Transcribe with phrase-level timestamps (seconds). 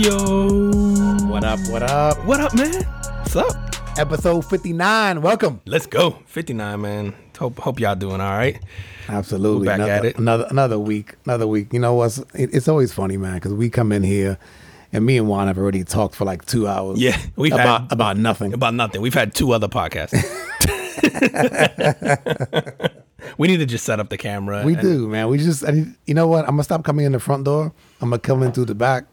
[0.00, 0.48] Yo.
[1.28, 1.60] What up?
[1.68, 2.24] What up?
[2.24, 2.72] What up, man?
[2.84, 3.98] What's up?
[3.98, 5.20] Episode 59.
[5.20, 5.60] Welcome.
[5.66, 6.12] Let's go.
[6.24, 7.14] 59, man.
[7.38, 8.58] Hope hope y'all doing all right.
[9.10, 9.66] Absolutely.
[9.68, 10.18] We're back another, at it.
[10.18, 11.16] Another another week.
[11.26, 11.74] Another week.
[11.74, 12.16] You know what's?
[12.34, 14.38] It, it's always funny, man, because we come in here,
[14.90, 16.98] and me and Juan have already talked for like two hours.
[16.98, 18.54] Yeah, we've about had- about nothing.
[18.54, 19.02] About nothing.
[19.02, 20.16] We've had two other podcasts.
[23.36, 24.62] we need to just set up the camera.
[24.64, 25.28] we do, man.
[25.28, 25.62] We just.
[25.68, 26.46] I need, you know what?
[26.46, 27.70] I'm gonna stop coming in the front door.
[28.00, 29.04] I'm gonna come in through the back.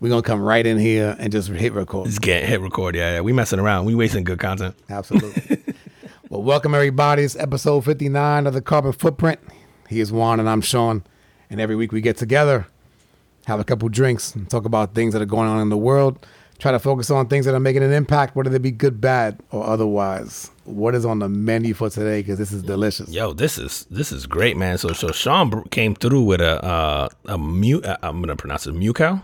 [0.00, 2.06] We're gonna come right in here and just hit record.
[2.06, 2.94] Just get hit record.
[2.94, 3.20] Yeah, yeah.
[3.20, 3.86] We messing around.
[3.86, 4.74] We wasting good content.
[4.90, 5.62] Absolutely.
[6.28, 7.22] well, welcome everybody.
[7.22, 9.40] It's episode 59 of the Carbon Footprint.
[9.88, 11.04] He is Juan and I'm Sean.
[11.50, 12.66] And every week we get together,
[13.46, 16.26] have a couple drinks, and talk about things that are going on in the world.
[16.58, 19.38] Try to focus on things that are making an impact, whether they be good, bad,
[19.50, 20.50] or otherwise.
[20.64, 22.20] What is on the menu for today?
[22.20, 23.10] Because this is delicious.
[23.10, 24.78] Yo, this is this is great, man.
[24.78, 27.80] So so Sean came through with a uh, a mu.
[27.80, 29.22] Uh, I'm gonna pronounce it Mucow.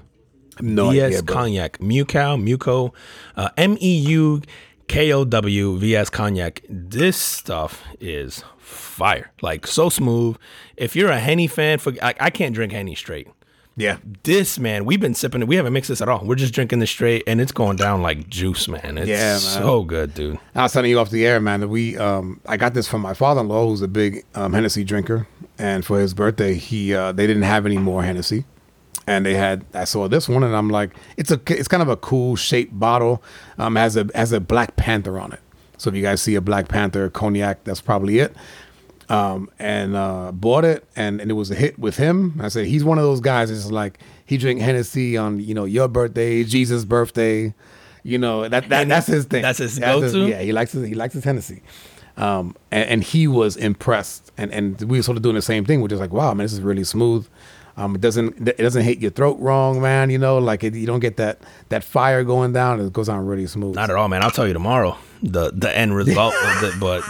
[0.62, 1.22] No VS idea.
[1.22, 2.92] Cognac, Mucow, Muco,
[3.36, 4.42] uh, M E U
[4.88, 6.62] K O W VS Cognac.
[6.68, 10.36] This stuff is fire, like so smooth.
[10.76, 13.28] If you're a Henny fan, for I, I can't drink Henny straight.
[13.76, 13.96] Yeah.
[14.24, 15.48] This man, we've been sipping it.
[15.48, 16.22] We haven't mixed this at all.
[16.24, 18.98] We're just drinking this straight, and it's going down like juice, man.
[18.98, 19.38] It's Yeah, man.
[19.38, 20.38] so good, dude.
[20.54, 23.00] I was telling you off the air, man, that we um I got this from
[23.00, 25.26] my father in law who's a big um, Hennessy drinker.
[25.58, 28.44] And for his birthday, he uh they didn't have any more Hennessy.
[29.10, 31.88] And they had I saw this one and I'm like, it's a it's kind of
[31.88, 33.20] a cool shaped bottle.
[33.58, 35.40] Um has a has a Black Panther on it.
[35.78, 38.36] So if you guys see a Black Panther cognac, that's probably it.
[39.08, 42.40] Um and uh bought it and, and it was a hit with him.
[42.40, 45.64] I said he's one of those guys that's like he drink Hennessy on, you know,
[45.64, 47.52] your birthday, Jesus' birthday.
[48.04, 49.42] You know, that, that that's his thing.
[49.42, 50.28] That's his go-to?
[50.28, 51.62] Yeah, he likes his, he likes his Hennessy.
[52.16, 55.64] Um, and, and he was impressed, and and we were sort of doing the same
[55.64, 55.80] thing.
[55.80, 57.26] We're just like, wow, man, this is really smooth.
[57.80, 60.10] Um, it doesn't it doesn't hit your throat wrong, man.
[60.10, 62.78] You know, like it, you don't get that that fire going down.
[62.78, 63.74] It goes on really smooth.
[63.74, 64.22] Not at all, man.
[64.22, 67.02] I'll tell you tomorrow the the end result of it, but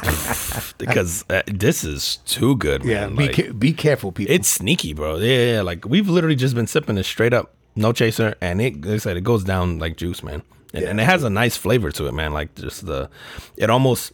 [0.79, 3.17] because uh, this is too good, yeah, man.
[3.17, 4.33] be Like, ca- be careful, people.
[4.33, 5.17] It's sneaky, bro.
[5.17, 5.63] Yeah, yeah, yeah.
[5.63, 8.99] Like we've literally just been sipping this straight up, no chaser, and it like I
[8.99, 10.43] said it goes down like juice, man.
[10.73, 12.33] And, and it has a nice flavor to it, man.
[12.33, 13.11] Like just the,
[13.57, 14.13] it almost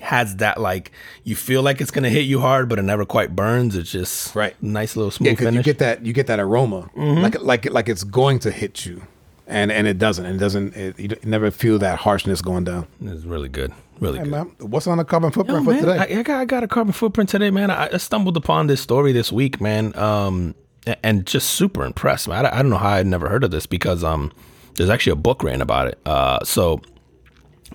[0.00, 0.92] has that like
[1.24, 3.74] you feel like it's gonna hit you hard, but it never quite burns.
[3.76, 4.54] It's just Right.
[4.62, 7.20] nice little smooth yeah, smooth because you get that you get that aroma, Mm-hmm.
[7.22, 9.02] like like like it's going to hit you,
[9.46, 10.26] and and it doesn't.
[10.26, 10.76] It doesn't.
[10.76, 12.86] It, you never feel that harshness going down.
[13.02, 14.30] it's really good, really Hey, good.
[14.30, 15.98] man, what's on the carbon Yo, footprint for man, today?
[16.16, 17.70] I, I got I got a carbon footprint today, man.
[17.70, 20.54] I, I stumbled upon this story this week, man, um,
[20.86, 22.46] a- and just super impressed, man.
[22.46, 24.30] I, I don't know how I'd never heard of this because um,
[24.76, 25.98] there's actually a book written about it.
[26.06, 26.80] Uh, so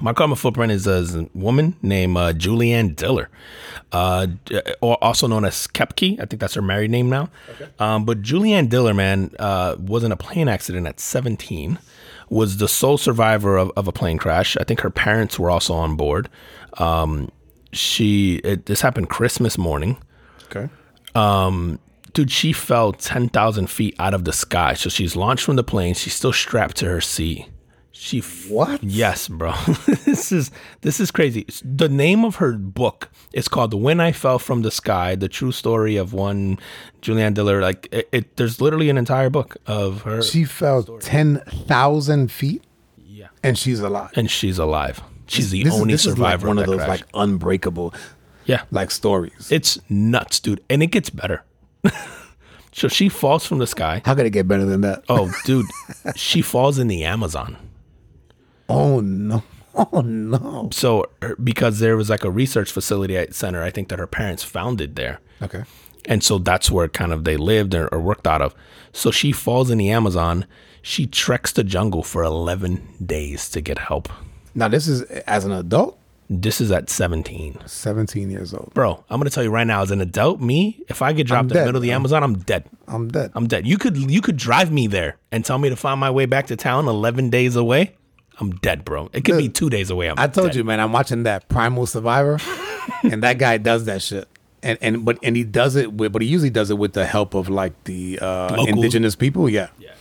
[0.02, 3.30] my carbon footprint is a woman named uh, Juliane Diller,
[3.92, 4.28] uh,
[4.81, 6.20] or also known as Koepcke.
[6.20, 7.30] I think that's her married name now.
[7.80, 11.80] Um, but Juliane Diller, man, uh, was in a plane accident at 17.
[12.30, 14.58] Was the sole survivor of, of a plane crash.
[14.58, 16.30] I think her parents were also on board.
[16.78, 17.30] Um,
[17.72, 19.98] she it, this happened Christmas morning.
[20.46, 20.70] okay.
[22.14, 24.75] Dude, she fell 10,000 feet out of the sky.
[24.75, 25.96] So she's launched from the plane.
[25.96, 27.48] She's still strapped to her seat.
[28.03, 28.84] She f- What?
[28.84, 29.53] Yes, bro.
[30.03, 31.46] this is this is crazy.
[31.64, 35.53] The name of her book is called "When I Fell from the Sky: The True
[35.53, 36.59] Story of One
[37.02, 40.22] Juliane Diller." Like it, it there's literally an entire book of her.
[40.22, 42.62] She fell ten thousand feet,
[42.97, 44.12] yeah, and she's alive.
[44.18, 45.00] and she's alive.
[45.28, 46.90] She's the This is- only is survivor like one of those crash.
[46.90, 47.94] like unbreakable
[48.46, 49.50] yeah, like stories.
[49.50, 51.46] it's nuts, dude, and it gets better.
[52.74, 54.02] so she falls from the sky.
[54.03, 55.03] How could it get better than that?
[55.08, 55.66] Oh, dude,
[56.18, 57.56] she falls in the Amazon.
[58.74, 59.44] Oh no!
[59.76, 60.70] Oh no!
[60.72, 61.06] So
[61.44, 64.96] because there was like a research facility at center, I think that her parents founded
[64.96, 65.20] there.
[65.42, 65.64] Okay.
[66.06, 68.54] And so that's where kind of they lived or, or worked out of.
[68.92, 70.46] So she falls in the Amazon.
[70.84, 74.10] She treks the jungle for 11 days to get help.
[74.54, 75.98] Now this is as an adult,
[76.30, 77.62] This is at 17.
[77.66, 78.72] seventeen years old.
[78.76, 81.26] Bro, I'm going to tell you right now as an adult, me, if I get
[81.26, 81.96] dropped in the middle of the man.
[82.02, 82.66] Amazon, I'm dead.
[82.88, 83.31] I'm dead.
[83.34, 83.66] I'm dead.
[83.66, 86.46] You could you could drive me there and tell me to find my way back
[86.48, 87.96] to town 11 days away.
[88.39, 89.09] I'm dead, bro.
[89.13, 90.09] It could be 2 days away.
[90.09, 90.56] I'm I told dead.
[90.56, 90.80] you, man.
[90.80, 92.39] I'm watching that Primal Survivor,
[93.03, 94.27] and that guy does that shit.
[94.62, 97.06] And and but and he does it with, but he usually does it with the
[97.06, 99.50] help of like the uh, indigenous people.
[99.50, 99.68] Yeah.
[99.77, 99.91] Yeah.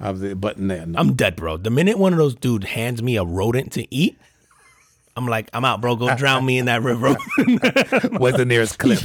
[0.00, 0.98] Of the, but no, no.
[0.98, 1.56] I'm dead, bro.
[1.56, 4.18] The minute one of those dude hands me a rodent to eat,
[5.18, 5.96] I'm like, I'm out, bro.
[5.96, 7.14] Go drown me in that river.
[8.18, 9.04] Where's the nearest cliff?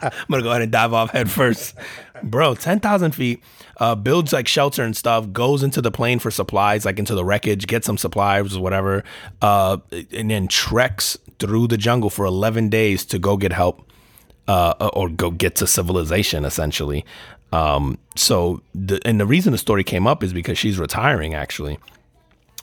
[0.00, 1.74] I'm gonna go ahead and dive off head first,
[2.22, 2.54] bro.
[2.54, 3.42] Ten thousand feet,
[3.76, 5.34] uh, builds like shelter and stuff.
[5.34, 9.04] Goes into the plane for supplies, like into the wreckage, get some supplies or whatever,
[9.42, 9.76] uh,
[10.12, 13.86] and then treks through the jungle for eleven days to go get help,
[14.46, 17.04] uh, or go get to civilization essentially.
[17.52, 21.78] Um, so the and the reason the story came up is because she's retiring actually.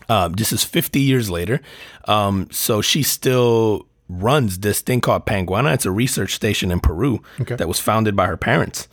[0.09, 1.61] Um, this is 50 years later.
[2.05, 5.73] Um, so she still runs this thing called Panguana.
[5.73, 7.55] It's a research station in Peru Okay.
[7.55, 8.87] that was founded by her parents.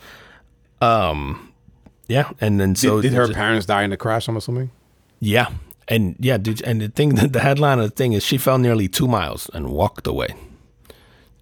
[0.81, 1.53] Um,
[2.07, 4.27] yeah, and then so did, did her just- parents die in the crash?
[4.27, 4.71] I'm assuming.
[5.19, 5.47] yeah,
[5.87, 8.87] and yeah, dude, and the thing, the headline of the thing is she fell nearly
[8.87, 10.33] two miles and walked away.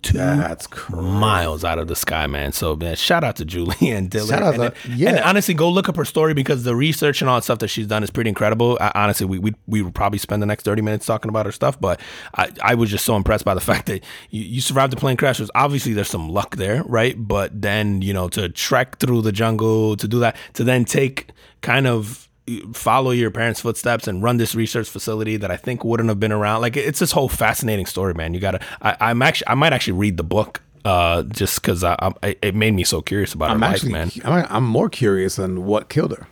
[0.02, 1.02] Two That's crazy.
[1.02, 2.52] miles out of the sky, man.
[2.54, 4.28] So man, shout out to Juliane Diller.
[4.28, 5.30] Shout out and, to- and yeah.
[5.30, 7.88] honestly, go look up her story because the research and all that stuff that she's
[7.88, 8.78] done is pretty incredible.
[8.82, 11.52] I, honestly, we we we would probably spend the next thirty minutes talking about her
[11.52, 12.00] stuff, but
[12.36, 15.18] I, I was just so impressed by the fact that you, you survived the plane
[15.18, 15.40] crash.
[15.40, 17.16] Was obviously there's some luck there, right?
[17.18, 21.30] But then you know to trek through the jungle to do that to then take
[21.62, 22.28] kind of
[22.74, 26.32] follow your parents' footsteps and run this research facility that I think wouldn't have been
[26.32, 26.62] around.
[26.62, 28.34] Like it's this whole fascinating story, man.
[28.34, 28.60] You gotta.
[28.82, 29.48] I, I'm actually.
[29.48, 30.62] I might actually read the book.
[30.84, 33.92] Uh, just because I, I, it made me so curious about her I'm life, actually,
[33.92, 34.12] man.
[34.26, 36.28] I'm, I'm more curious on what killed her.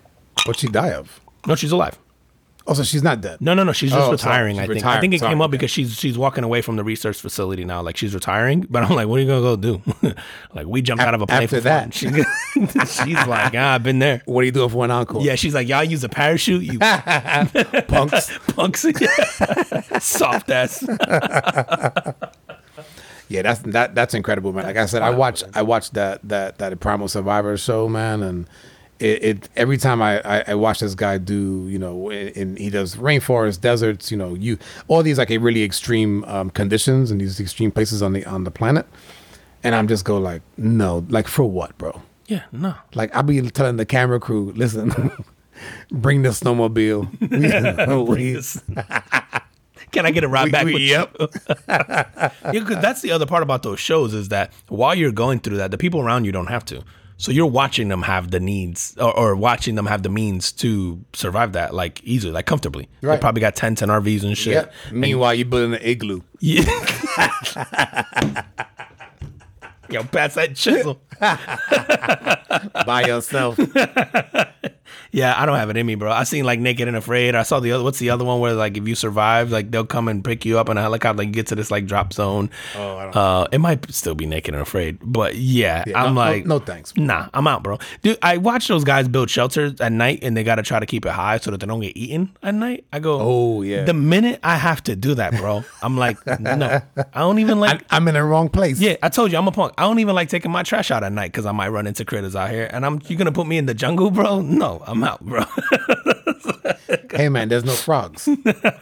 [0.45, 1.19] What she die of?
[1.45, 1.99] No, she's alive.
[2.71, 3.41] Oh, so she's not dead.
[3.41, 3.71] No, no, no.
[3.71, 4.57] She's just Oh, retiring.
[4.57, 4.85] She's I think.
[4.85, 5.31] I think it Sorry.
[5.31, 7.81] came up because she's she's walking away from the research facility now.
[7.81, 8.67] Like she's retiring.
[8.69, 9.81] But I'm like, what are you gonna go do?
[10.53, 11.89] like we jumped out of a plane after for fun.
[11.89, 12.07] She,
[12.85, 14.21] she's like, ah, I've been there.
[14.25, 15.23] What do you do if one encore?
[15.23, 16.77] Yeah, she's like, y'all use a parachute, you
[17.87, 18.37] punks.
[18.53, 18.85] punks,
[19.99, 20.83] soft ass.
[23.29, 24.65] Yeah, that's that that's incredible, man.
[24.65, 28.47] Like I said, I watched I watched that that that Primal Survivor show, man, and
[28.99, 32.69] it, it every time I, I I watch this guy do, you know, and he
[32.69, 34.57] does rainforest, deserts, you know, you
[34.87, 38.43] all these like a really extreme um, conditions and these extreme places on the on
[38.43, 38.85] the planet,
[39.63, 42.01] and I'm just go like, no, like for what, bro?
[42.27, 42.75] Yeah, no.
[42.93, 45.11] Like I'll be telling the camera crew, listen,
[45.91, 47.09] bring the snowmobile.
[49.91, 51.15] Can I get a ride We- back we- with yep.
[51.19, 51.27] you?
[51.67, 55.57] yeah, because that's the other part about those shows is that while you're going through
[55.57, 56.83] that, the people around you don't have to.
[57.19, 61.03] So you're watching them have the needs or, or watching them have the means to
[61.11, 62.87] survive that like easily, like comfortably.
[63.01, 63.17] Right.
[63.17, 64.53] They probably got tents and RVs and shit.
[64.53, 64.73] Yep.
[64.93, 66.21] Meanwhile, you're building an igloo.
[66.39, 66.61] Yeah.
[69.89, 71.01] Yo, pass that chisel.
[72.85, 73.59] by yourself.
[75.11, 76.11] Yeah, I don't have it in me, bro.
[76.11, 77.35] I seen like Naked and Afraid.
[77.35, 77.83] I saw the other.
[77.83, 80.59] What's the other one where like if you survive, like they'll come and pick you
[80.59, 81.23] up in a helicopter.
[81.23, 82.49] Like get to this like drop zone.
[82.75, 86.13] Oh, I don't Uh, it might still be Naked and Afraid, but yeah, Yeah, I'm
[86.13, 86.95] no- no- like, no thanks.
[86.95, 87.79] Nah, I'm out, bro.
[88.01, 90.85] Dude, I watch those guys build shelters at night, and they got to try to
[90.85, 92.85] keep it high so that they don't get eaten at night.
[92.93, 93.83] I go, Oh, yeah.
[93.85, 96.81] The minute I have to do that, bro, I'm like, no,
[97.13, 97.81] I don't even like.
[97.91, 98.79] I, I'm in the wrong place.
[98.79, 99.73] yeah, I told you I'm a punk.
[99.77, 102.05] I don't even like taking my trash out at night because I might run into
[102.05, 102.69] critters out here.
[102.71, 104.41] And I'm you gonna put me in the jungle, bro?
[104.41, 105.43] No, I'm out, bro.
[107.11, 108.29] Hey man, there's no frogs.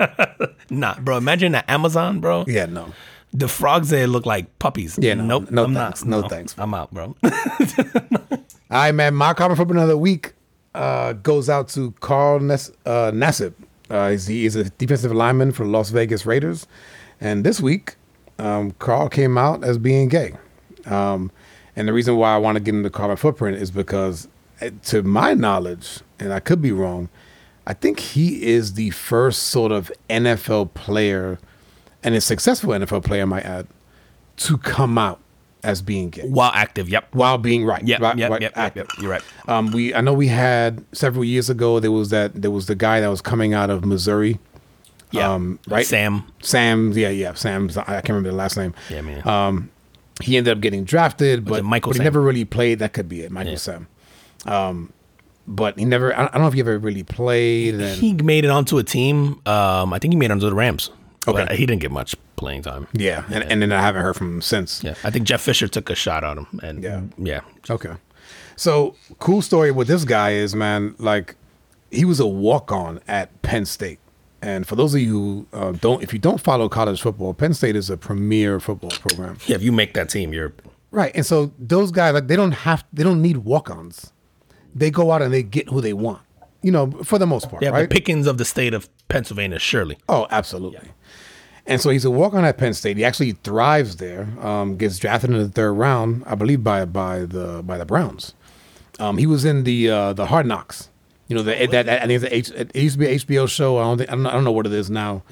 [0.69, 1.18] nah, bro.
[1.18, 2.44] Imagine the Amazon, bro.
[2.48, 2.94] Yeah, no.
[3.34, 4.98] The frogs there look like puppies.
[5.02, 5.52] Yeah, no, nope.
[5.52, 6.22] no I'm thanks, not.
[6.24, 6.56] no thanks.
[6.58, 7.16] I'm out, bro.
[7.24, 7.31] All
[8.69, 9.16] right, man.
[9.16, 10.34] My comment for another week
[10.75, 13.54] uh, goes out to Carl Ness, uh, Nassib.
[13.90, 16.68] Uh, he's, he is a defensive lineman for the Las Vegas Raiders,
[17.22, 17.96] and this week,
[18.40, 20.34] um, Carl came out as being gay.
[20.86, 21.31] Um,
[21.75, 24.28] and the reason why I want to get into carbon footprint is because,
[24.83, 27.09] to my knowledge, and I could be wrong,
[27.65, 31.39] I think he is the first sort of NFL player,
[32.03, 33.67] and a successful NFL player, I might add,
[34.38, 35.20] to come out
[35.63, 37.08] as being gay While active, yep.
[37.12, 37.86] while being right.
[37.86, 38.88] Yep, right, yep, right, yep, yep, yep.
[39.00, 39.24] You're right.
[39.48, 41.79] Um, we I know we had several years ago.
[41.79, 44.39] There was that there was the guy that was coming out of Missouri.
[45.12, 45.34] Yeah.
[45.34, 45.86] Um, right.
[45.86, 46.24] Sam.
[46.41, 46.91] Sam.
[46.93, 47.34] Yeah, yeah.
[47.34, 47.77] Sam's.
[47.77, 48.74] I can't remember the last name.
[48.89, 49.27] Yeah, man.
[49.27, 49.72] Um,
[50.22, 52.79] he ended up getting drafted, but, Michael but he never really played.
[52.79, 53.58] That could be it, Michael Yeah.
[53.58, 53.88] Sam.
[54.48, 54.92] Um,
[55.48, 56.18] but he never.
[56.18, 57.75] I don't know if he ever really played.
[57.75, 59.42] And he made it onto a team.
[59.46, 60.89] Um, I think he made it onto the Rams.
[61.27, 61.56] Okay.
[61.56, 62.88] He didn't get much playing time.
[62.94, 64.84] yeah, and, and then I haven't heard from him since.
[64.84, 64.94] Yeah.
[65.04, 66.60] I think Jeff Fisher took a shot on him.
[66.63, 67.01] And Yeah.
[67.18, 67.42] yeah.
[67.70, 67.94] Okay.
[68.56, 71.36] So cool story with this guy is man, like
[71.92, 74.00] he was a walk on at Penn State.
[74.42, 77.54] And for those of you who uh, don't, if you don't follow college football, Penn
[77.54, 79.38] State is a premier football program.
[79.48, 80.54] Yeah, if you make that team, you're
[80.92, 81.12] Right.
[81.16, 84.13] And so those guys, like, they don't have, they don't need walk ons.
[84.77, 86.22] They go out and they get who they want,
[86.62, 87.89] you know, for the most part, yeah, right?
[87.89, 89.98] the pickings of the state of Pennsylvania, surely.
[90.07, 90.89] Oh, absolutely.
[91.65, 92.96] And so he's a walk on at Penn State.
[92.98, 94.27] He actually thrives there.
[94.41, 98.34] Um, gets drafted in the third round, I believe, by by the by the Browns.
[99.00, 100.89] Um, he was in the uh, the Hard Knocks.
[101.27, 103.19] You know, the, that, that I think it's a H, it used to be an
[103.19, 103.77] HBO show.
[103.79, 105.24] I don't think I don't, know- I don't know what it is now.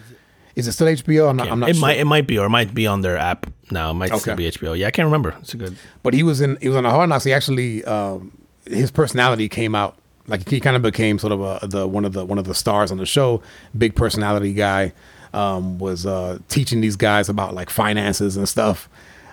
[0.58, 1.30] Is it still HBO?
[1.30, 1.50] I'm not.
[1.50, 1.82] I'm not it sure.
[1.82, 3.92] might it might be or it might be on their app now.
[3.92, 4.36] It might still Okay.
[4.36, 4.78] be HBO.
[4.78, 5.36] Yeah, I can't remember.
[5.40, 7.24] It's a good But he was in he was on the Hard Knocks.
[7.24, 8.32] He actually um,
[8.66, 12.14] his personality came out like he kind of became sort of a, the one of
[12.14, 13.42] the one of the stars on the show.
[13.78, 14.94] Big personality guy
[15.34, 18.90] um, was uh, teaching these guys about like finances and stuff.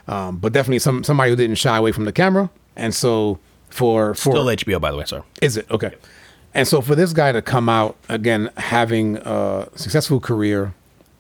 [0.09, 2.51] Um, but definitely some somebody who didn't shy away from the camera.
[2.77, 3.39] And so
[3.71, 5.05] for for Still HBO, by the way.
[5.05, 5.23] Sorry.
[5.41, 5.95] is it okay?
[6.55, 10.75] And so for this guy to come out again, having a successful career,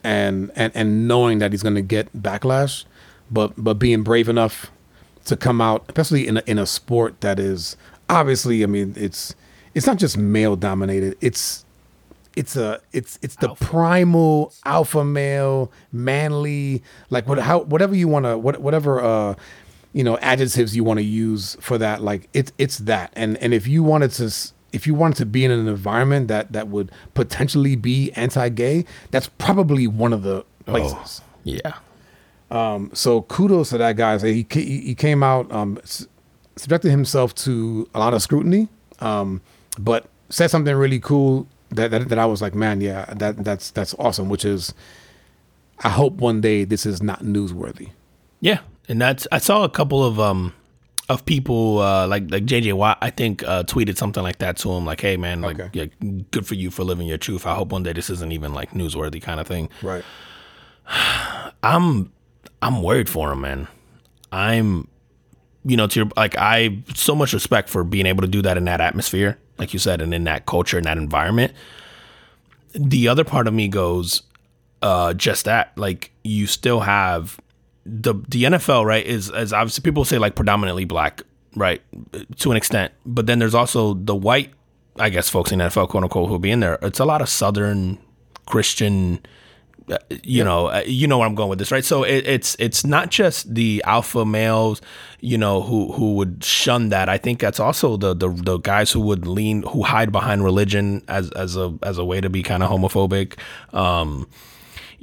[0.04, 2.84] and and and knowing that he's going to get backlash,
[3.30, 4.70] but but being brave enough
[5.24, 7.76] to come out, especially in a, in a sport that is
[8.12, 9.34] obviously, I mean, it's
[9.74, 11.16] it's not just male dominated.
[11.20, 11.64] It's
[12.36, 18.26] it's a it's it's the primal alpha male, manly, like what how whatever you want
[18.26, 19.34] to what whatever uh
[19.92, 22.02] you know adjectives you want to use for that.
[22.02, 23.12] Like it's it's that.
[23.16, 24.32] And and if you wanted to
[24.72, 29.28] if you wanted to be in an environment that that would potentially be anti-gay, that's
[29.28, 31.20] probably one of the places.
[31.44, 31.74] Yeah.
[32.50, 34.18] Um, so kudos to that guy.
[34.18, 35.78] So he he came out, um,
[36.56, 38.68] subjected himself to a lot of scrutiny,
[39.00, 39.40] um,
[39.78, 43.70] but said something really cool that, that that I was like, man, yeah, that that's
[43.70, 44.28] that's awesome.
[44.28, 44.74] Which is,
[45.80, 47.90] I hope one day this is not newsworthy.
[48.40, 50.52] Yeah, and that's I saw a couple of um
[51.08, 54.70] of people uh like like JJ Watt I think uh tweeted something like that to
[54.72, 55.70] him like hey man like Okay.
[55.72, 57.46] yeah, good for you for living your truth.
[57.46, 59.68] I hope one day this isn't even like newsworthy kind of thing.
[59.82, 60.04] Right.
[61.62, 62.12] I'm
[62.60, 63.68] I'm worried for him, man.
[64.30, 64.88] I'm
[65.64, 68.56] you know, to your like I so much respect for being able to do that
[68.56, 71.52] in that atmosphere, like you said, and in that culture, and that environment.
[72.74, 74.22] The other part of me goes,
[74.80, 77.38] uh, just that, like you still have
[77.84, 79.04] the the NFL, right?
[79.04, 81.22] Is as obviously people say like predominantly black,
[81.54, 81.82] right,
[82.36, 84.52] to an extent, but then there's also the white,
[84.96, 86.78] I guess, folks in NFL, quote unquote, who'll be in there.
[86.82, 87.98] It's a lot of Southern
[88.46, 89.20] Christian
[89.90, 91.84] uh, you know, uh, you know where I'm going with this, right?
[91.84, 94.80] So it, it's it's not just the alpha males,
[95.20, 97.08] you know, who who would shun that.
[97.08, 101.02] I think that's also the the, the guys who would lean, who hide behind religion
[101.08, 103.38] as as a as a way to be kind of homophobic.
[103.74, 104.28] Um,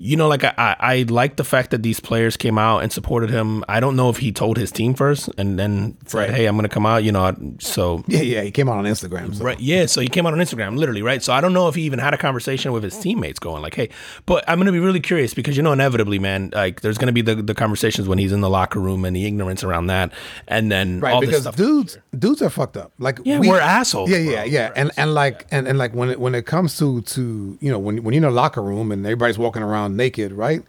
[0.02, 2.92] you know, like I, I I like the fact that these players came out and
[2.92, 3.64] supported him.
[3.68, 6.30] I don't know if he told his team first and then said, Right.
[6.30, 8.42] "Hey, I'm going to come out." You know, so Yeah, yeah.
[8.44, 9.36] He came out on Instagram.
[9.36, 9.44] So.
[9.44, 9.60] Right.
[9.60, 9.86] Yeah.
[9.88, 11.22] So he came out on Instagram, literally, right?
[11.22, 13.76] So I don't know if he even had a conversation with his teammates going like,
[13.76, 13.90] hey,
[14.26, 17.08] but I'm going to be really curious because, you know, inevitably, man, like there's going
[17.08, 19.88] to be the, the conversations when he's in the locker room and the ignorance around
[19.88, 20.14] that.
[20.48, 22.92] And then Right, all this because dudes, dudes are fucked up.
[23.00, 24.32] Like, Yeah, we're assholes, Yeah, bro.
[24.34, 24.72] yeah, yeah.
[24.76, 27.80] And and like and, and like when it when it comes to to you know
[27.80, 30.64] when when you're in a locker room and everybody's walking around naked, right?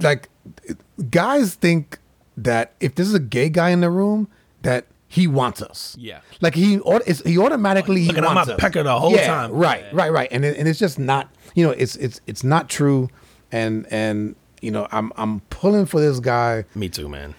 [0.00, 0.28] Like,
[1.10, 1.98] guys think
[2.36, 4.28] that if this is a gay guy in the room,
[4.62, 5.96] that he wants us.
[5.98, 6.20] Yeah.
[6.40, 6.80] like he
[7.24, 9.52] he automatically Look he at him, wants I'm a pecker the whole Yeah, time.
[9.52, 10.28] Right, right, right.
[10.32, 13.08] And it, and it's just not you know it's it's it's not true.
[13.52, 17.34] And and you know I'm I'm pulling for this guy Me too, man.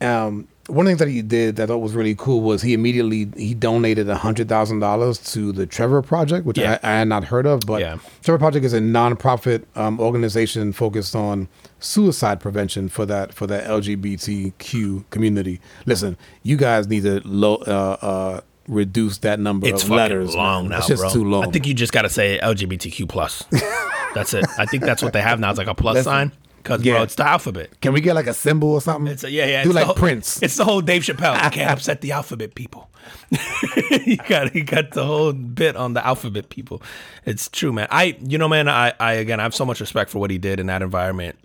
[0.00, 2.62] um, one of the things that he did that I thought was really cool was
[2.62, 6.78] he immediately he donated a hundred thousand dollars to the Trevor Project, which Yeah.
[6.82, 7.60] I, I had not heard of.
[7.66, 7.98] But Yeah.
[8.22, 11.48] Trevor Project is a nonprofit um, organization focused on
[11.80, 15.60] suicide prevention for that for that LGBTQ community.
[15.86, 20.34] Listen, you guys need to low, uh, uh, reduce that number It's of letters.
[20.34, 21.10] long now, It's just bro.
[21.10, 21.44] too long.
[21.46, 23.44] I think you just got to say LGBTQ plus.
[24.14, 24.44] that's it.
[24.58, 25.50] I think that's what they have now.
[25.50, 26.32] It's like a plus Listen, sign
[26.68, 26.94] because, yeah.
[26.94, 27.80] bro, it's the alphabet.
[27.80, 29.10] Can we get like a symbol or something?
[29.12, 29.64] It's a, yeah, yeah.
[29.64, 30.42] Do like whole- Prince.
[30.42, 31.42] It's the whole Dave Chappelle.
[31.44, 32.90] You can't upset the alphabet people.
[34.04, 36.82] he got he got the whole bit on the alphabet people.
[37.24, 37.88] It's true, man.
[37.90, 40.38] I you know, man, I I again I have so much respect for what he
[40.38, 41.38] did in that environment.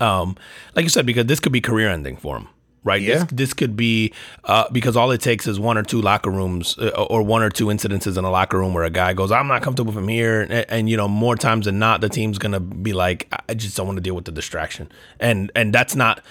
[0.00, 0.36] Um,
[0.74, 2.48] like you said, because this could be career ending for him.
[2.84, 3.00] Right.
[3.00, 3.14] Yeah.
[3.20, 4.12] This, this could be
[4.44, 7.48] uh, because all it takes is one or two locker rooms uh, or one or
[7.50, 10.42] two incidences in a locker room where a guy goes, "I'm not comfortable from here,"
[10.42, 13.54] and, and you know, more times than not, the team's gonna be like, "I- "I
[13.54, 16.22] just don't want to deal with the distraction," and and that's not.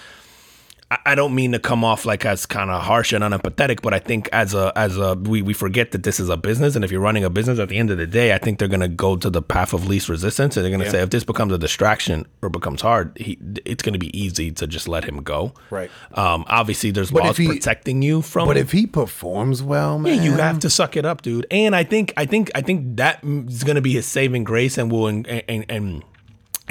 [0.92, 3.94] I- I don't mean to come off like as kind of harsh and unempathetic, but
[3.94, 6.84] I think as a as a we, we forget that this is a business, and
[6.84, 8.88] if you're running a business, at the end of the day, I think they're gonna
[8.88, 10.90] go to the path of least resistance, and they're gonna Yeah.
[10.90, 14.66] say if this becomes a distraction or becomes hard, he, it's gonna be easy to
[14.66, 15.52] just let him go.
[15.70, 15.90] Right.
[16.14, 16.44] Um.
[16.48, 18.46] Obviously, there's But laws he- protecting you from.
[18.46, 21.46] but if he performs well, man, yeah, you have to suck it up, dude.
[21.50, 24.76] And I think I think I think that is going to be his saving grace,
[24.78, 26.02] and will and, and and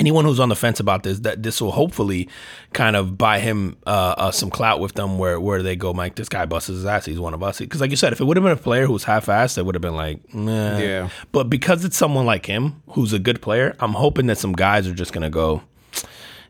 [0.02, 2.28] anyone who's on the fence about this, that this will hopefully
[2.74, 6.16] kind of buy him uh, uh, some clout with them, where where they go, Mike,
[6.16, 7.60] this guy busts his ass, he's one of us.
[7.60, 9.76] Because like you said, if it would have been a player who's half-assed, it would
[9.76, 10.78] have been like, nah.
[10.78, 11.10] Yeah.
[11.32, 14.88] But because it's someone like him who's a good player, I'm hoping that some guys
[14.88, 15.62] are just going to go.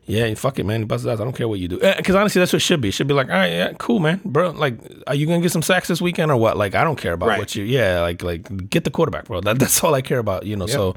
[0.06, 0.86] Yeah, fuck it, man.
[0.86, 1.20] Bust his ass.
[1.22, 1.78] I don't care what you do.
[1.80, 2.90] Because honestly, that's what it should be.
[2.90, 4.50] It should be like, all right, yeah, cool, man, bro.
[4.50, 4.74] Like,
[5.08, 6.58] are you gonna get some sacks this weekend or what?
[6.58, 7.40] Like, I don't care about Right.
[7.40, 7.64] what you.
[7.64, 9.42] Yeah, like, like get the quarterback, bro.
[9.42, 10.46] That, that's all I care about.
[10.46, 10.66] You know.
[10.66, 10.96] So,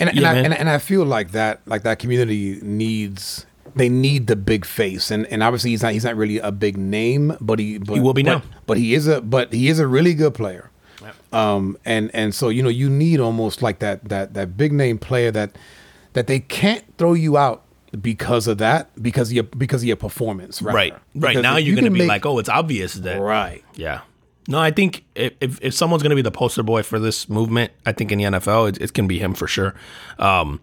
[0.00, 3.88] and, and, yeah, I, and, and I feel like that like that community needs they
[3.88, 7.36] need the big face and and obviously he's not he's not really a big name
[7.40, 8.42] but he but, He will be but, now.
[8.66, 10.70] but he is a but he is a really good player
[11.32, 14.98] um and and so you know you need almost like that that that big name
[14.98, 15.50] player that
[16.14, 17.62] that they can't throw you out
[18.00, 20.76] because of that because of your because of your performance rather.
[20.76, 23.20] right, right Because now you're you gonna be make- like, oh, it's obvious that.
[23.20, 24.00] right Yeah.
[24.48, 27.72] No, I think if, if, someone's going to be the poster boy for this movement,
[27.84, 29.74] I think in the NFL, it, it can be him for sure.
[30.18, 30.60] Um,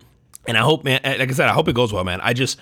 [0.48, 2.22] and I hope, man, like I said, I hope it goes well, man.
[2.22, 2.60] I just,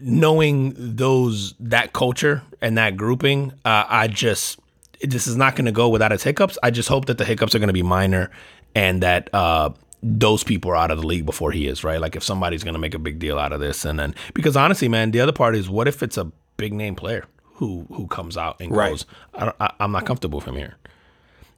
[0.00, 4.58] knowing those, that culture and that grouping, uh, I just,
[5.00, 6.58] this is not going to go without its hiccups.
[6.62, 8.30] I just hope that the hiccups are going to be minor
[8.74, 12.00] and that, uh, those people are out of the league before he is, right?
[12.00, 14.56] Like if somebody's going to make a big deal out of this, and then because
[14.56, 17.24] honestly, man, the other part is what if it's a big name player
[17.58, 18.90] who who comes out and Right.
[18.90, 20.76] goes, I, I, I'm not comfortable with him here.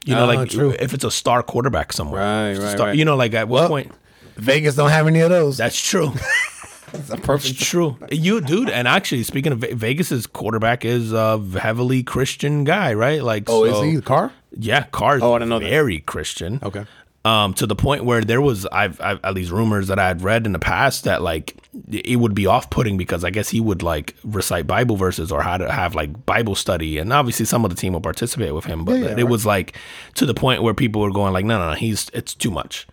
[0.05, 0.71] You know, Ah, like true.
[0.79, 2.95] if it's a star quarterback somewhere, Right, right, Star- right.
[2.97, 3.91] You know, like at what Well, point?
[4.35, 5.57] Vegas don't have any of those.
[5.57, 6.11] That's true.
[6.91, 7.97] That's a It's true.
[8.11, 8.69] You, dude.
[8.69, 13.23] And actually, speaking of Ve- Vegas's quarterback is a heavily Christian guy, right?
[13.23, 14.31] Like, Oh, so- is he the car?
[14.57, 15.69] Yeah, Carr's Oh, I didn't know that.
[15.69, 16.59] very Christian.
[16.61, 16.85] Okay.
[17.23, 20.21] Um, to the point where there was I've, I've at least rumors that I had
[20.23, 21.55] read in the past that like
[21.91, 25.41] it would be off putting because I guess he would like recite Bible verses or
[25.43, 28.65] how to have like Bible study, and obviously some of the team will participate with
[28.65, 29.27] him, but Yeah, yeah, it right.
[29.29, 29.75] was like
[30.15, 32.87] to the point where people were going like, no, no, no, he's it's too much.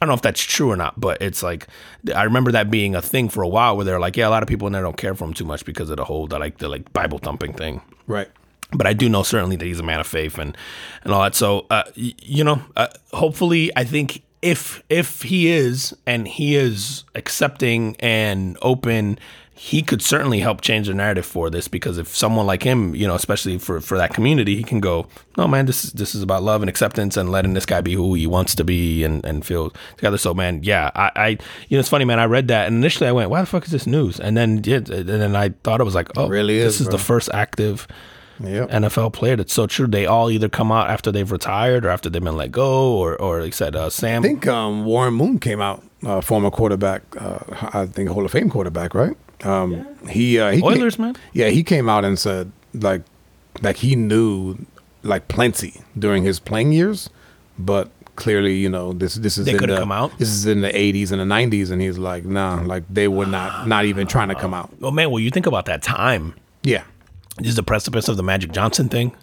[0.00, 1.66] I don't know if that's true or not, but it's like
[2.14, 4.42] I remember that being a thing for a while where they're like, yeah, a lot
[4.42, 6.38] of people in there don't care for him too much because of the whole the
[6.40, 8.28] like the like Bible thumping thing Right.
[8.74, 10.56] But I do know certainly that he's a man of faith and
[11.04, 11.34] and all that.
[11.34, 17.04] So uh, you know, uh, hopefully, I think if if he is and he is
[17.14, 19.18] accepting and open,
[19.54, 23.06] he could certainly help change the narrative for this because if someone like him, you
[23.06, 25.06] know, especially for for that community, he can go,
[25.38, 27.94] no man, this is this is about love and acceptance and letting this guy be
[27.94, 30.18] who he wants to be and and feel together.
[30.18, 31.28] So man, yeah, I, I
[31.68, 32.18] you know, it's funny, man.
[32.18, 34.18] I read that and initially I went, why the fuck is this news?
[34.18, 36.86] And then yeah, and then I thought it was like, oh, really this is, is
[36.88, 36.96] bro.
[36.96, 37.86] the first active.
[38.42, 38.70] Yep.
[38.70, 39.36] NFL player.
[39.36, 39.86] That's so true.
[39.86, 43.16] They all either come out after they've retired or after they've been let go, or
[43.20, 44.22] or like I said, uh, Sam.
[44.22, 47.38] I think um, Warren Moon came out, uh, former quarterback, uh,
[47.72, 49.16] I think Hall of Fame quarterback, right?
[49.44, 51.16] Um, He uh, he Oilers, came, man.
[51.32, 53.02] Yeah, he came out and said like
[53.60, 54.56] like he knew
[55.02, 57.10] like plenty during his playing years,
[57.58, 60.16] but clearly you know this this is They in couldn't the- come out?
[60.18, 63.26] This is in the '80s and the '90s, and he's like, nah, like they were
[63.26, 64.70] not not even trying to come out.
[64.82, 66.34] oh man, well you think about that time.
[66.62, 66.82] Yeah.
[67.38, 69.14] This is the precipice of the Magic Johnson thing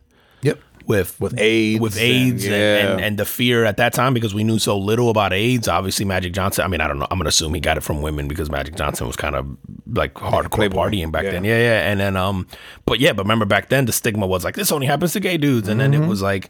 [0.42, 0.60] Yep.
[0.88, 2.92] with With AIDS with AIDS, and- and, yeah.
[2.94, 5.68] and, and the fear at that time because we knew so little about AIDS.
[5.68, 6.64] Obviously, Magic Johnson.
[6.66, 7.08] I mean, I don't know.
[7.12, 9.46] I'm gonna assume he got it from women because Magic Johnson was kind of
[9.94, 10.78] like hardcore Playboy.
[10.90, 11.32] partying back Yeah.
[11.32, 11.44] then.
[11.44, 11.90] Yeah, yeah.
[11.92, 12.48] And then, um,
[12.86, 15.38] but yeah, but remember back then the stigma was like this only happens to gay
[15.38, 16.50] dudes, and then it was like.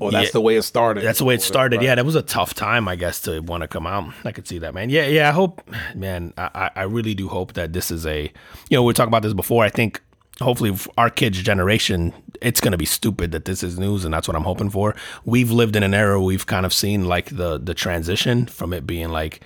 [0.00, 1.04] Well, that's yeah, the way it started.
[1.04, 1.76] That's the way it started.
[1.76, 1.84] Right.
[1.84, 4.12] Yeah, that was a tough time, I guess, to want to come out.
[4.24, 4.90] I could see that, man.
[4.90, 5.28] Yeah, yeah.
[5.28, 5.62] I hope,
[5.94, 6.32] man.
[6.36, 9.06] I, I I really do hope that this is a, you know, we were talking
[9.10, 9.64] about this before.
[9.64, 10.02] I think
[10.40, 14.28] hopefully our kids' generation, it's going to be stupid that this is news, and that's
[14.28, 14.94] what I'm hoping for.
[15.24, 18.86] We've lived in an era we've kind of seen like the the transition from it
[18.86, 19.42] being like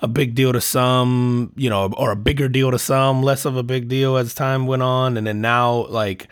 [0.00, 3.56] a big deal to some, you know, or a bigger deal to some, less of
[3.56, 6.28] a big deal as time went on, and then now like.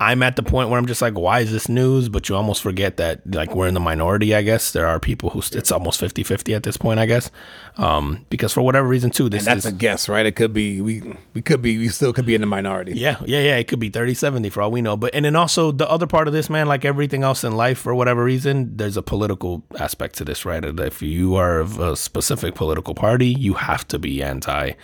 [0.00, 2.08] I'm at the point where I'm just like, why is this news?
[2.08, 4.70] But you almost forget that, like, we're in the minority, I guess.
[4.70, 7.32] There are people who, it's almost 50 50 at this point, I guess.
[7.78, 9.72] Um, because for whatever reason, too, this And that's is.
[9.72, 10.24] a guess, right?
[10.24, 11.02] It could be we
[11.34, 12.92] we could be we still could be in the minority.
[12.92, 13.56] yeah, yeah, yeah.
[13.56, 14.96] It could be 30 70 for all we know.
[14.96, 17.78] But, and then also the other part of this, man, like everything else in life,
[17.78, 20.64] for whatever reason, there's a political aspect to this, right?
[20.64, 24.74] And If you are of a specific political party, you have to be anti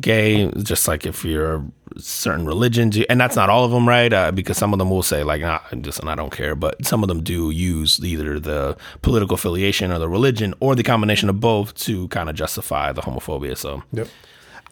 [0.00, 1.64] gay just like if you're
[1.98, 4.12] certain religions and that's not all of them right?
[4.12, 6.54] Uh, because some of them will say like nah, I'm just and i don't care
[6.54, 10.82] but some of them do use either the political affiliation or the religion or the
[10.82, 13.82] combination of both to kind of justify the homophobia so.
[13.92, 14.08] Yep.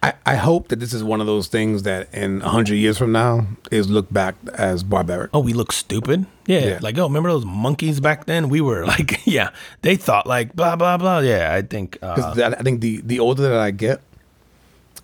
[0.03, 2.99] I, I hope that this is one of those things that in a hundred years
[2.99, 5.31] from now is looked back as barbaric.
[5.33, 6.27] oh we look stupid?
[6.47, 6.79] Yeah, Yeah.
[6.83, 8.51] like oh remember those monkeys back then?
[8.51, 9.49] We were like yeah.
[9.81, 11.21] They thought like blah blah blah.
[11.21, 14.03] Yeah i think uh, I think the the older that I get,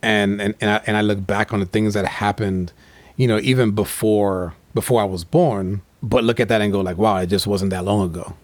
[0.02, 2.72] and and and I, and I look back on the things that happened,
[3.16, 6.96] you know, even before before I was born, but look at that and go like,
[6.96, 8.34] wow, it just wasn't that long ago.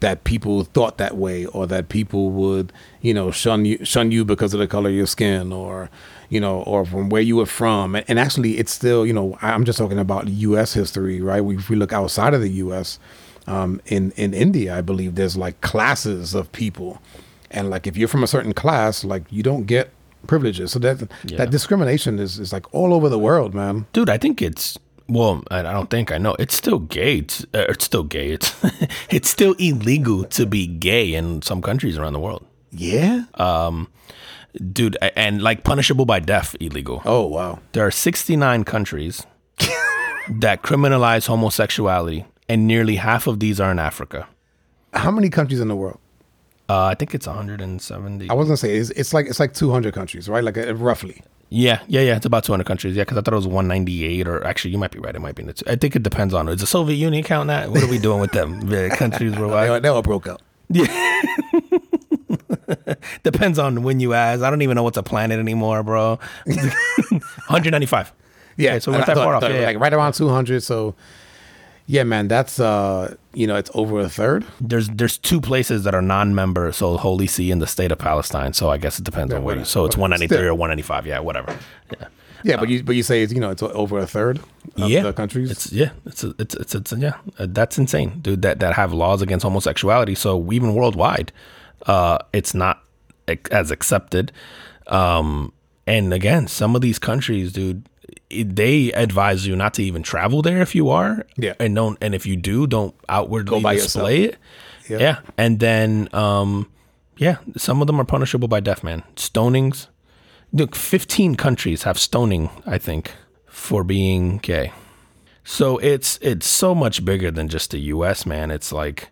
[0.00, 4.24] That people thought that way, or that people would, you know, shun you, shun you
[4.24, 5.90] because of the color of your skin, or,
[6.30, 7.94] you know, or from where you were from.
[7.94, 10.72] And, and actually, it's still, you know, I'm just talking about U.S.
[10.72, 11.42] history, right?
[11.42, 12.98] We, if we look outside of the U.S.,
[13.46, 17.02] um, in in India, I believe there's like classes of people,
[17.50, 19.90] and like if you're from a certain class, like you don't get
[20.32, 20.68] privileges.
[20.72, 21.38] So that Yeah.
[21.40, 23.74] that discrimination is is like all over the world, man.
[23.96, 24.78] dude i think it's
[25.18, 28.48] well i don't think i know it's still gay it's, uh, it's still gay it's
[29.16, 32.42] it's still illegal to be gay in some countries around the world
[32.92, 33.16] Yeah.
[33.46, 33.76] Um,
[34.76, 37.52] dude and like punishable by death illegal oh wow.
[37.72, 39.26] there are 69 countries
[40.42, 44.20] that criminalize homosexuality and nearly half of these are in africa
[44.92, 45.99] How many countries in the world?
[46.70, 49.92] Uh, i think it's 170 I was gonna say it's, it's like it's like 200
[49.94, 50.44] countries, right?
[50.48, 51.16] Like uh, roughly.
[51.52, 52.16] Yeah, yeah, yeah.
[52.16, 52.94] It's about 200 countries.
[52.96, 55.16] Yeah, because I thought it was 198, or actually, you might be right.
[55.16, 55.42] It might be.
[55.42, 56.48] in the two- I think it depends on.
[56.48, 57.72] Is the Soviet Union counting that?
[57.72, 59.68] What are we doing with them the countries They, worldwide?
[59.70, 60.40] all- they all broke up.
[60.68, 60.86] Yeah.
[63.24, 64.42] Depends on when you ask.
[64.42, 66.20] I don't even know what's a planet anymore, bro.
[66.46, 68.12] 195.
[68.56, 69.42] Yeah, Okay, so we're not that far off.
[69.42, 69.78] Yeah, yeah.
[69.78, 70.62] right around 200.
[70.62, 70.94] So,
[71.90, 74.46] yeah, man, that's uh, you know, it's over a third.
[74.60, 78.52] There's there's two places that are non-member, so Holy See and the state of Palestine.
[78.52, 79.56] So I guess it depends on where.
[79.56, 81.06] You, so it's 193 or 195.
[81.06, 81.58] Yeah, whatever.
[81.90, 82.06] Yeah.
[82.44, 85.02] Yeah, but you but you say it's you know it's over a third of yeah,
[85.02, 85.50] the countries.
[85.50, 88.42] It's yeah, it's it's it's, it's yeah, uh, that's insane, dude.
[88.42, 90.14] That that have laws against homosexuality.
[90.14, 91.32] So even worldwide,
[91.86, 92.84] uh, it's not
[93.50, 94.30] as accepted.
[94.86, 95.52] Um,
[95.88, 97.84] and again, some of these countries, dude,
[98.30, 101.26] they advise you not to even travel there if you are.
[101.36, 101.54] Yeah.
[101.58, 104.36] and don't and if you do, don't outwardly display it.
[104.88, 104.98] Yeah.
[104.98, 106.70] Yeah, and then um,
[107.16, 109.02] yeah, some of them are punishable by death, man.
[109.16, 109.86] Stonings.
[110.52, 113.12] Look, 15 countries have stoning, I think,
[113.46, 114.72] for being gay.
[115.44, 118.50] So it's it's so much bigger than just the US, man.
[118.50, 119.10] It's like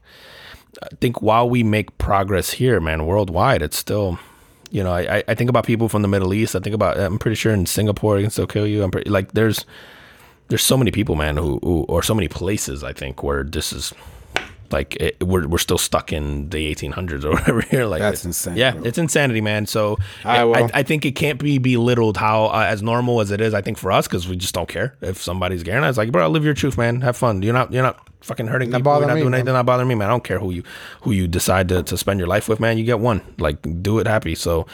[0.83, 4.19] I think while we make progress here, man, worldwide, it's still
[4.71, 6.55] you know, I, I- think about people from the Middle East.
[6.57, 8.83] I think about I'm pretty sure in Singapore it can still kill you.
[8.83, 9.65] I'm pretty like there's
[10.49, 13.73] there's so many people, man, who, who or so many places I think where this
[13.73, 13.93] is
[14.71, 17.87] like it, we're we're still stuck in the 1800s or whatever here.
[17.87, 18.85] Like That's insane, Yeah, bro.
[18.85, 19.67] it's insanity, man.
[19.67, 20.71] So I I.
[20.75, 23.55] I, think it can't be belittled how uh, as normal as it is.
[23.55, 25.73] I think for us because we just don't care if somebody's gay.
[25.73, 27.01] And I was like, bro, live your truth, man.
[27.01, 27.43] Have fun.
[27.43, 28.99] You're not you're not fucking hurting Not people.
[28.99, 29.41] You're not me, doing man.
[29.41, 29.55] anything.
[29.55, 30.09] Not bothering me, man.
[30.09, 30.63] I don't care who you
[31.03, 32.79] who you decide to, to spend your life with, man.
[32.79, 33.23] You get one.
[33.39, 34.35] Like do it happy.
[34.35, 34.67] So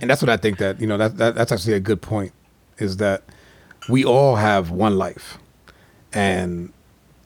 [0.00, 2.32] and that's what I think that you know that, that that's actually a good point
[2.78, 3.22] is that
[3.88, 5.38] we all have one life,
[6.12, 6.72] and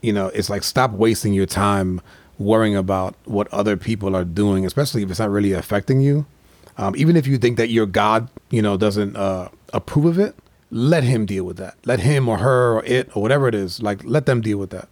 [0.00, 2.00] you know it's like stop wasting your time
[2.38, 6.24] worrying about what other people are doing, especially if it's not really affecting you.
[6.78, 10.34] Um, even if you think that your God, you know, doesn't uh, approve of it,
[10.70, 11.76] let Him deal with that.
[11.84, 14.70] Let Him or her or it or whatever it is, like let them deal with
[14.70, 14.88] that.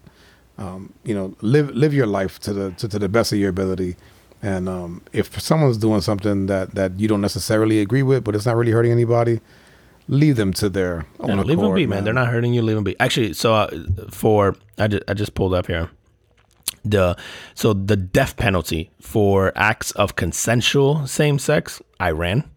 [0.59, 3.49] Um, you know, live live your life to the to, to the best of your
[3.49, 3.97] ability.
[4.43, 8.47] And um, if someone's doing something that that you don't necessarily agree with, but it's
[8.47, 9.41] not really hurting anybody,
[10.09, 12.05] leave them to their own Yeah, leave them be, man.
[12.05, 12.63] They're not hurting you.
[12.63, 12.99] Leave them be.
[12.99, 13.71] Actually, so uh,
[14.11, 15.91] for I just I just pulled up here
[16.85, 17.17] the
[17.55, 22.49] so the death penalty for acts of consensual same sex Iran,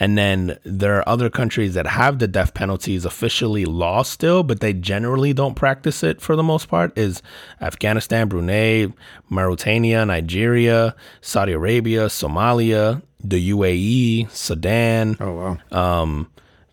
[0.00, 4.60] and then there are other countries that have the death penalties officially law still, but
[4.60, 6.96] they generally don't practice it for the most part.
[6.98, 7.22] Is
[7.60, 8.92] Afghanistan, Brunei,
[9.28, 15.16] Mauritania, Nigeria, Saudi Arabia, Somalia, the UAE, Sudan.
[15.20, 16.02] Oh wow.
[16.02, 16.28] Um,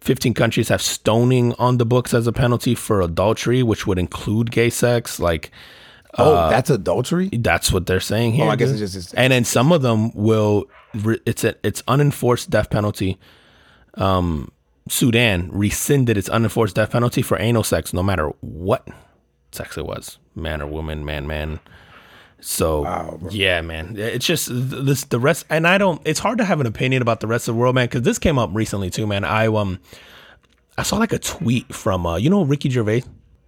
[0.10, 4.50] 15 countries have stoning on the books as a penalty for adultery, which would include
[4.50, 5.19] gay sex.
[5.19, 5.52] Like,
[6.17, 7.30] oh, that's adultery.
[7.32, 8.45] that's what they're saying here.
[8.45, 10.65] Oh, I guess it's just- it's- and then some of them will.
[11.28, 13.19] It's a, it's unenforced death penalty.
[13.93, 14.52] Um,
[14.88, 18.88] Sudan rescinded its unenforced death penalty for anal sex, no matter what
[19.52, 21.60] sex it was, man or woman, man, man.
[22.41, 26.02] So yeah, man, it's just this the rest, and I don't.
[26.06, 28.17] It's hard to have an opinion about the rest of the world, man, because this
[28.17, 29.25] came up recently too, man.
[29.25, 29.80] I um,
[30.78, 33.04] I saw like a tweet from uh, you know Ricky Gervais.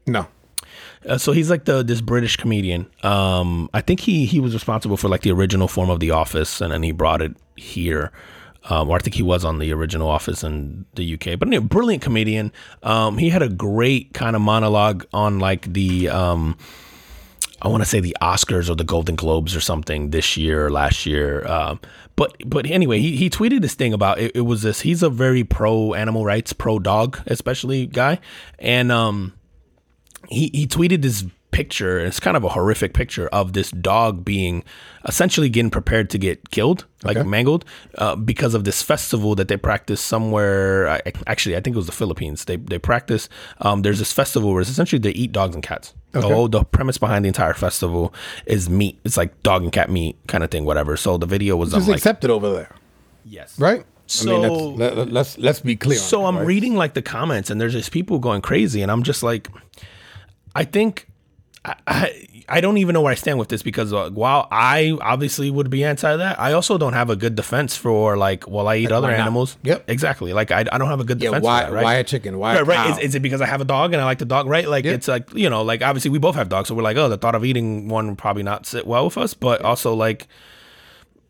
[0.05, 0.27] No.
[1.07, 2.87] Uh, so he's like the this British comedian.
[3.03, 6.59] Um, I think he he was responsible for like the original form of The Office,
[6.61, 8.11] and then he brought it here.
[8.69, 11.39] Um, or I think he was on the original Office in the UK.
[11.39, 12.51] But anyway, brilliant comedian.
[12.83, 16.57] Um, he had a great kind of monologue on like the um,
[17.61, 20.69] I want to say the Oscars or the Golden Globes or something this year or
[20.71, 21.45] last year.
[21.47, 21.79] Um,
[22.15, 24.81] but but anyway, he, he tweeted this thing about it, it was this.
[24.81, 28.19] He's a very pro animal rights, pro dog, especially guy,
[28.59, 29.33] and um,
[30.29, 31.97] he he tweeted this picture.
[31.99, 34.63] and It's kind of a horrific picture of this dog being
[35.07, 37.27] essentially getting prepared to get killed, like Okay.
[37.27, 37.65] mangled,
[37.97, 40.87] uh, because of this festival that they practice somewhere.
[40.89, 42.45] I, actually, I think it was the Philippines.
[42.45, 43.27] They they practice.
[43.59, 45.93] Um, there's this festival where it's essentially they eat dogs and cats.
[46.15, 46.27] Okay.
[46.33, 48.13] Oh, the premise behind the entire festival
[48.45, 48.99] is meat.
[49.05, 50.97] It's like dog and cat meat kind of thing, whatever.
[50.97, 52.75] So the video was Just um, like accept it over there,
[53.25, 53.85] yes, right?
[54.07, 55.97] So- I mean, that's, let, let's let's be clear.
[55.97, 56.45] on so that, I'm right?
[56.47, 59.47] reading like the comments, and there's just people going crazy, and I'm just like,
[60.55, 61.07] I think.
[61.63, 64.97] I, I I don't even know where I stand with this because uh, while I
[64.99, 68.67] obviously would be anti that, I also don't have a good defense for like, well,
[68.67, 69.57] I eat other animals.
[69.63, 69.85] Yep.
[69.87, 70.33] exactly.
[70.33, 71.43] Like I, I don't have a good Yeah, defense.
[71.45, 71.83] why for that, right?
[71.83, 72.39] why a chicken?
[72.39, 72.89] Why a Right, right.
[72.99, 74.47] Is, is it because I have a dog and I like the dog?
[74.47, 74.93] Right, like Yeah.
[74.93, 77.17] it's like you know, like obviously we both have dogs, so we're like, oh, the
[77.17, 80.27] thought of eating one would probably not sit well with us, but also like.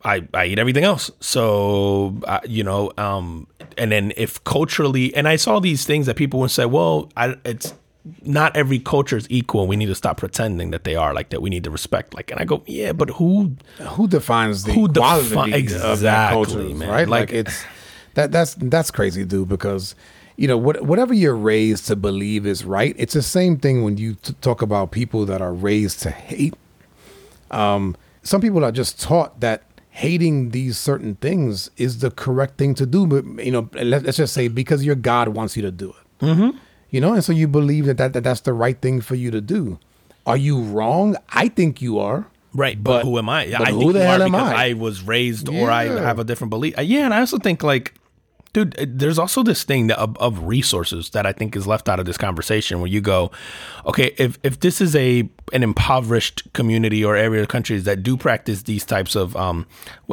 [0.04, 1.12] I, I eat everything else.
[1.20, 3.46] So, uh, you know, um,
[3.78, 7.36] and then if culturally, and I saw these things that people would say, well, I,
[7.46, 7.76] it's
[8.24, 9.68] not every culture is equal.
[9.68, 11.42] We need to stop pretending that they are like that.
[11.42, 14.88] We need to respect, like, and I go, yeah, but who, who defines the Who
[14.92, 16.90] quality defi- of that Exactly, culture, man.
[16.90, 17.08] right?
[17.08, 17.64] Like- Like, it's
[18.16, 19.48] That that's that's crazy, dude.
[19.50, 19.96] Because
[20.36, 22.94] you know what, whatever you're raised to believe is right.
[22.98, 26.56] It's the same thing when you t- talk about people that are raised to hate.
[27.52, 32.74] Um, some people are just taught that hating these certain things is the correct thing
[32.76, 33.06] to do.
[33.08, 36.26] But you know, let, us just say because your God wants you to do it.
[36.26, 36.58] Mm-hmm.
[36.92, 39.32] You know, and so you believe that, that that that's the right thing for you
[39.32, 39.80] to do.
[40.28, 41.16] Are you wrong?
[41.30, 42.28] I think you are.
[42.54, 43.50] Right, but, but who am I?
[43.50, 44.70] But I who the hell am I?
[44.70, 45.62] I was raised, yeah.
[45.62, 46.76] or I have a different belief.
[46.78, 47.94] Yeah, and I also think like
[48.54, 52.06] dude there's also this thing of, of, resources that i think is left out of
[52.06, 53.32] this conversation where you go
[53.86, 58.18] okay if, if this is a an impoverished community or area of countries that do
[58.18, 59.66] practice these types of um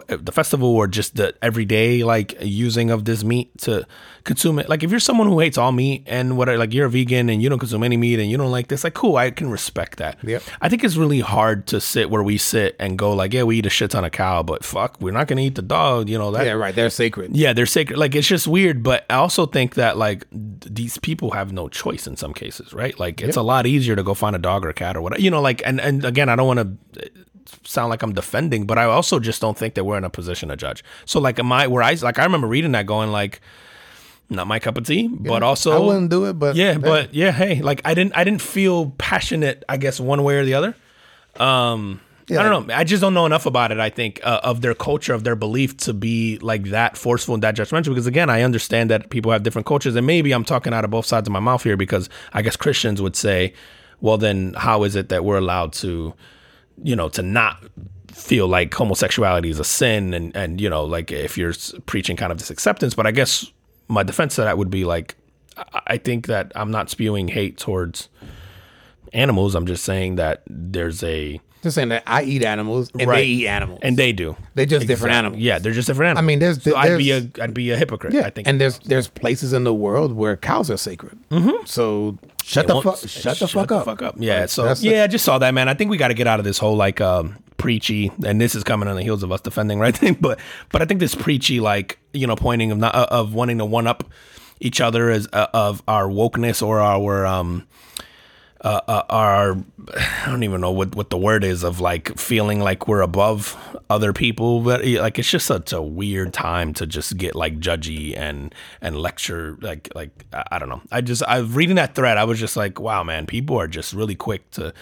[0.08, 3.86] the festival or just the everyday like using of this meat to
[4.24, 6.90] consume it like if you're someone who hates all meat and what like you're a
[6.90, 9.30] vegan and you don't consume any meat and you don't like this like cool i
[9.30, 10.42] can respect that yep.
[10.60, 13.58] i think it's really hard to sit where we sit and go like yeah we
[13.58, 16.18] eat a shit ton of cow but fuck we're not gonna eat the dog you
[16.18, 19.14] know that yeah right they're sacred yeah they're sacred like it's just weird but i
[19.14, 23.36] also think that like these people have no choice in some cases right like it's
[23.36, 23.36] yep.
[23.36, 25.40] a lot easier to go find a dog or a cat or whatever you know
[25.40, 27.10] like and and again i don't want to
[27.64, 30.48] sound like I'm defending, but I also just don't think that we're in a position
[30.50, 30.84] to judge.
[31.04, 33.40] So like am I where I like I remember reading that going like
[34.30, 36.34] not my cup of tea, yeah, but also I wouldn't do it.
[36.34, 36.78] But yeah, hey.
[36.78, 39.64] but yeah, hey, like I didn't I didn't feel passionate.
[39.68, 40.76] I guess one way or the other.
[41.36, 42.40] Um, yeah.
[42.40, 42.74] I don't know.
[42.74, 43.78] I just don't know enough about it.
[43.78, 47.42] I think uh, of their culture, of their belief to be like that forceful and
[47.42, 47.88] that judgmental.
[47.88, 50.90] Because again, I understand that people have different cultures, and maybe I'm talking out of
[50.90, 51.76] both sides of my mouth here.
[51.76, 53.54] Because I guess Christians would say,
[54.00, 56.14] well, then how is it that we're allowed to,
[56.82, 57.62] you know, to not
[58.12, 61.54] feel like homosexuality is a sin, and and you know, like if you're
[61.86, 62.94] preaching kind of this acceptance.
[62.94, 63.46] But I guess
[63.88, 65.16] my defense to that would be like,
[65.86, 68.08] I think that I'm not spewing hate towards
[69.12, 69.54] animals.
[69.54, 73.18] I'm just saying that there's a just saying that I eat animals and right.
[73.18, 74.36] they eat animals, and they do.
[74.54, 75.40] They're just different animals.
[75.40, 76.24] Yeah, they're just different animals.
[76.24, 78.12] I mean, there's, so I'd be a I'd be a hypocrite.
[78.12, 78.48] Yeah, I think.
[78.48, 81.18] And there's there's places in the world where cows are sacred.
[81.30, 81.66] Mm-hmm.
[81.66, 84.16] So shut the fuck shut the fuck up.
[84.18, 84.46] Yeah.
[84.46, 85.68] So That's yeah, the, I just saw that man.
[85.68, 88.54] I think we got to get out of this whole like um, preachy, and this
[88.54, 90.14] is coming on the heels of us defending right thing.
[90.20, 93.64] But but I think this preachy like you know pointing of not of wanting to
[93.64, 94.04] one up
[94.60, 97.66] each other as uh, of our wokeness or our um
[98.62, 99.56] uh, uh, our
[99.94, 103.56] I don't even know what what the word is of like feeling like we're above
[103.88, 108.16] other people, but like it's just such a weird time to just get like judgy
[108.16, 110.82] and and lecture like like I don't know.
[110.90, 112.18] I just I reading that thread.
[112.18, 114.74] I was just like, wow, man, people are just really quick to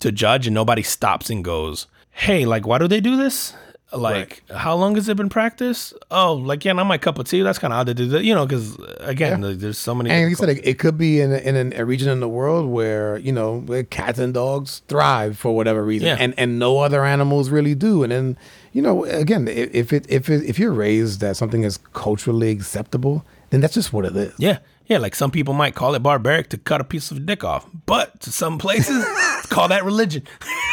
[0.00, 3.54] to judge, and nobody stops and goes, hey, like why do they do this?
[3.92, 4.58] Like, right.
[4.58, 5.92] how long has it been practiced?
[6.10, 7.42] Oh, like yeah, not my cup of tea.
[7.42, 9.52] That's kind of odd to do that, you know, because again, yeah.
[9.54, 10.10] there's so many.
[10.10, 12.70] And you said it, it, could be in a, in a region in the world
[12.70, 16.16] where you know where cats and dogs thrive for whatever reason, yeah.
[16.18, 18.02] and and no other animals really do.
[18.02, 18.38] And then
[18.72, 23.24] you know, again, if it if it, if you're raised that something is culturally acceptable,
[23.50, 24.32] then that's just what it is.
[24.38, 24.98] Yeah, yeah.
[24.98, 28.20] Like some people might call it barbaric to cut a piece of dick off, but
[28.22, 29.04] to some places,
[29.50, 30.26] call that religion.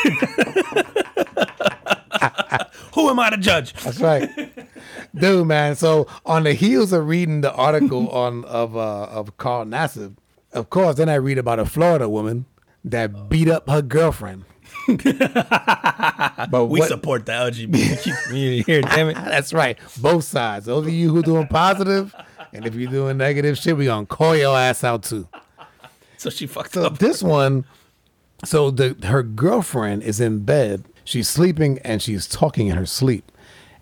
[2.93, 3.73] Who am I to judge?
[3.73, 4.29] That's right,
[5.15, 5.75] dude, man.
[5.75, 10.15] So on the heels of reading the article on of uh, of Carl Nassib,
[10.53, 12.45] of course, then I read about a Florida woman
[12.83, 14.45] that beat up her girlfriend.
[14.87, 19.15] but we what, support the LGBT community here, damn it.
[19.15, 19.77] That's right.
[19.97, 20.65] Both sides.
[20.65, 22.15] Those of you who doing positive,
[22.53, 25.27] and if you're doing negative shit, we gonna call your ass out too.
[26.17, 26.97] So she fucked so up.
[26.97, 27.65] This one,
[28.43, 33.31] so the her girlfriend is in bed she's sleeping and she's talking in her sleep,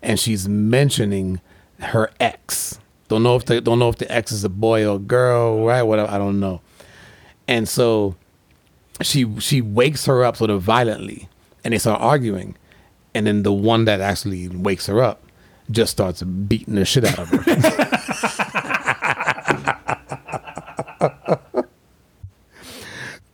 [0.02, 1.42] and she's mentioning
[1.78, 2.80] her ex.
[3.08, 5.64] Don't know if the don't know if the ex is a boy or a girl,
[5.64, 5.82] right?
[5.82, 6.62] Whatever, I don't know.
[7.46, 8.16] And so
[9.02, 11.28] she she wakes her up sort of violently,
[11.64, 12.56] and they start arguing,
[13.14, 15.22] and then the one that actually wakes her up
[15.70, 17.44] just starts beating the shit out of her.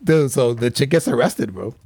[0.03, 1.77] Dude, so the chick gets arrested, bro.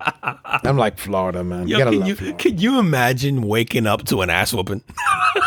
[0.00, 1.68] I'm like Florida, man.
[1.68, 2.38] Yo, can, you, Florida.
[2.38, 4.82] can you imagine waking up to an ass whooping?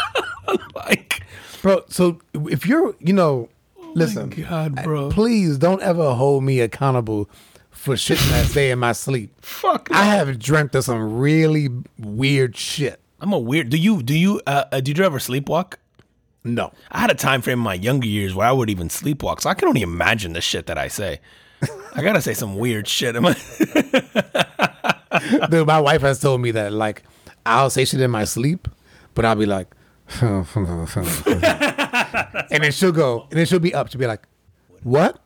[0.76, 1.24] like,
[1.62, 1.84] bro.
[1.90, 7.30] So if you're, you know, oh listen, God, bro, please don't ever hold me accountable
[7.70, 9.34] for shit that day in my sleep.
[9.42, 9.90] Fuck.
[9.92, 13.00] I have dreamt of some really weird shit.
[13.20, 13.70] I'm a weird.
[13.70, 15.76] Do you do you uh, uh, did you ever sleepwalk?
[16.44, 16.72] No.
[16.92, 19.50] I had a time frame in my younger years where I would even sleepwalk, so
[19.50, 21.20] I can only imagine the shit that I say.
[21.94, 23.16] I gotta say some weird shit.
[23.16, 23.34] Am I?
[25.50, 27.04] Dude, my wife has told me that like
[27.46, 28.68] I'll say shit in my sleep,
[29.14, 29.68] but I'll be like,
[30.22, 30.46] and
[32.64, 33.90] then she'll go, and then she'll be up.
[33.90, 34.28] She'll be like,
[34.84, 35.20] "What?"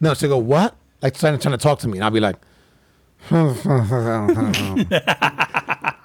[0.00, 2.20] No, she'll go, "What?" Like trying to trying to talk to me, and I'll be
[2.20, 2.36] like,
[3.30, 3.56] and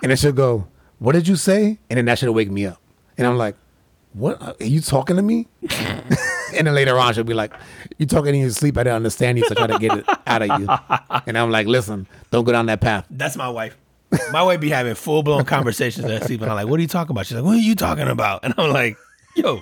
[0.01, 0.67] then she'll go,
[0.99, 2.81] "What did you say?" And then that should wake me up,
[3.17, 3.55] and I'm like,
[4.15, 5.47] what are you talking to me?
[6.55, 7.53] And then later on, she'll be like,
[7.97, 8.77] you talking in your sleep.
[8.77, 10.67] I didn't understand you, so try to get it out of you.
[11.27, 13.05] And I'm like, listen, don't go down that path.
[13.09, 13.75] That's my wife.
[14.31, 16.87] My wife be having full blown conversations at sleep, and I'm like, "What are you
[16.87, 18.95] talking about?" She's like, "What are you talking about?" And I'm like,
[19.35, 19.61] "Yo,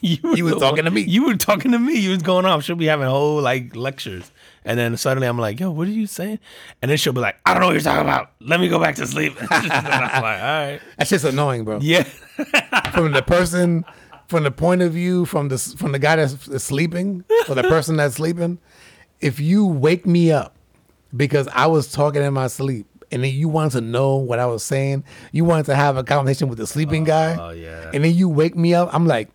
[0.00, 1.02] you, You was talking one- to me.
[1.02, 1.98] You were talking to me.
[1.98, 2.62] You was going off.
[2.64, 4.30] She'll be having whole like lectures,
[4.64, 6.38] and then suddenly I'm like, "Yo, what are you saying?"
[6.80, 8.30] And then she'll be like, "I don't know what you're talking about.
[8.40, 11.80] Let me go back to sleep." and I'm like, "All right, That's just annoying, bro.
[11.82, 12.04] yeah."
[12.92, 13.84] From the person,
[14.32, 17.96] from the point of view, from the from the guy that's sleeping, or the person
[17.96, 18.58] that's sleeping,
[19.20, 20.56] if you wake me up
[21.16, 22.86] because I was talking in my sleep.
[23.12, 25.04] And then you wanted to know what I was saying.
[25.32, 27.36] You wanted to have a conversation with the sleeping guy.
[27.38, 27.90] oh, yeah.
[27.92, 28.88] And then you wake me up.
[28.90, 29.28] I'm like,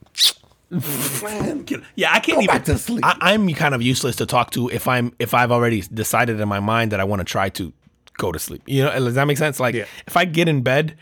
[0.71, 2.47] man, Yeah, I can't Go even.
[2.47, 3.05] back to sleep.
[3.05, 6.47] I, I'm kind of useless to talk to if I'm if I've already decided in
[6.49, 7.71] my mind that I want to try to
[8.17, 8.63] go to sleep.
[8.65, 9.60] You know, does that make sense?
[9.60, 9.86] Like Yeah.
[10.07, 10.97] if I get in bed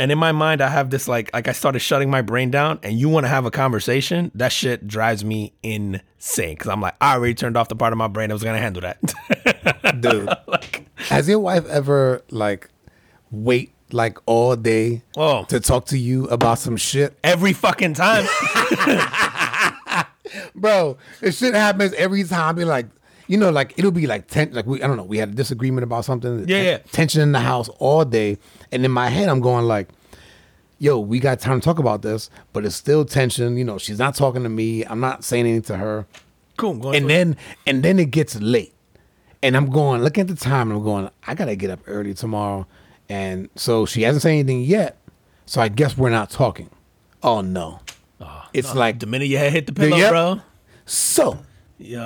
[0.00, 2.80] and in my mind I have this like like I started shutting my brain down
[2.82, 6.96] and you want to have a conversation, that shit drives me insane because I'm like
[7.00, 10.00] I already turned off the part of my brain that was gonna handle that.
[10.00, 10.26] dude.
[10.48, 12.68] like, Has your wife ever like
[13.30, 15.44] wait like all day Oh.
[15.44, 17.18] to talk to you about some shit?
[17.22, 18.26] Every fucking time.
[20.54, 22.54] Bro, this shit happens every time.
[22.56, 22.86] Be like,
[23.30, 25.32] you know, like it'll be like ten like we I don't know, we had a
[25.32, 26.48] disagreement about something.
[26.48, 26.78] Yeah, yeah.
[26.92, 28.38] Tension in the house all day.
[28.72, 29.88] And in my head I'm going like,
[30.78, 33.56] yo, we got time to talk about this, but it's still tension.
[33.56, 34.84] You know, she's not talking to me.
[34.84, 36.06] I'm not saying anything to her.
[36.56, 36.90] cool.
[36.94, 38.74] And then and then it gets late
[39.42, 42.12] and i'm going looking at the time and i'm going i gotta get up early
[42.12, 42.66] tomorrow
[43.08, 44.98] and so she hasn't said anything yet
[45.46, 46.68] so i guess we're not talking
[47.22, 47.80] oh no
[48.20, 50.10] ah, it's like the minute you hit the pillow, Yep.
[50.10, 50.40] bro.
[50.84, 51.38] so
[51.78, 52.04] Yeah.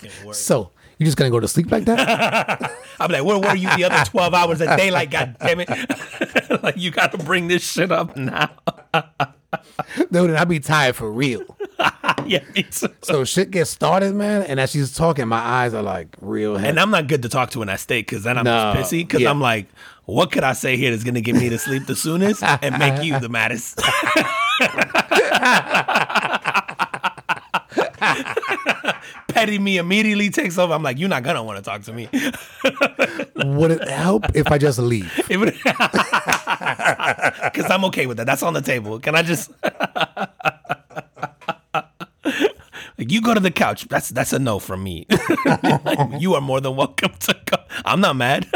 [0.00, 0.34] Fucking work.
[0.34, 3.84] so you're just gonna go to sleep like that I'm like, where were you the
[3.84, 5.10] other 12 hours of daylight?
[5.10, 5.68] God damn it.
[6.62, 8.50] like, you got to bring this shit up now.
[10.12, 11.42] dude and i be tired for real
[12.26, 16.08] yeah, it's, so shit gets started man and as she's talking my eyes are like
[16.20, 18.44] real heavy and I'm not good to talk to when I state because then I'm
[18.44, 19.30] No, just pissy because yeah.
[19.30, 19.66] I'm like,
[20.04, 22.78] what could I say here that's going to get me to sleep the soonest and
[22.78, 23.80] make you the maddest?
[29.28, 30.72] Petting me immediately takes over.
[30.72, 32.08] I'm like, you're not to want to talk to me.
[33.36, 35.50] would it help if i just leave Because
[37.70, 38.26] I'm okay with that.
[38.26, 38.98] That's on the table.
[39.00, 39.50] Can I just.
[42.98, 43.88] like, you go to the couch.
[43.88, 45.06] That's that's a no from me.
[46.18, 47.56] you are more than welcome to go.
[47.84, 48.46] I'm not mad.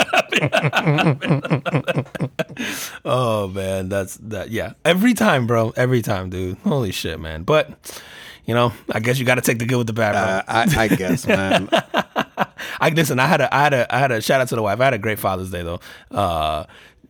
[3.04, 4.50] oh man, that's that.
[4.50, 5.72] Yeah, every time, bro.
[5.76, 6.58] Every time, dude.
[6.58, 7.42] Holy shit, man.
[7.42, 8.00] But
[8.48, 10.20] you know, I guess you got to take the good with the bad, bro.
[10.20, 11.68] uh, I, I guess man
[12.80, 13.18] I listen.
[13.18, 14.80] I had a, I had a, I had a shout out to the wife.
[14.80, 15.80] I had a great Father's Day though.
[16.10, 16.64] Uh,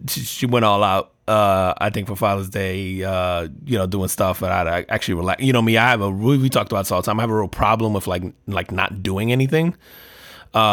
[0.08, 1.12] she, she went all out.
[1.26, 5.14] Uh, I think for Father's Day, uh, you know, doing stuff, and I, I actually
[5.14, 5.42] relax.
[5.42, 7.20] You know me, I have a we, we talked about this all the time.
[7.20, 9.76] I have a real problem with like like not doing anything.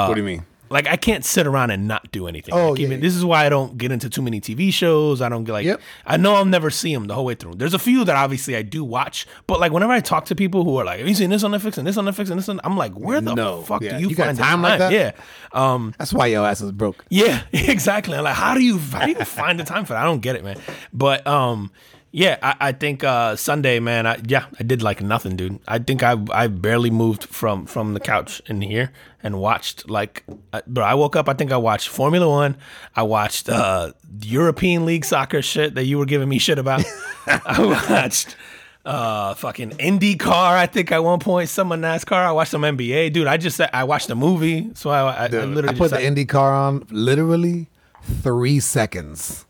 [0.07, 2.53] what do you mean Like I can't sit around and not do anything.
[2.53, 3.01] Oh, Like, yeah, even- yeah.
[3.05, 5.21] This is why I don't get into too many TV shows.
[5.21, 5.65] I don't get like.
[5.65, 5.81] Yep.
[6.05, 7.53] I know I'll never see them the whole way through.
[7.55, 10.63] There's a few that obviously I do watch, but like whenever I talk to people
[10.63, 12.49] who are like, "Have you seen this on Netflix and this on Netflix and this
[12.49, 13.97] on?" I'm like, "Where the No, fuck yeah.
[13.97, 14.91] do you, You find the time like that?
[14.91, 15.11] Yeah.
[15.53, 18.17] Um, that's why your ass is broke yeah, exactly.
[18.17, 20.01] I'm like, how do you how do you find the time for that?
[20.01, 20.57] I don't get it, man.
[20.91, 21.71] But um,
[22.15, 24.07] yeah, I, I think uh Sunday, man.
[24.07, 25.59] I, yeah, I did like nothing, dude.
[25.67, 30.23] I think I I barely moved from from the couch in here and watched like,
[30.53, 30.85] uh, bro.
[30.85, 31.27] I woke up.
[31.27, 32.55] I think I watched Formula One.
[32.95, 36.85] I watched uh European League soccer shit that you were giving me shit about.
[37.27, 38.37] I watched.
[38.85, 40.53] Uh, fucking IndyCar.
[40.53, 42.23] I think at one point, some of NASCAR.
[42.23, 43.25] I watched some NBA, dude.
[43.25, 46.25] I just I watched a movie, so I, I, I literally I put the Indy
[46.25, 47.67] car on literally
[48.21, 49.45] three seconds,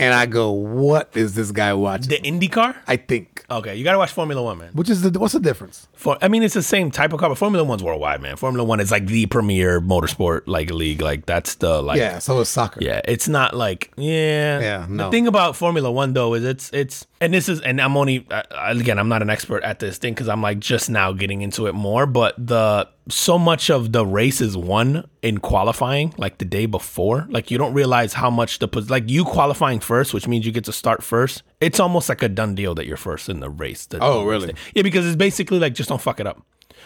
[0.00, 2.74] and I go, "What is this guy watching?" the IndyCar.
[2.88, 3.44] I think.
[3.50, 4.70] Okay, you gotta watch Formula One, man.
[4.72, 5.88] Which is the what's the difference?
[5.94, 8.36] For I mean, it's the same type of car, but Formula One's worldwide, man.
[8.36, 11.02] Formula One is like the premier motorsport like league.
[11.02, 12.78] Like that's the like Yeah, so it's soccer.
[12.82, 13.00] yeah.
[13.06, 15.04] It's not like yeah Yeah, No.
[15.06, 18.24] The thing about Formula One though is it's it's and this is and I'm only
[18.30, 21.42] uh, again I'm not an expert at this thing because I'm like just now getting
[21.42, 22.06] into it more.
[22.06, 27.26] But the so much of the race is won in qualifying, like the day before.
[27.30, 30.64] Like you don't realize how much the like you qualifying first, which means you get
[30.64, 31.42] to start first.
[31.60, 33.86] It's almost like a done deal that you're first in the race.
[33.86, 34.46] the- Oh, the really?
[34.48, 34.56] race.
[34.74, 36.42] Yeah, because it's basically like just don't fuck it up.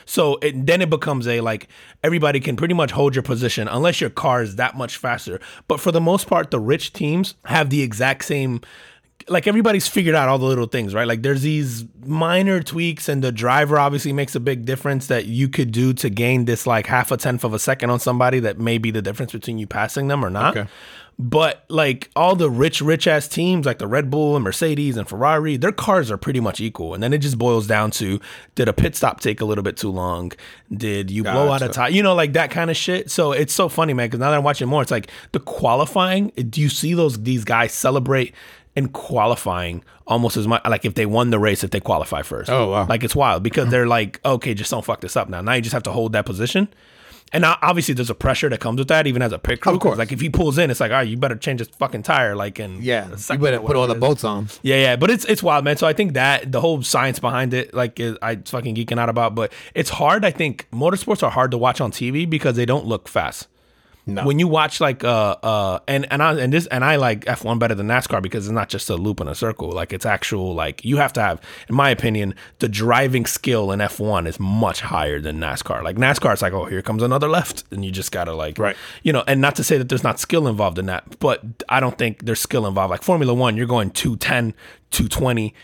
[0.07, 1.69] So it, then it becomes a like
[2.03, 5.41] everybody can pretty much hold your position unless your car is that much faster.
[5.69, 8.61] But for the most part, the rich teams have the exact same.
[9.29, 11.07] Like everybody's figured out all the little things, right?
[11.07, 15.49] Like there's these minor tweaks, and the driver obviously makes a big difference that you
[15.49, 18.59] could do to gain this like half a tenth of a second on somebody that
[18.59, 20.57] may be the difference between you passing them or not.
[20.57, 20.69] Okay.
[21.19, 25.09] But like all the rich, rich ass teams, like the Red Bull and Mercedes and
[25.09, 26.93] Ferrari, their cars are pretty much equal.
[26.93, 28.21] And then it just boils down to
[28.57, 30.33] did a pit stop take a little bit too long?
[30.73, 31.91] Did you blow out a tire?
[31.91, 33.11] You know, like that kind of shit.
[33.11, 34.09] So it's so funny, man.
[34.09, 36.29] Because now that I'm watching more, it's like the qualifying.
[36.31, 38.35] Do you see those these guys celebrate?
[38.77, 42.51] In qualifying almost as much like if they won the race if they qualify first.
[42.51, 42.87] Oh, wow.
[42.87, 43.71] Like it's wild because mm-hmm.
[43.71, 45.41] they're like, okay, just don't fuck this up now.
[45.41, 46.69] Now you just have to hold that position.
[47.33, 49.73] And obviously, there's a pressure that comes with that, even as a pit crew.
[49.73, 49.99] Of course.
[49.99, 52.37] Like if he pulls in, it's like, all right, you better change his fucking tire.
[52.37, 54.49] Like and Yeah, you better put all the bolts on.
[54.63, 55.77] Yeah, yeah, but it's it's wild, man.
[55.77, 59.09] So I think that the whole science behind it, like, is, I fucking geeking out
[59.09, 59.35] about.
[59.35, 60.25] But it's hard.
[60.25, 63.49] I think motorsports are hard to watch on TV because they don't look fast.
[64.07, 64.25] No.
[64.27, 67.43] When you watch like uh uh and and I and this and I like F
[67.43, 69.71] one better than NASCAR because it's not just a loop in a circle.
[69.73, 71.41] Like it's actual like you have to have,
[71.71, 75.83] in my opinion, the driving skill in F one is much higher than NASCAR.
[75.83, 78.77] Like NASCAR, it's like oh here comes another left, and you just gotta like Right.
[79.03, 79.25] you know.
[79.27, 82.27] And not to say that there's not skill involved in that, but I don't think
[82.27, 82.91] there's skill involved.
[82.91, 84.53] Like Formula One, you're going 210,
[84.91, 85.55] 220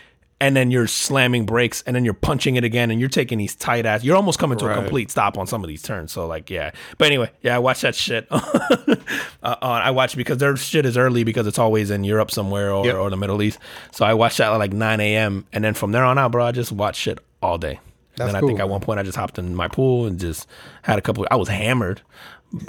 [0.41, 3.55] and then you're slamming brakes and then you're punching it again and you're taking these
[3.55, 6.11] tight ass you're almost coming to a complete stop on some of these turns.
[6.11, 6.71] So like yeah.
[6.97, 11.23] But anyway yeah i watch that shit uh, i watch because their shit is early
[11.23, 12.95] because it's always in europe somewhere or, Yep.
[12.95, 13.59] or the middle east.
[13.91, 16.45] So i watch that at like 9 a.m and then from there on out bro
[16.45, 17.79] i just watch shit all day.
[18.15, 20.47] That's then i think at one point i just hopped in my pool and just
[20.81, 22.01] had a couple i was hammered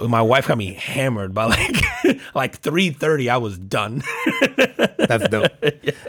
[0.09, 1.77] my wife got me hammered by like
[2.35, 4.03] like 3.30 i was done
[4.99, 5.51] That's dope.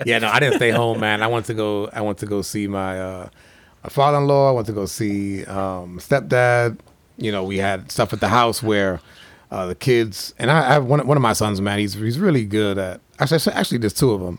[0.05, 0.19] yeah.
[0.19, 1.21] no, I didn't stay home, man.
[1.23, 1.89] I went to go.
[1.91, 3.29] I went to go see my uh,
[3.83, 4.49] my father-in-law.
[4.49, 6.77] I went to go see um, stepdad.
[7.17, 9.01] You know, we had stuff at the house where
[9.51, 11.05] uh, the kids and I, I have one.
[11.07, 11.79] One of my sons, man.
[11.79, 13.01] He's he's really good at.
[13.19, 14.37] Actually, actually, there's two of them.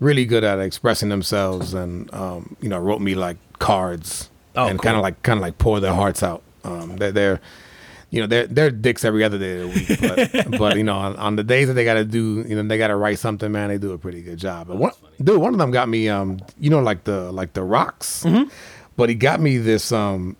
[0.00, 4.78] Really good at expressing themselves, and um, you know, wrote me like cards Oh, and
[4.78, 4.84] cool.
[4.84, 6.42] kind of like kind of like pour their hearts out.
[6.64, 7.40] Um, they're, they're
[8.10, 10.00] you know, they're they're dicks every other day of the week,
[10.50, 12.62] but, but you know, on, on the days that they got to do, you know,
[12.62, 14.68] they got to write something, man, they do a pretty good job.
[14.68, 14.92] But one,
[15.22, 18.48] dude, one of them got me, um, you know, like the like the rocks, Mm-hmm.
[18.96, 20.36] but he got me this, um,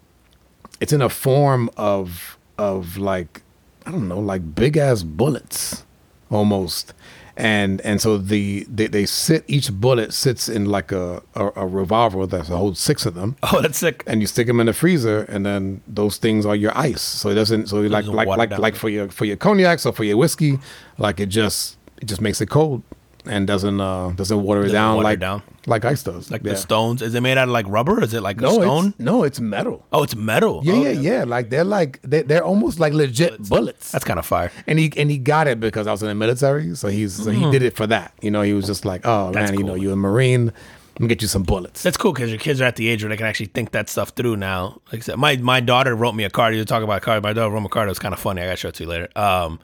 [0.80, 3.42] it's in a form of of like
[3.84, 5.84] I don't know, like big ass bullets,
[6.30, 6.92] almost.
[7.36, 11.66] And and so the they, they sit each bullet sits in like a, a, a
[11.66, 14.72] revolver that holds six of them oh that's sick and you stick them in the
[14.72, 17.02] freezer, and then those things are your ice.
[17.02, 17.68] So it doesn't.
[17.68, 18.60] So like like like down.
[18.60, 20.58] like for your for your cognacs or for your whiskey,
[20.96, 22.82] like it just it just makes it cold
[23.28, 25.42] and doesn't uh doesn't water it Doesn't down water like down.
[25.66, 26.30] like ice does.
[26.30, 26.52] like Yeah.
[26.52, 28.86] the stones is it made out of like rubber is it like a No, stone
[28.88, 29.84] it's, no, it's metal.
[29.92, 31.24] oh it's metal Yeah, Oh, yeah, yeah.
[31.24, 33.90] Like they're like they're, they're almost like legit bullets.
[33.92, 36.14] that's kind of fire and he and he got it because I was in the
[36.14, 38.12] military, so he's so he did it for that.
[38.22, 39.32] You know, he was just like, oh.
[39.32, 40.46] That's man, you know, you're a marine.
[40.94, 41.82] Let me get you some bullets.
[41.82, 43.90] That's cool because your kids are at the age where they can actually think that
[43.90, 44.80] stuff through now.
[44.90, 46.54] Like I said, my my daughter wrote me a card.
[46.54, 47.22] You talk about a card.
[47.22, 47.88] My daughter wrote me a card.
[47.88, 48.40] It was kind of funny.
[48.40, 49.08] I got to show it to you later.
[49.14, 49.60] Um,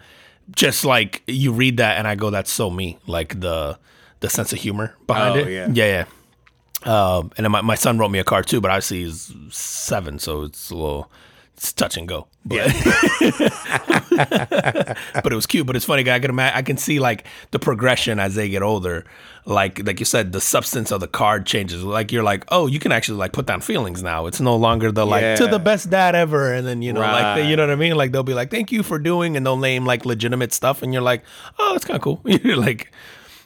[0.51, 2.99] just like you read that and I go, that's so me.
[3.07, 3.79] Like the
[4.21, 5.51] the sense of humor behind Oh, it.
[5.53, 5.69] yeah.
[5.73, 6.05] yeah,
[6.85, 7.17] yeah.
[7.17, 10.19] Um, and then my, my son wrote me a card too, but obviously he's seven,
[10.19, 11.11] so it's a little
[11.55, 12.27] it's touch and go.
[12.45, 12.73] But,
[15.23, 15.67] but it was cute.
[15.67, 16.11] But it's funny.
[16.11, 19.05] I can imagine, I can see like the progression as they get older.
[19.45, 21.83] Like like you said, the substance of the card changes.
[21.83, 24.27] Like you're like, oh, you can actually like put down feelings now.
[24.27, 27.39] It's no longer the like to the best dad ever, and then you know like
[27.39, 27.97] the, you know what I mean.
[27.97, 30.93] Like they'll be like, thank you for doing, and they'll name like legitimate stuff, and
[30.93, 31.25] you're like,
[31.59, 32.21] oh, that's kind of cool.
[32.25, 32.93] you're like,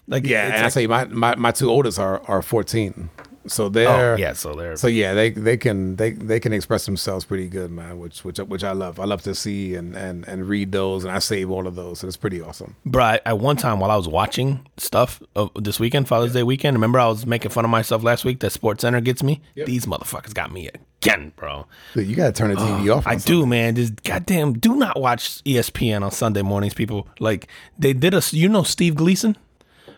[0.07, 3.09] like yeah, and I like- say my, my my two oldest are are 14,
[3.49, 6.86] so they're oh yeah, so they're So yeah, they they can they they can express
[6.86, 7.99] themselves pretty good, man.
[7.99, 8.99] Which which which I love.
[9.01, 12.01] I love to see and and and read those, and I save all of those.
[12.01, 12.76] So it's pretty awesome.
[12.84, 16.42] Bro, I, at one time while I was watching stuff uh, this weekend, Father's Day
[16.42, 19.40] weekend, remember I was making fun of myself last week that Sports Center gets me?
[19.55, 21.66] These motherfuckers got me again, bro.
[21.94, 23.07] Dude, you gotta turn the TV off.
[23.07, 23.76] I do, man.
[23.76, 27.09] Just goddamn, do not watch ESPN on Sunday mornings, people.
[27.20, 28.32] Like they did us.
[28.32, 29.36] You know Steve Gleason?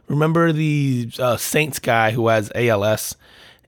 [0.08, 3.16] Remember the uh, Saints guy who has ALS,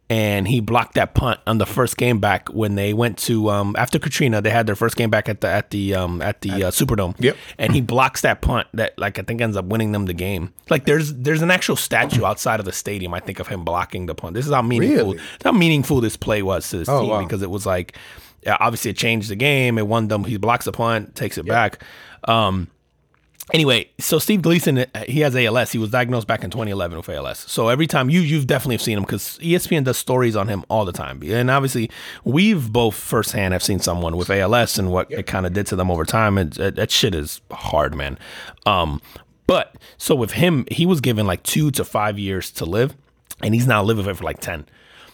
[0.09, 3.77] and he blocked that punt on the first game back when they went to um,
[3.79, 4.41] after Katrina.
[4.43, 7.15] They had their first game back at the at the um, at the uh, Superdome.
[7.19, 7.37] Yep.
[7.59, 10.53] And he blocks that punt that like I think ends up winning them the game.
[10.69, 13.15] Like there's there's an actual statue outside of the stadium.
[13.15, 14.35] I think of him blocking the punt.
[14.35, 15.25] This is how meaningful Really?
[15.45, 17.23] how meaningful this play was to this Oh, team wow.
[17.23, 17.97] because it was like
[18.47, 19.79] obviously it changed the game.
[19.79, 20.25] It won them.
[20.25, 21.85] He blocks the punt, takes it back.
[22.25, 22.67] Um,
[23.53, 25.73] anyway, so Steve Gleason, uh, he has ALS.
[25.73, 27.39] He was diagnosed back in 2011 with ALS.
[27.39, 30.85] So every time you you've definitely seen him because ESPN does stories on him all
[30.85, 31.23] the time.
[31.25, 31.91] And obviously,
[32.25, 35.77] we've both firsthand have seen someone with ALS and what it kind of did to
[35.77, 36.39] them over time.
[36.39, 38.19] And that, that shit is hard, man.
[38.67, 39.01] Um,
[39.47, 42.95] but so with him, he was given like two to five years to live,
[43.43, 44.65] and he's now living with it for like ten.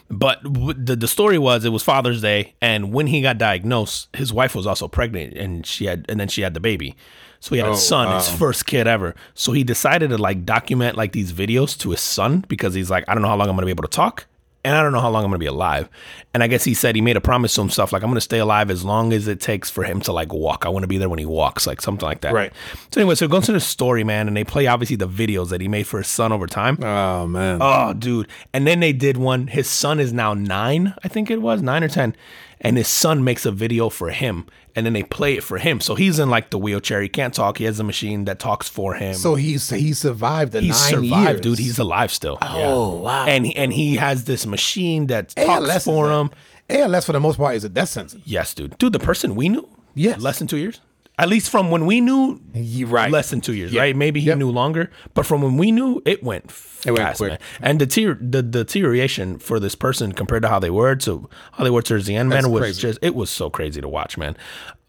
[0.09, 4.31] But the the story was it was Father's Day, and when he got diagnosed, his
[4.31, 6.95] wife was also pregnant, and she had and then she had the baby.
[7.39, 9.15] So he had Oh, a son, his first kid ever.
[9.33, 13.03] So he decided to like document like these videos to his son because he's like,
[13.07, 14.25] I don't know how long I'm gonna be able to talk,
[14.65, 15.87] and I don't know how long I'm gonna be alive.
[16.33, 18.39] And I guess he said he made a promise to himself, like I'm gonna stay
[18.39, 20.65] alive as long as it takes for him to like walk.
[20.65, 22.33] I want to be there when he walks, like something like that.
[22.33, 22.51] Right.
[22.91, 25.49] So anyway, so it goes to the story, man, and they play obviously the videos
[25.49, 26.83] that he made for his son over time.
[26.83, 27.59] Oh man.
[27.61, 28.27] Oh, dude.
[28.53, 29.47] And then they did one.
[29.47, 32.15] His son is now nine, I think it was, nine or 10.
[32.61, 34.45] And his son makes a video for him.
[34.75, 35.79] And then they play it for him.
[35.79, 37.01] So he's in like the wheelchair.
[37.01, 37.57] He can't talk.
[37.57, 39.13] He has a machine that talks for him.
[39.15, 41.41] so he's he survived the he nine survived, years.
[41.41, 41.59] dude.
[41.59, 42.37] He's alive still.
[42.41, 43.25] Oh, wow.
[43.25, 46.29] And and he has this machine that talks for is him.
[46.69, 48.21] a- ALS for the most part is a death sentence.
[48.25, 48.77] Yes, dude.
[48.77, 50.19] Dude, the person we knew, Yes.
[50.21, 50.81] less than two years.
[51.19, 52.39] At least from when we knew,
[52.85, 53.09] right.
[53.09, 53.81] less than two years, Yep.
[53.81, 53.95] right?
[53.95, 54.37] Maybe he Yep.
[54.37, 56.45] knew longer, but from when we knew, it went
[56.85, 57.29] It went fast, quick.
[57.31, 57.39] man.
[57.59, 61.63] And the, deter- the deterioration for this person compared to how they were to how
[61.63, 62.81] they were towards the end, man, was crazy.
[62.81, 64.37] just it was so crazy to watch, man.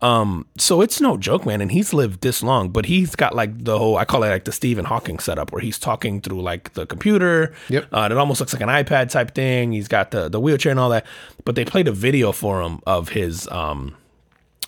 [0.01, 1.61] Um, so it's no joke, man.
[1.62, 4.45] And he's lived this long, but he's got like the whole I call it like
[4.45, 7.55] the Stephen Hawking setup, where he's talking through like the computer.
[7.70, 7.87] Yep.
[7.93, 9.72] Uh, and it almost looks like an iPad type thing.
[9.72, 11.07] He's got the the wheelchair and all that.
[11.47, 13.95] But they played a video for him of his um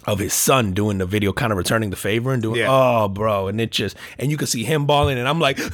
[0.07, 2.69] of his son doing the video, kind of returning the favor and doing, Yeah.
[2.71, 5.67] oh, bro, and it just, and you can see him bawling, and I'm like, bro,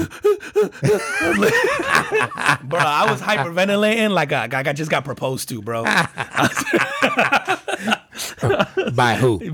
[2.79, 5.85] I was hyperventilating like I, like I just got proposed to, bro.
[8.95, 9.39] By who?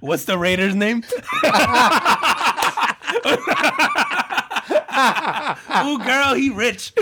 [0.00, 1.04] What's the Raiders' name?
[5.84, 6.92] Ooh, girl, he rich.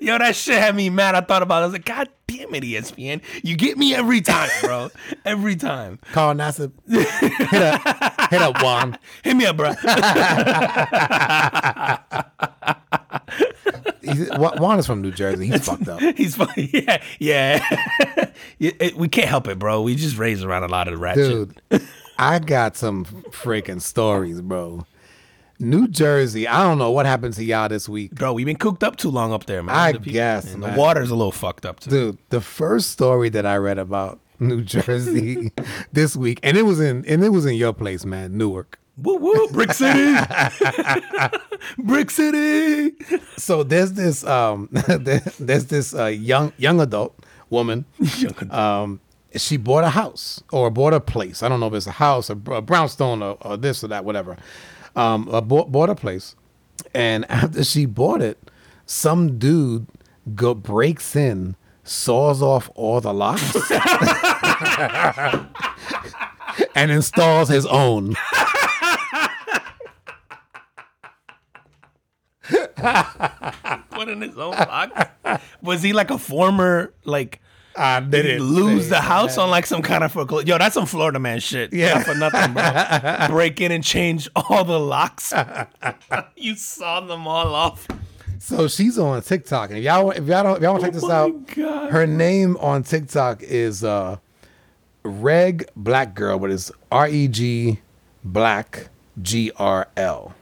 [0.02, 1.14] Yo, that shit had me mad.
[1.14, 1.62] I thought about it.
[1.62, 3.20] I was like, God damn it, ESPN.
[3.42, 4.90] You get me every time, bro.
[5.26, 5.98] every time.
[6.12, 6.72] Carl Nassib.
[6.88, 8.98] hit up, hit up Juan.
[9.22, 9.72] Hit me up, bro.
[14.02, 15.46] He's, Juan is from New Jersey.
[15.46, 16.00] He's fucked up.
[16.00, 16.70] He's funny.
[16.72, 17.02] Yeah.
[17.18, 17.78] Yeah.
[18.58, 19.82] It- it- we can't help it, bro.
[19.82, 21.50] We just raise around a lot of rat shit.
[21.68, 21.82] Dude,
[22.18, 24.86] I got some freaking stories, bro.
[25.60, 28.14] New Jersey, I don't know what happened to y'all this week.
[28.14, 29.74] Bro, we've been cooked up too long up there, man.
[29.76, 31.90] I The people- guess, and the water's a little fucked up too.
[31.90, 35.52] Dude, the first story that I read about New Jersey
[35.92, 38.78] this week, and it was in and it was in your place, man, Newark.
[38.96, 40.14] Woo woo, Brick City.
[41.78, 42.92] Brick City.
[43.36, 44.68] So there's this um
[45.38, 47.18] there's this uh, young young adult
[47.50, 47.84] woman.
[48.18, 48.52] Young adult.
[48.52, 49.00] Um
[49.36, 51.42] she bought a house or bought a place.
[51.42, 54.04] I don't know if it's a house, a, a brownstone, or, or this or that,
[54.04, 54.36] whatever.
[54.96, 56.34] Um, bought, bought a place,
[56.94, 58.38] and after she bought it,
[58.86, 59.86] some dude
[60.34, 63.70] go breaks in, saws off all the locks,
[66.74, 68.16] and installs his own.
[73.90, 75.10] Put in his own box.
[75.62, 77.40] Was he like a former like
[77.76, 80.46] I did he lose the house on like some kind of foreclosure?
[80.46, 81.72] Yo, that's some Florida man shit.
[81.72, 81.94] Yeah.
[81.94, 83.26] Not for nothing, bro.
[83.28, 85.32] Break in and change all the locks.
[86.36, 87.86] you saw them all off.
[88.38, 90.94] So she's on TikTok, and if y'all if y'all don't if y'all want to check
[90.94, 91.90] this Oh my out, God.
[91.90, 94.16] her name on TikTok is uh,
[95.02, 97.80] Reg Black Girl, but it's R E G
[98.24, 98.88] Black
[99.20, 100.34] G R L.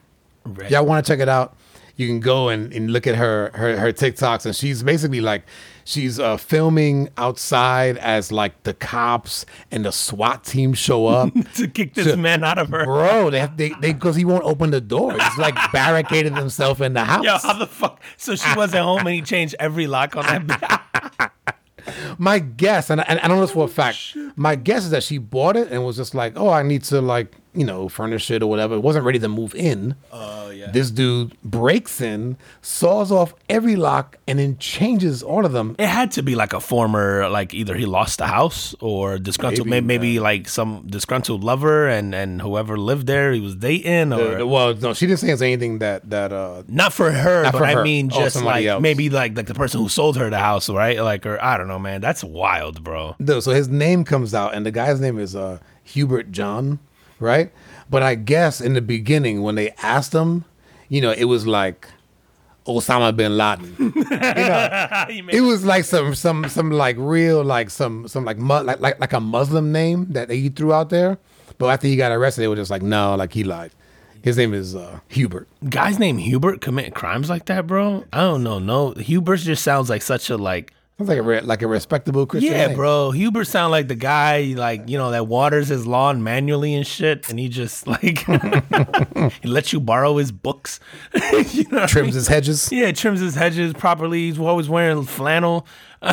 [0.71, 1.57] Y'all want to check it out?
[1.97, 5.43] You can go and, and look at her, her her TikToks, and she's basically like
[5.89, 11.33] she's uh, filming outside as like the cops and the SWAT team show up.
[11.55, 12.85] to kick this man out of her.
[12.85, 15.13] Bro, they have they they because he won't open the door.
[15.13, 17.25] He's like barricaded himself in the house.
[17.25, 18.01] Yo, how the fuck?
[18.17, 21.33] So she wasn't home and he changed every lock on that.
[22.19, 25.03] My guess, and I, and I know this for a fact, my guess is that
[25.03, 28.31] she bought it and was just like, oh, I need to like, you know, furnish
[28.31, 28.75] it or whatever.
[28.75, 29.95] It wasn't ready to move in.
[30.13, 30.71] Oh yeah.
[30.71, 35.75] This dude breaks in, saws off every lock, and then changes all of them.
[35.79, 39.67] It had to be like a former, like either he lost the house or disgruntled,
[39.67, 44.13] Maybe, maybe, maybe like some disgruntled lover and and whoever lived there he was dating
[44.13, 47.53] or Uh, well, no, she didn't say anything that that uh not for her, Not
[47.53, 47.83] but for I her.
[47.83, 48.83] mean Oh, just somebody like else.
[48.83, 50.99] maybe like like the person who sold her the house, right?
[51.01, 52.01] Like or I don't know, man.
[52.01, 53.17] That's wild, bro.
[53.19, 56.79] No, so his name comes out, and the guy's name is uh, Hubert John,
[57.21, 57.51] right?
[57.91, 60.45] But I guess in the beginning, when they asked him,
[60.89, 61.89] you know, it was like
[62.67, 63.75] Osama bin Laden.
[65.31, 69.01] it was like some some some like real like some some like mu- like like
[69.01, 71.19] like a Muslim name that he threw out there.
[71.57, 73.73] But after he got arrested, they were just like, no, like he lied.
[74.23, 75.49] His name is uh, Hubert.
[75.69, 78.05] Guys named Hubert commit crimes like that, bro.
[78.13, 78.59] I don't know.
[78.59, 82.27] No, Hubert just sounds like such a like Sounds like a re- like a respectable
[82.27, 82.53] Christian.
[82.53, 82.77] Yeah, name.
[82.77, 83.13] bro.
[83.13, 87.29] Hubert sound like the guy like you know that waters his lawn manually and shit,
[87.31, 88.19] and he just like
[89.43, 90.81] he lets you borrow his books.
[91.15, 92.15] you know what I Trims mean?
[92.15, 92.73] his hedges.
[92.73, 94.27] Yeah, trims his hedges properly.
[94.29, 95.69] He's always wearing flannel.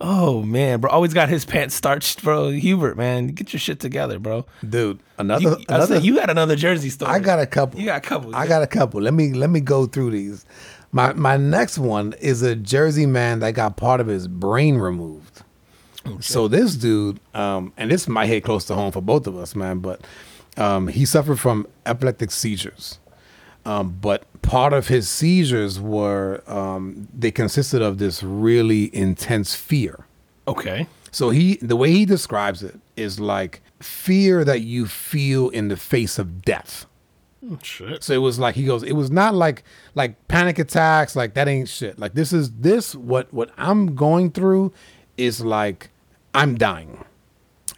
[0.00, 2.50] oh man, bro, always got his pants starched, bro.
[2.50, 4.46] Hubert, man, get your shit together, bro.
[4.68, 7.12] Dude, another You, I another said, you got another Jersey story.
[7.12, 7.78] I got a couple.
[7.80, 8.34] You got a couple.
[8.34, 9.00] I got a couple.
[9.00, 10.44] Let me let me go through these.
[10.92, 15.42] My my next one is a Jersey man that got part of his brain removed.
[16.20, 19.54] So this dude, um, and this might hit close to home for both of us,
[19.54, 19.78] man.
[19.78, 20.00] But
[20.56, 22.98] um, he suffered from epileptic seizures.
[23.64, 30.06] Um, but part of his seizures were um, they consisted of this really intense fear.
[30.46, 30.86] okay.
[31.14, 35.76] So he, the way he describes it is like fear that you feel in the
[35.76, 36.86] face of death.
[37.50, 38.04] Oh, shit.
[38.04, 39.64] So it was like he goes, it was not like
[39.94, 41.98] like panic attacks, like that ain't shit.
[41.98, 44.72] Like this is this what what I'm going through
[45.16, 45.90] is like
[46.34, 47.04] I'm dying.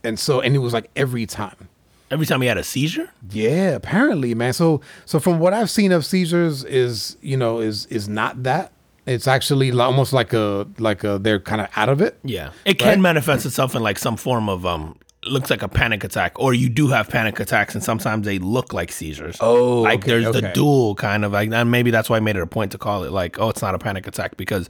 [0.02, 1.68] And so and it was like every time.
[2.10, 3.10] Every time he had a seizure.
[3.30, 4.52] Yeah, apparently, man.
[4.52, 8.70] So so from what I've seen of seizures is, you know, is is not that.
[9.06, 12.18] It's actually almost like a like a they're kind of out of it.
[12.22, 13.00] Yeah, it can Right?
[13.00, 14.96] manifest itself in like some form of um,
[15.26, 18.72] looks like a panic attack, or you do have panic attacks, and sometimes they look
[18.72, 19.36] like seizures.
[19.40, 20.52] Oh, like okay, there's the okay.
[20.52, 23.04] dual kind of like, and maybe that's why I made it a point to call
[23.04, 24.68] it like, oh, it's not a panic attack because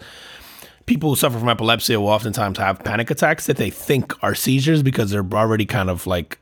[0.86, 4.82] people who suffer from epilepsy will oftentimes have panic attacks that they think are seizures
[4.82, 6.38] because they're already kind of like,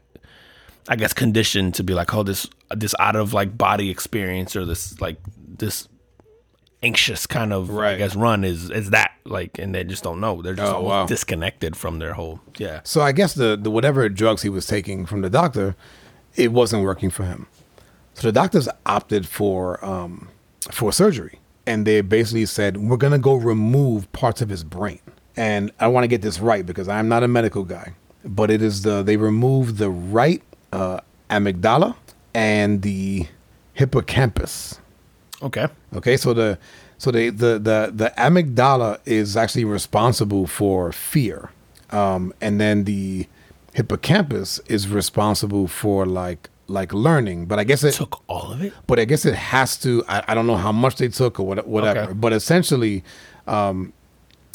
[0.88, 4.64] I guess, conditioned to be like, oh, this this out of like body experience or
[4.64, 5.18] this like
[5.58, 5.88] this
[6.82, 7.76] anxious kind of right.
[7.86, 7.98] I Right.
[7.98, 11.06] guess run is is that like and they just don't know they're just Oh, wow.
[11.06, 15.06] disconnected from their whole yeah So I guess the, the whatever drugs he was taking
[15.06, 15.76] from the doctor,
[16.34, 17.46] it wasn't working for him.
[18.14, 20.28] So the doctors opted for um,
[20.70, 25.00] for surgery, and they basically said we're gonna go remove parts of his brain.
[25.36, 28.60] And I want to get this right because I'm not a medical guy, but it
[28.60, 31.94] is the they removed the right uh, amygdala
[32.34, 33.26] and the
[33.74, 34.78] hippocampus.
[35.42, 36.58] Okay Okay, so the
[36.98, 41.50] so the the the, the amygdala is actually responsible for fear,
[41.90, 43.26] um, and then the
[43.74, 47.46] hippocampus is responsible for like like learning.
[47.46, 50.04] But I guess it took all of it but I guess it has to.
[50.08, 52.00] I, I don't know how much they took or what, whatever.
[52.00, 52.12] Okay.
[52.14, 53.02] But essentially,
[53.46, 53.92] um,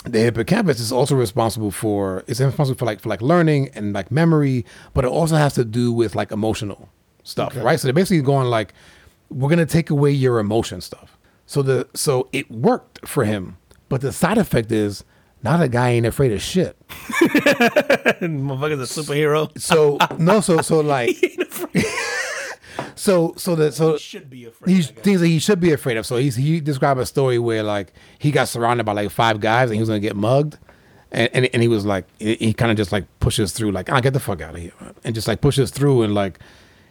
[0.06, 2.24] the hippocampus is also responsible for.
[2.28, 5.66] It's responsible for like for like learning and like memory, but it also has to
[5.66, 6.90] do with like emotional
[7.24, 7.62] stuff, Okay.
[7.62, 7.80] right?
[7.80, 8.74] So they're basically going like,
[9.30, 11.18] we're gonna take away your emotion stuff.
[11.46, 13.58] So the so it worked for him,
[13.90, 15.04] but the side effect is
[15.44, 16.76] now the guy ain't afraid of shit.
[16.90, 21.16] motherfucker's a superhero So no, so so like,
[22.96, 26.06] so so that so should be afraid He's things that he should be afraid of.
[26.06, 29.70] So he's he described a story where like he got surrounded by like five guys
[29.70, 30.58] and he was gonna get mugged,
[31.12, 33.92] and and, and he was like he, he kind of just like pushes through like
[33.92, 36.40] ah get the fuck out of here man," and just like pushes through and like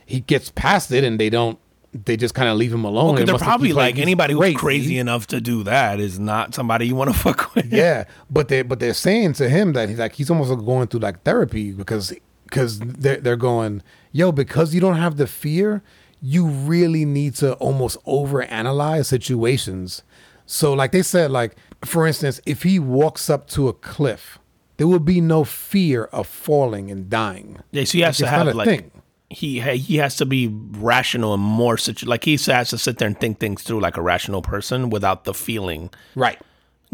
[0.06, 1.58] he gets past it and they don't
[2.04, 3.14] they just kind of leave him alone.
[3.14, 6.86] Because they're probably he's like anybody who's crazy enough to do that is not somebody
[6.86, 7.72] you want to fuck with.
[7.72, 10.86] yeah, but they but they're saying to him that he's like he's almost like going
[10.88, 12.12] through like therapy because
[12.44, 13.82] because they're they're going
[14.12, 15.82] yo because you don't have the fear
[16.22, 20.02] you really need to almost overanalyze situations.
[20.46, 24.38] So like they said like for instance if he walks up to a cliff
[24.78, 27.58] there will be no fear of falling and dying.
[27.72, 28.90] Yeah, so he has Like, to have like thing.
[29.30, 33.08] He he has to be rational and more situ- like he has to sit there
[33.08, 36.38] and think things through like a rational person without the feeling Right.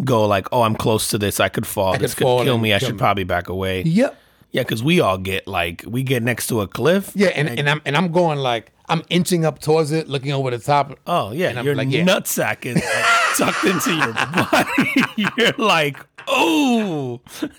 [0.05, 2.73] go like oh I'm close to this I could fall this could fall kill me
[2.73, 2.99] I should me.
[2.99, 3.83] probably back away.
[3.83, 4.19] Yep.
[4.51, 7.13] Yeah, because we all get like we get next to a cliff.
[7.15, 10.51] Yeah, and, and I'm and I'm going like I'm inching up towards it, looking over
[10.51, 10.99] the top.
[11.07, 12.05] Oh yeah, And I'm your like, yeah.
[12.05, 12.81] nutsack is uh,
[13.47, 15.25] like, tucked into your body.
[15.39, 15.97] You're like,
[16.29, 17.21] oh,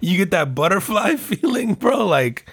[0.00, 2.06] you get that butterfly feeling, bro.
[2.06, 2.48] Like,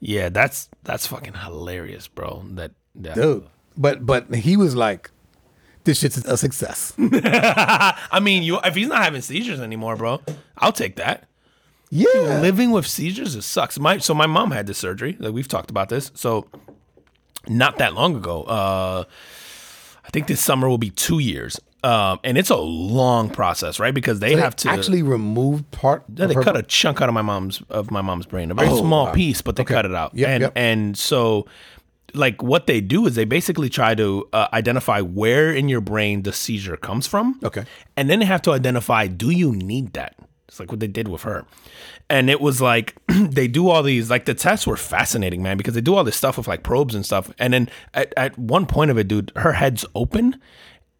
[0.00, 2.44] yeah, that's that's fucking hilarious, bro.
[2.50, 3.46] That, that dude.
[3.76, 5.10] But but he was like,
[5.84, 6.94] this shit's a success.
[6.98, 10.20] I mean, you if he's not having seizures anymore, bro,
[10.58, 11.28] I'll take that.
[11.90, 12.40] Yeah.
[12.40, 13.78] Living with seizures, it sucks.
[13.78, 15.16] My so my mom had this surgery.
[15.18, 16.10] Like we've talked about this.
[16.14, 16.46] So
[17.48, 18.42] not that long ago.
[18.42, 19.04] Uh
[20.04, 21.60] I think this summer will be two years.
[21.86, 23.94] Um, and it's a long process, right?
[23.94, 26.04] Because they They have to actually remove part.
[26.14, 28.54] Yeah, of they cut a chunk out of my mom's of my mom's brain, a
[28.54, 29.12] very Oh, small wow.
[29.12, 29.74] piece, but they Okay.
[29.74, 30.10] cut it out.
[30.14, 30.52] Yep, and yep.
[30.56, 31.46] and so,
[32.14, 36.22] like, what they do is they basically try to uh, identify where in your brain
[36.22, 37.38] the seizure comes from.
[37.44, 37.64] Okay.
[37.96, 40.16] and then they have to identify do you need that?
[40.48, 41.44] It's like what they did with her,
[42.10, 45.74] and it was like they do all these like the tests were fascinating, man, because
[45.74, 48.66] they do all this stuff with like probes and stuff, and then at, at one
[48.66, 50.40] point of it, dude, her head's open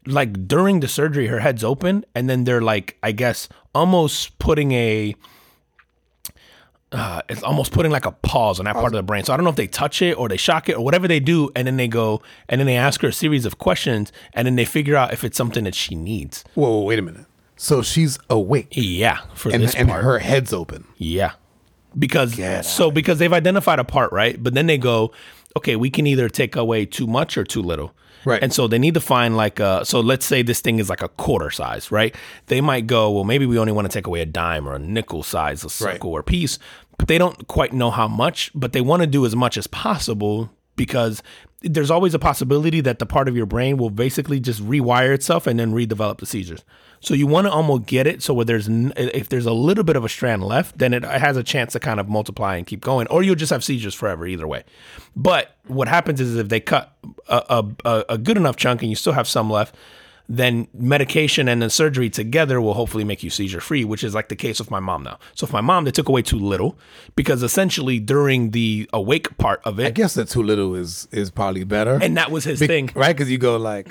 [0.07, 4.73] like during the surgery, her head's open, and then they're like, I guess, almost putting
[4.73, 5.15] a.
[6.93, 9.25] Uh, it's almost putting like a pause on that part of the brain.
[9.25, 11.19] So I don't know if they touch it or they shock it or whatever they
[11.19, 14.47] do, and then they go and then they ask her a series of questions, and
[14.47, 16.45] then they figure out if it's something that she needs.
[16.55, 17.27] Whoa, whoa, wait a minute.
[17.57, 20.05] So she's awake Yeah, for and, this and part.
[20.05, 20.85] her head's open.
[20.97, 21.33] Yeah.
[21.99, 24.41] Because Get so because they've identified a part, right?
[24.41, 25.13] But then they go,
[25.57, 27.95] okay, we can either take away too much or too little.
[28.27, 28.43] Right.
[28.43, 31.01] And so they need to find like a so let's say this thing is like
[31.01, 32.15] a quarter size, right?
[32.49, 34.79] They might go, well, maybe we only want to take away a dime or a
[34.81, 36.59] nickel size, a circle or piece,
[36.99, 39.69] but they don't quite know how much, but they want to do as much as
[39.69, 41.23] possible because
[41.63, 45.47] there's always a possibility that the part of your brain will basically just rewire itself
[45.47, 46.65] and then redevelop the seizures.
[47.01, 49.85] So you want to almost get it so where there's n- if there's a little
[49.85, 52.67] bit of a strand left, then it has a chance to kind of multiply and
[52.67, 54.65] keep going, or you'll just have seizures forever either way.
[55.15, 56.97] But what happens is if they cut
[57.29, 59.75] a, a, a good enough chunk and you still have some left,
[60.29, 64.29] then medication and then surgery together will hopefully make you seizure free, which is like
[64.29, 65.19] the case with my mom now.
[65.35, 66.77] So if my mom, they took away too little
[67.15, 71.31] because essentially during the awake part of it, I guess that too little is is
[71.31, 71.99] probably better.
[72.03, 72.91] and that was his Be- thing.
[72.97, 73.15] right?
[73.17, 73.89] Because you go like,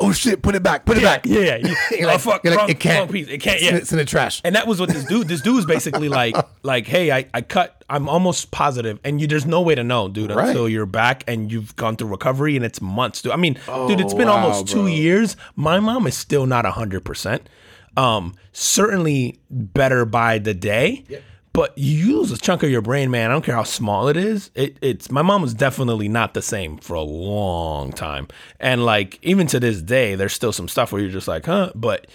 [0.00, 1.26] oh shit, put it back, put it back.
[1.26, 1.56] yeah, yeah.
[1.56, 2.98] You- You're oh, like- fuck, you're like, wrong- it can't.
[3.00, 3.28] wrong piece.
[3.28, 3.74] It can't, yeah.
[3.76, 4.40] It's in the trash.
[4.44, 5.28] And that was what this dude.
[5.28, 7.76] This dude was basically like, like, hey, I, I cut.
[7.88, 10.48] I'm almost positive, and you there's no way to know, dude, Right.
[10.48, 13.32] until you're back and you've gone through recovery, and it's months, dude.
[13.32, 13.54] I mean,
[13.88, 14.86] dude, it's been wow, almost two bro.
[14.86, 15.36] years.
[15.56, 17.48] My mom is still not hundred percent.
[17.96, 21.04] Um, certainly better by the day.
[21.52, 23.30] But you lose a chunk of your brain, man.
[23.30, 24.50] I don't care how small it is.
[24.54, 28.28] It, it's my mom was definitely not the same for a long time,
[28.60, 31.72] and like even to this day, there's still some stuff where you're just like, huh.
[31.74, 32.06] But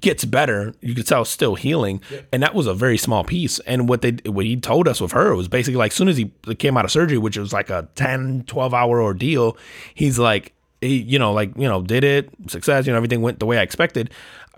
[0.00, 0.74] gets better.
[0.80, 2.00] You could tell still healing,
[2.32, 3.58] and that was a very small piece.
[3.60, 6.16] And what they what he told us with her was basically like, as soon as
[6.16, 9.56] he came out of surgery, which was like a 10, 12 hour ordeal,
[9.94, 12.86] he's like, he, you know, like you know, did it success.
[12.86, 14.10] You know, everything went the way I expected.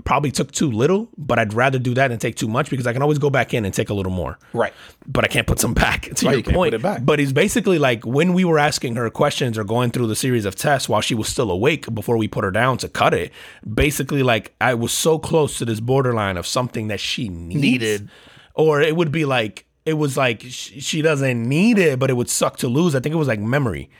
[0.05, 2.93] Probably took too little, but I'd rather do that than take too much because I
[2.93, 4.39] can always go back in and take a little more.
[4.53, 4.73] Right.
[5.07, 6.03] But I can't put some back.
[6.03, 6.71] To Right, your you point.
[6.73, 7.05] put it back.
[7.05, 10.45] But he's basically like when we were asking her questions or going through the series
[10.45, 13.33] of tests while she was still awake before we put her down to cut it.
[13.73, 18.09] Basically, like I was so close to this borderline of something that she needs, Needed.
[18.55, 22.29] or it would be like it was like she doesn't need it, but it would
[22.29, 22.95] suck to lose.
[22.95, 23.91] I think it was like memory.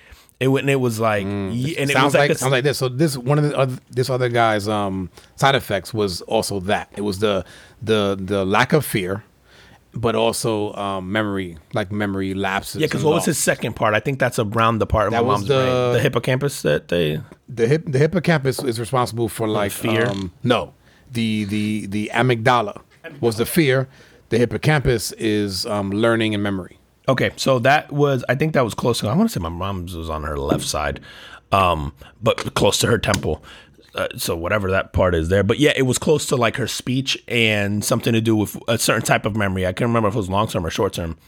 [0.41, 1.93] It and it was like, y- and it Mm.
[1.93, 2.79] sounds was like, like, a, sounds like this.
[2.79, 6.89] So this one of the other, this other guy's um, side effects was also that
[6.97, 7.45] it was the
[7.83, 9.23] the the lack of fear,
[9.93, 12.81] but also um, memory, like memory lapses.
[12.81, 12.87] yeah.
[12.87, 13.93] Because what was his second part?
[13.93, 16.89] I think that's around the part of That was mom's brain, the- the hippocampus that
[16.89, 17.21] they.
[17.49, 20.07] the hip the hippocampus is responsible for like fear?
[20.07, 20.73] Um, no,
[21.13, 22.81] the the the amygdala
[23.21, 23.89] was the fear.
[24.31, 26.79] The hippocampus is um, learning and memory.
[27.11, 29.03] Okay, so that was I think that was close.
[29.03, 31.01] I want to say my mom's was on her left side,
[31.51, 31.93] um,
[32.23, 33.43] but close to her temple.
[33.97, 36.69] Uh, so whatever that part is there, but yeah, it was close to like her
[36.69, 39.67] speech and something to do with a certain type of memory.
[39.67, 41.19] I can't remember if it was long term or short term.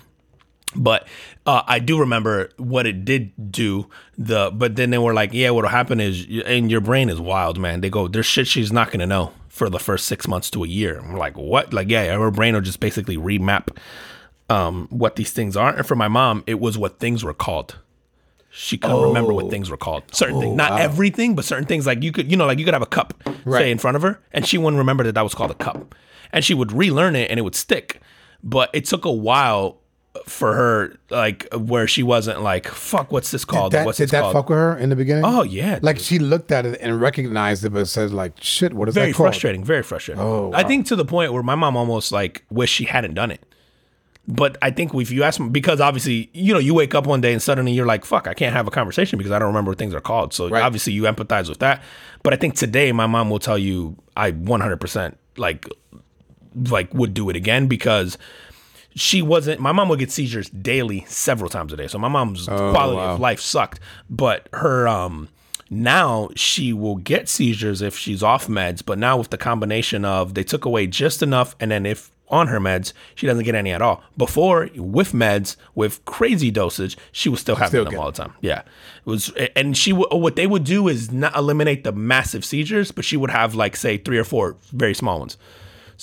[0.77, 1.09] But
[1.45, 3.91] uh, I do remember what it did do.
[4.17, 7.59] The but then they were like, yeah, what'll happen is, and your brain is wild,
[7.59, 7.81] man.
[7.81, 10.69] They go, there's shit she's not gonna know for the first six months to a
[10.69, 11.01] year.
[11.01, 11.75] I'm like, what?
[11.75, 13.77] Like, yeah, her brain will just basically remap
[14.49, 15.75] um, what these things are.
[15.77, 17.77] And for my mom, it was what things were called.
[18.55, 20.03] She couldn't remember what things were called.
[20.15, 21.87] Certain things, not everything, but certain things.
[21.87, 23.15] Like you could, you know, like you could have a cup
[23.47, 23.61] Right.
[23.63, 25.95] say in front of her, and she wouldn't remember that that was called a cup,
[26.33, 28.03] and she would relearn it, and it would stick.
[28.45, 29.79] But it took a while
[30.27, 33.73] for her, like where she wasn't like, "Fuck, what's this called?
[33.73, 35.25] That, what's did this that called?" fuck with her in the beginning?
[35.25, 38.87] Oh yeah, like she looked at it and recognized it, but says like, "Shit, what
[38.87, 41.55] is very that called?" frustrating very frustrating Oh, i think to the point where my
[41.55, 43.43] mom almost like wished she hadn't done it
[44.29, 47.21] but i think if you ask me because obviously you know you wake up one
[47.21, 49.71] day and suddenly you're like fuck i can't have a conversation because i don't remember
[49.71, 50.33] what things are called.
[50.33, 50.63] So Right.
[50.63, 51.83] obviously you empathize with that.
[52.23, 55.67] But i think today my mom will tell you i 100% like
[56.69, 58.19] like would do it again because
[58.95, 61.89] she wasn't my mom would get seizures daily several times a day.
[61.89, 63.15] So my mom's quality wow.
[63.15, 63.81] of life sucked.
[64.11, 65.29] But her um
[65.71, 68.85] now she will get seizures if she's off meds.
[68.85, 72.49] But now with the combination of they took away just enough and then if on
[72.49, 77.29] her meds she doesn't get any at all before with meds with crazy dosage she
[77.29, 78.67] was still having Still them all the time yeah it
[79.05, 83.05] was and she would what they would do is not eliminate the massive seizures but
[83.05, 85.37] she would have like say three or four very small ones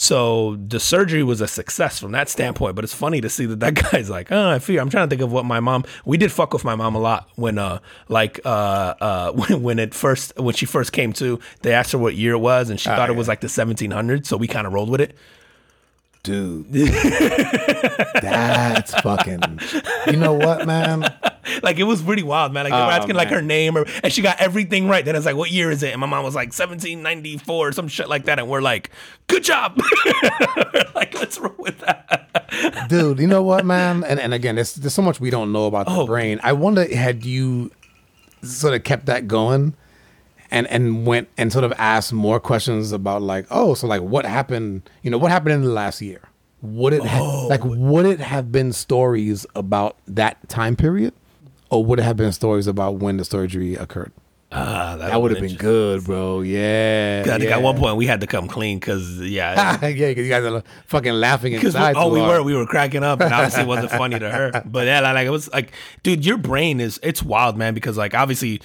[0.02, 3.60] so the surgery was a success from that standpoint, but it's funny to see that
[3.60, 4.82] that guy's like, oh, I feel.
[4.82, 5.84] I'm trying to think of what my mom.
[6.06, 9.78] We did fuck with my mom a lot when, uh, like, uh, uh, when, when
[9.78, 11.38] it first when she first came to.
[11.64, 14.26] They asked her what year it was, and she thought it was like the 1700s.
[14.26, 15.18] So we kind of rolled with it.
[16.30, 16.66] Dude.
[18.22, 19.60] That's fucking.
[20.08, 21.02] You know what, man?
[21.64, 22.66] like it was pretty wild, man.
[22.66, 25.04] Like they were Oh, asking like her name, or, and she got everything right.
[25.04, 25.92] Then it's like, what year is it?
[25.92, 28.92] And my mom was like 1794 or some shit like that, and we're like,
[29.28, 29.80] good job.
[30.96, 32.86] like let's roll with that.
[32.90, 33.20] dude.
[33.20, 34.04] You know what, man?
[34.04, 36.06] And and again, there's there's so much we don't know about the Oh.
[36.06, 36.40] brain.
[36.44, 37.72] I wonder had you
[38.44, 39.74] sort of kept that going,
[40.52, 44.26] and and went and sort of asked more questions about like, oh, so like what
[44.26, 44.90] happened?
[45.04, 46.22] You know, what happened in the last year?
[46.62, 47.48] Would it ha- Oh.
[47.48, 51.14] like would it have been stories about that time period,
[51.70, 54.12] or would it have been stories about when the surgery occurred?
[54.52, 56.42] Ah, That would have been good, bro.
[56.42, 57.22] Yeah.
[57.24, 57.58] I think yeah.
[57.58, 60.64] at one point we had to come clean because yeah, yeah, because you guys are
[60.88, 61.96] fucking laughing Because inside.
[61.96, 62.40] oh, we hard.
[62.40, 64.64] were we were cracking up, and obviously it wasn't funny to her.
[64.66, 65.72] But yeah, like it was like,
[66.02, 67.76] dude, your brain is it's wild, man.
[67.76, 68.60] Because like obviously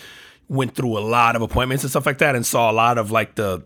[0.48, 3.10] went through a lot of appointments and stuff like that, and saw a lot of
[3.10, 3.62] like the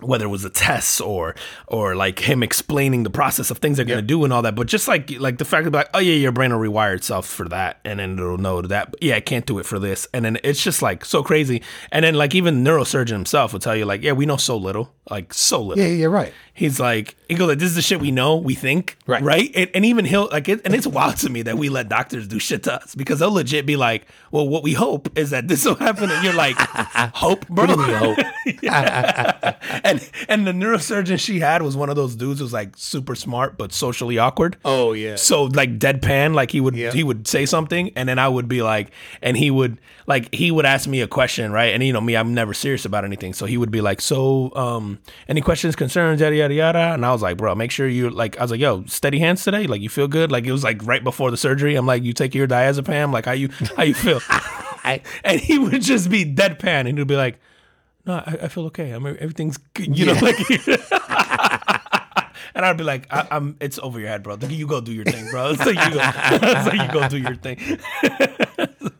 [0.00, 1.34] whether it was the tests or
[1.66, 4.54] or like him explaining the process of things they're gonna do and all that.
[4.54, 7.26] But just like like the fact of like, oh yeah, your brain will rewire itself
[7.26, 8.92] for that, and then it'll know that.
[8.92, 11.62] But yeah, I can't do it for this, and then it's just like so crazy.
[11.90, 14.92] And then like even neurosurgeon himself will tell you like, yeah, we know so little,
[15.10, 15.82] like so little.
[15.84, 16.32] Yeah, yeah, right.
[16.54, 19.22] He's like, he goes like, this is the shit we know, we think, Right.
[19.22, 19.50] right?
[19.54, 22.26] And, and even he'll like, it, and it's wild to me that we let doctors
[22.26, 25.46] do shit to us because they'll legit be like, well, what we hope is that
[25.46, 26.56] this will happen, and you're like,
[27.14, 27.66] hope, bro.
[27.66, 28.18] What do you hope?
[29.84, 33.56] and and the neurosurgeon she had was one of those dudes who's like super smart
[33.56, 34.56] but socially awkward.
[34.64, 35.16] Oh yeah.
[35.16, 36.90] So like deadpan, like he would Yeah.
[36.92, 38.90] he would say something, and then I would be like,
[39.22, 41.72] and he would like he would ask me a question, right?
[41.74, 44.52] And you know me, I'm never serious about anything, so he would be like, so
[44.56, 44.97] um,
[45.28, 48.38] any questions, concerns, yada yada yada, and I was like, bro, make sure you like,
[48.38, 50.84] I was like, yo, steady hands today, like you feel good, like it was like
[50.86, 51.74] right before the surgery.
[51.76, 54.20] I'm like, you take your diazepam, like how you how you feel,
[55.24, 57.38] and he would just be deadpan, and he'd be like.
[58.06, 58.92] No, I, I feel okay.
[58.92, 59.98] I'm everything's good.
[59.98, 60.38] You know, like,
[62.54, 63.56] and I'd be like, I, I'm.
[63.60, 64.38] It's over your head, bro.
[64.48, 65.50] You go do your thing, bro.
[65.50, 66.00] It's like you go.
[66.00, 67.58] It's like you go do your thing.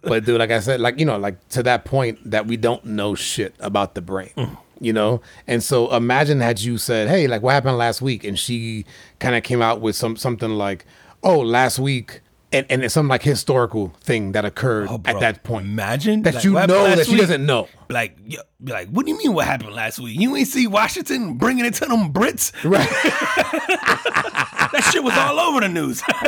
[0.02, 2.84] but dude, like I said, like you know, like to that point that we don't
[2.84, 4.32] know shit about the brain.
[4.36, 4.58] Mm.
[4.80, 8.38] You know, and so imagine had you said, "Hey, like what happened last week," and
[8.38, 8.84] she
[9.18, 10.86] kind of came out with some something like,
[11.22, 12.20] "Oh, last week,"
[12.52, 16.34] and and it's some like historical thing that occurred Oh, at that point imagine that
[16.36, 17.20] like, you know that she week?
[17.22, 17.66] doesn't know.
[17.90, 18.16] Like,
[18.64, 19.32] like, what do you mean?
[19.34, 20.18] What happened last week?
[20.20, 22.52] You ain't see Washington bringing it to them Brits?
[22.64, 22.88] Right.
[24.70, 26.02] That shit was all over the news.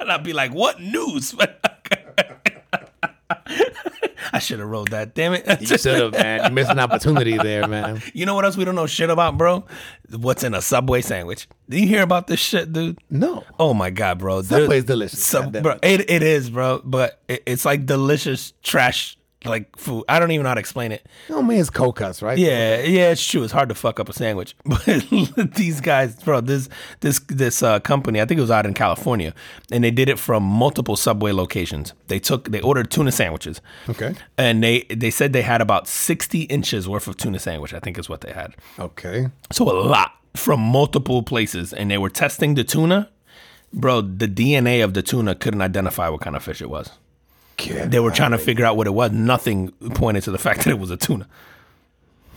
[0.00, 1.34] and I'd be like, what news?
[4.32, 5.14] I should have wrote that.
[5.14, 5.60] Damn it.
[5.60, 6.44] you should have, man.
[6.44, 8.02] You missed an opportunity there, man.
[8.14, 9.64] You know what else we don't know shit about, bro?
[10.10, 11.48] What's in a Subway sandwich?
[11.68, 12.98] Did you hear about this shit, dude?
[13.10, 13.44] No.
[13.58, 14.42] Oh my god, bro!
[14.42, 16.80] Subway's delicious, Sub- bro, it, it is, bro.
[16.84, 20.04] But it, it's like delicious trash, like food.
[20.08, 21.06] I don't even know how to explain it.
[21.30, 22.38] Oh man, it's cold cuts, right?
[22.38, 23.42] Yeah, yeah, it's true.
[23.42, 24.84] It's hard to fuck up a sandwich, but
[25.54, 26.68] these guys, bro, this
[27.00, 29.34] this this uh, company, I think it was out in California,
[29.70, 31.94] and they did it from multiple Subway locations.
[32.08, 33.60] They took, they ordered tuna sandwiches.
[33.88, 34.14] Okay.
[34.38, 37.74] And they they said they had about sixty inches worth of tuna sandwich.
[37.74, 38.54] I think is what they had.
[38.78, 39.28] Okay.
[39.50, 43.10] So a lot from multiple places, and they were testing the tuna.
[43.74, 46.90] Bro, the DNA of the tuna couldn't identify what kind of fish it was.
[47.66, 49.12] They were trying to figure out what it was.
[49.12, 51.28] Nothing pointed to the fact that it was a tuna.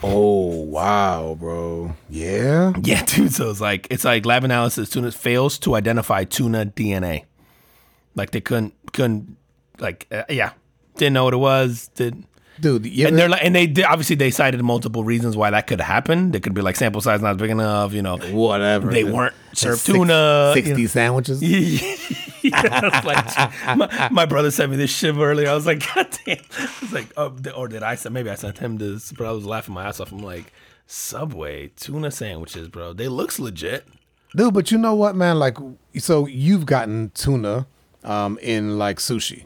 [0.04, 1.96] Oh wow, bro.
[2.10, 2.74] Yeah.
[2.84, 3.34] Yeah, dude.
[3.34, 7.24] So it's like it's like lab analysis tuna fails to identify tuna DNA.
[8.16, 9.38] Like they couldn't couldn't
[9.80, 10.54] like uh, yeah
[10.98, 11.90] didn't know what it was.
[11.96, 12.24] Did
[12.60, 15.68] Dude, you and they're like and they did, obviously they cited multiple reasons why that
[15.68, 16.32] could happen.
[16.32, 17.94] They could be like sample size not big enough.
[17.94, 18.92] You know, whatever.
[18.92, 19.14] They Dude.
[19.14, 20.88] weren't served six- tuna, you 60 know.
[20.88, 21.44] sandwiches.
[22.44, 25.50] yeah, like, my, my brother sent me this shit earlier.
[25.50, 26.38] I was like, God damn.
[26.58, 28.14] I was like, oh, or did I send?
[28.14, 30.12] Maybe I sent him this, but I was laughing my ass off.
[30.12, 30.54] I'm like,
[30.88, 32.94] Subway tuna sandwiches, bro.
[32.94, 33.88] They looks legit.
[34.36, 35.40] Dude, but you know what, man?
[35.40, 35.58] Like,
[35.98, 37.68] so you've gotten tuna
[38.04, 39.46] um, in like sushi,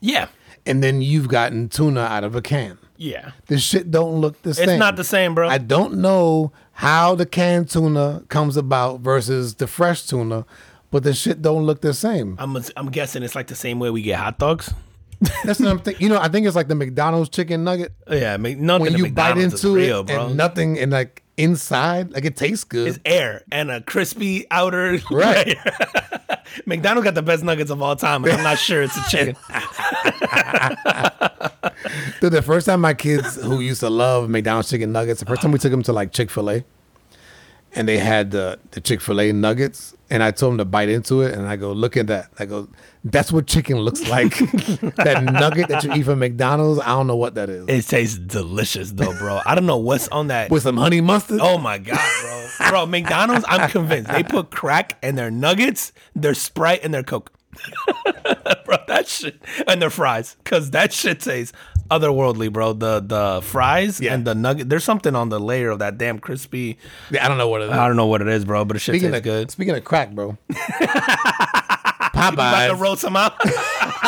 [0.00, 0.28] Yeah,
[0.66, 2.78] and then you've gotten tuna out of a can.
[2.96, 3.32] yeah.
[3.46, 4.68] This shit don't look the same.
[4.70, 5.48] It's not the same, bro.
[5.48, 10.44] I don't know how the canned tuna comes about versus the fresh tuna,
[10.90, 12.36] but the shit don't look the same.
[12.38, 14.72] I'm I'm guessing it's like the same way we get hot dogs.
[15.44, 16.02] That's what I'm thinking.
[16.02, 17.92] You know, I think it's like the McDonald's chicken nugget.
[18.10, 20.26] Yeah, nothing When you bite McDonald's is into real, it bro.
[20.26, 22.88] and nothing, and like inside, like it tastes good.
[22.88, 24.98] it's air and a crispy outer.
[25.10, 25.56] Right.
[26.64, 29.36] McDonald's got the best nuggets of all time, and I'm not sure it's a chicken.
[32.20, 35.42] Dude, the first time my kids who used to love McDonald's chicken nuggets, the first
[35.42, 36.64] time we took them to like Chick Fil A,
[37.76, 40.88] and they had the the Chick Fil A nuggets, and I told them to bite
[40.88, 42.30] into it, and I go, look at that.
[42.38, 42.68] I go,
[43.04, 44.36] that's what chicken looks like.
[44.96, 47.68] that nugget that you eat from McDonald's, I don't know what that is.
[47.68, 49.40] It tastes delicious though, bro.
[49.44, 50.50] I don't know what's on that.
[50.50, 51.40] With some honey mustard.
[51.42, 52.70] Oh my god, bro.
[52.70, 57.32] Bro, McDonald's, I'm convinced they put crack in their nuggets, their Sprite, and their Coke.
[58.64, 61.56] bro, that shit and their fries, cause that shit tastes
[61.90, 62.72] otherworldly, bro.
[62.72, 64.14] The the fries Yeah.
[64.14, 64.68] and the nugget.
[64.68, 66.78] There's something on the layer of that damn crispy.
[67.10, 67.70] Yeah, I don't know what it is.
[67.72, 69.50] I don't know what it is, bro, but it shit Speaking tastes of good.
[69.50, 70.36] Speaking of crack, bro.
[70.52, 72.30] Popeyes.
[72.30, 73.34] You About to roll some out.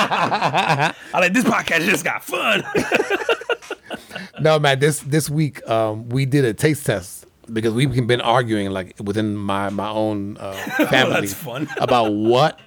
[0.01, 2.63] I like this podcast just got fun.
[4.41, 4.79] No, man.
[4.79, 9.37] This this week, um, we did a taste test because we've been arguing like within
[9.37, 10.53] my my own uh,
[10.87, 11.69] family That's fun.
[11.79, 12.59] about what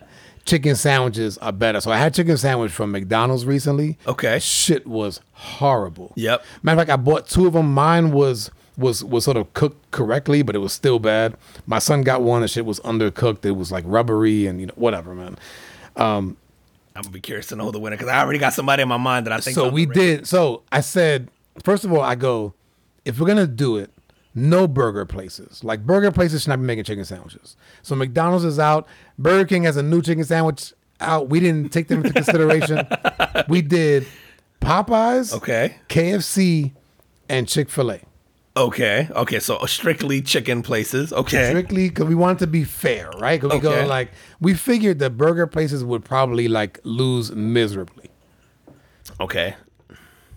[0.51, 1.79] chicken sandwiches are better.
[1.79, 3.97] So I had chicken sandwich from McDonald's recently.
[4.05, 4.37] Okay.
[4.39, 6.11] shit was horrible.
[6.17, 6.43] Yep.
[6.61, 7.73] Matter of fact, I bought two of them.
[7.73, 11.37] Mine was was was sort of cooked correctly, but it was still bad.
[11.65, 13.45] My son got one, and shit was undercooked.
[13.45, 15.37] It was like rubbery and you know whatever, man.
[15.95, 16.35] Um,
[16.97, 18.89] I'm gonna be curious to know who the winner because I already got somebody in
[18.89, 19.55] my mind that I think.
[19.55, 20.27] so we did.
[20.27, 21.29] So I said,
[21.63, 22.53] first of all, I go,
[23.05, 23.89] if we're gonna do it,
[24.33, 25.63] no burger places.
[25.63, 27.55] Like burger places should not be making chicken sandwiches.
[27.81, 28.87] So McDonald's is out.
[29.19, 31.29] Burger King has a new chicken sandwich out.
[31.29, 32.87] We didn't take them into consideration.
[33.49, 34.05] we did
[34.61, 35.75] Popeyes, Okay.
[35.89, 36.71] KFC,
[37.27, 37.99] and Chick Fil A.
[38.55, 39.07] Okay.
[39.15, 39.39] Okay.
[39.39, 41.11] So strictly chicken places.
[41.13, 41.49] Okay.
[41.49, 43.39] Strictly because we wanted to be fair, right?
[43.41, 43.81] Because we Okay.
[43.83, 44.11] go like
[44.41, 48.09] we figured the burger places would probably like lose miserably.
[49.19, 49.55] Okay.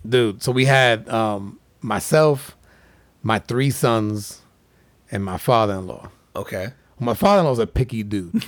[0.07, 0.41] dude.
[0.41, 2.55] So we had um, myself,
[3.25, 4.41] my three sons,
[5.11, 6.09] and my father-in-law.
[6.35, 6.69] Okay.
[6.99, 8.31] My father-in-law's a picky dude,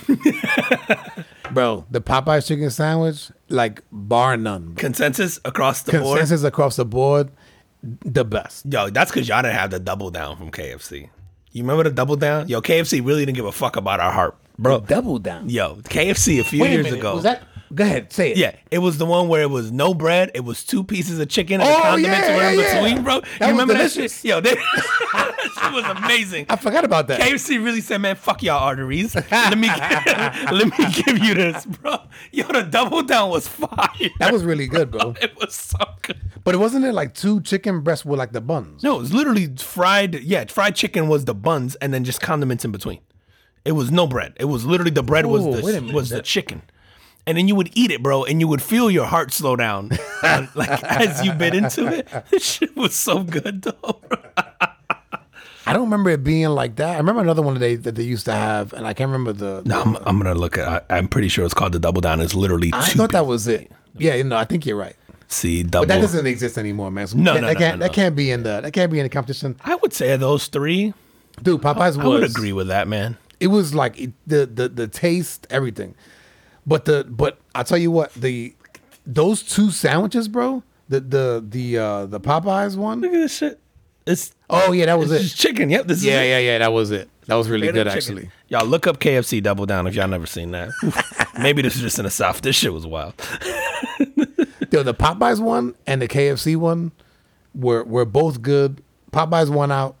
[1.52, 1.84] bro.
[1.90, 4.74] The Popeyes chicken sandwich, like bar none, bro.
[4.76, 6.18] Consensus across the board.
[6.18, 7.28] consensus across the board,
[7.82, 8.64] the best.
[8.66, 11.10] Yo, that's because y'all didn't have the double down from KFC.
[11.52, 12.48] You remember the double down?
[12.48, 14.80] Yo, KFC really didn't give a fuck about our heart, bro.
[14.80, 15.50] Double down.
[15.50, 17.16] Yo, KFC a few Wait a years minute, ago.
[17.16, 17.42] was that?
[17.74, 18.36] Go ahead, say it.
[18.38, 20.30] Yeah, it was the one where it was no bread.
[20.34, 22.82] It was two pieces of chicken and Oh, condiments yeah, were in yeah, yeah.
[22.82, 23.20] between, bro.
[23.20, 24.20] That you remember delicious.
[24.20, 24.24] that shit?
[24.30, 24.54] Yo, they,
[25.12, 26.46] that shit was amazing.
[26.48, 27.20] I forgot about that.
[27.20, 29.14] KFC really said, "Man, fuck y'all arteries.
[29.14, 29.68] Let me
[30.52, 31.98] let me give you this, bro."
[32.32, 33.88] Yo, the double down was fire.
[34.18, 35.14] That was really good, bro.
[35.20, 36.18] it was so good.
[36.44, 38.82] But it wasn't it like two chicken breasts with like the buns.
[38.82, 40.14] No, it was literally fried.
[40.22, 43.00] Yeah, fried chicken was the buns, and then just condiments in between.
[43.64, 44.32] It was no bread.
[44.40, 46.62] It was literally the bread was the was the chicken,
[47.28, 49.90] and then you would eat it, bro, and you would feel your heart slow down,
[50.22, 52.08] like as you bit into it.
[52.30, 54.00] This shit was so good, though.
[55.66, 56.94] I don't remember it being like that.
[56.94, 59.34] I remember another one that they that they used to have, and I can't remember
[59.34, 59.62] the.
[59.66, 60.86] No, I'm, I'm gonna look at.
[60.90, 62.22] I, I'm pretty sure it's called the double down.
[62.22, 63.70] It's literally I thought that was it.
[63.98, 64.96] Yeah, you know, I think you're right.
[65.28, 65.86] See, double.
[65.86, 67.08] But that doesn't exist anymore, man.
[67.08, 68.90] So No, that, no, that no, can't no, that can't be in the that can't
[68.90, 69.56] be in the competition.
[69.62, 70.94] I would say those three.
[71.42, 73.18] Dude, Popeyes was I would agree with that, man.
[73.38, 75.94] It was like it, the the the taste, everything.
[76.68, 78.54] But the but I tell you what, the
[79.06, 80.62] those two sandwiches, bro.
[80.90, 83.00] The the the uh the Popeyes one.
[83.00, 83.58] Look at this shit.
[84.06, 85.26] It's Oh yeah, that was it.
[85.34, 85.70] chicken.
[85.70, 86.28] Yep, this Yeah, is it.
[86.28, 86.58] yeah, yeah.
[86.58, 87.08] That was it.
[87.26, 87.92] That was really good, chicken.
[88.18, 88.30] actually.
[88.48, 90.70] Y'all look up KFC Double Down if y'all never seen that.
[91.40, 92.40] Maybe this is just in the South.
[92.42, 93.14] This shit was wild.
[94.70, 96.92] Yo, the Popeyes one and the KFC one
[97.54, 98.82] were were both good.
[99.12, 99.96] Popeyes won out,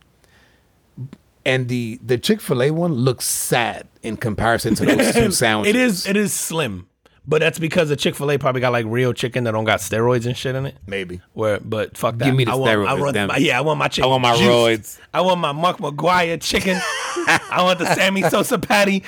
[1.44, 5.74] and the the Chick Fil A one looks sad in comparison to those two sandwiches.
[5.74, 6.88] It is it is slim,
[7.26, 9.80] but that's because the Chick Fil A probably got like real chicken that don't got
[9.80, 10.76] steroids and shit in it.
[10.86, 11.20] maybe.
[11.34, 12.24] Where, but fuck that.
[12.24, 14.04] Give me the I want, I steroids, want damn my, yeah, I want my chicken.
[14.04, 14.98] I want my juiced.
[14.98, 15.00] roids.
[15.12, 16.78] I want my Mark McGwire chicken.
[17.30, 19.00] I want the Sammy Sosa patty.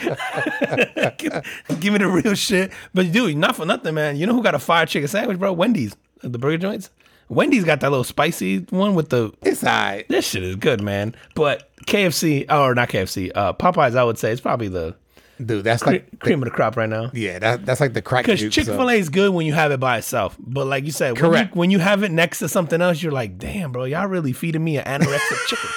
[1.19, 1.33] give,
[1.81, 2.73] give me the real shit.
[2.93, 4.17] But dude, not for nothing, man.
[4.17, 5.53] You know who got a fire chicken sandwich, bro?
[5.55, 6.91] Wendy's, the burger joints.
[7.31, 10.07] Wendy's got that little spicy one with the It's alright.
[10.09, 11.15] This shit is good, man.
[11.35, 14.97] But KFC, or not KFC, uh, Popeyes, I would say it's probably the
[15.45, 17.11] Dude, that's cre- like cream of the crop right now.
[17.15, 19.73] yeah, that, that's like the crack Because Chick Fil A is good when you have
[19.73, 21.57] it by itself, but like you said, when you, Correct.
[21.57, 24.63] when you have it next to something else, you're like, damn, bro, y'all really feeding
[24.63, 25.71] me an anorexic chicken.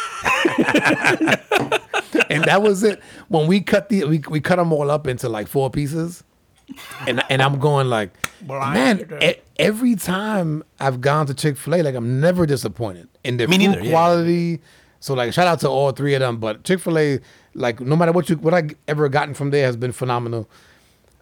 [2.29, 3.01] and that was it.
[3.29, 6.23] When we cut the we, we cut them all up into like four pieces,
[7.07, 8.11] and and I'm going like,
[8.45, 13.37] man, e- every time I've gone to Chick Fil A, like I'm never disappointed in
[13.37, 13.93] their Me food neither, yeah.
[15.03, 16.37] So like, shout out to all three of them.
[16.37, 17.19] But Chick Fil A,
[17.55, 20.49] like, no matter what you what I ever gotten from there has been phenomenal.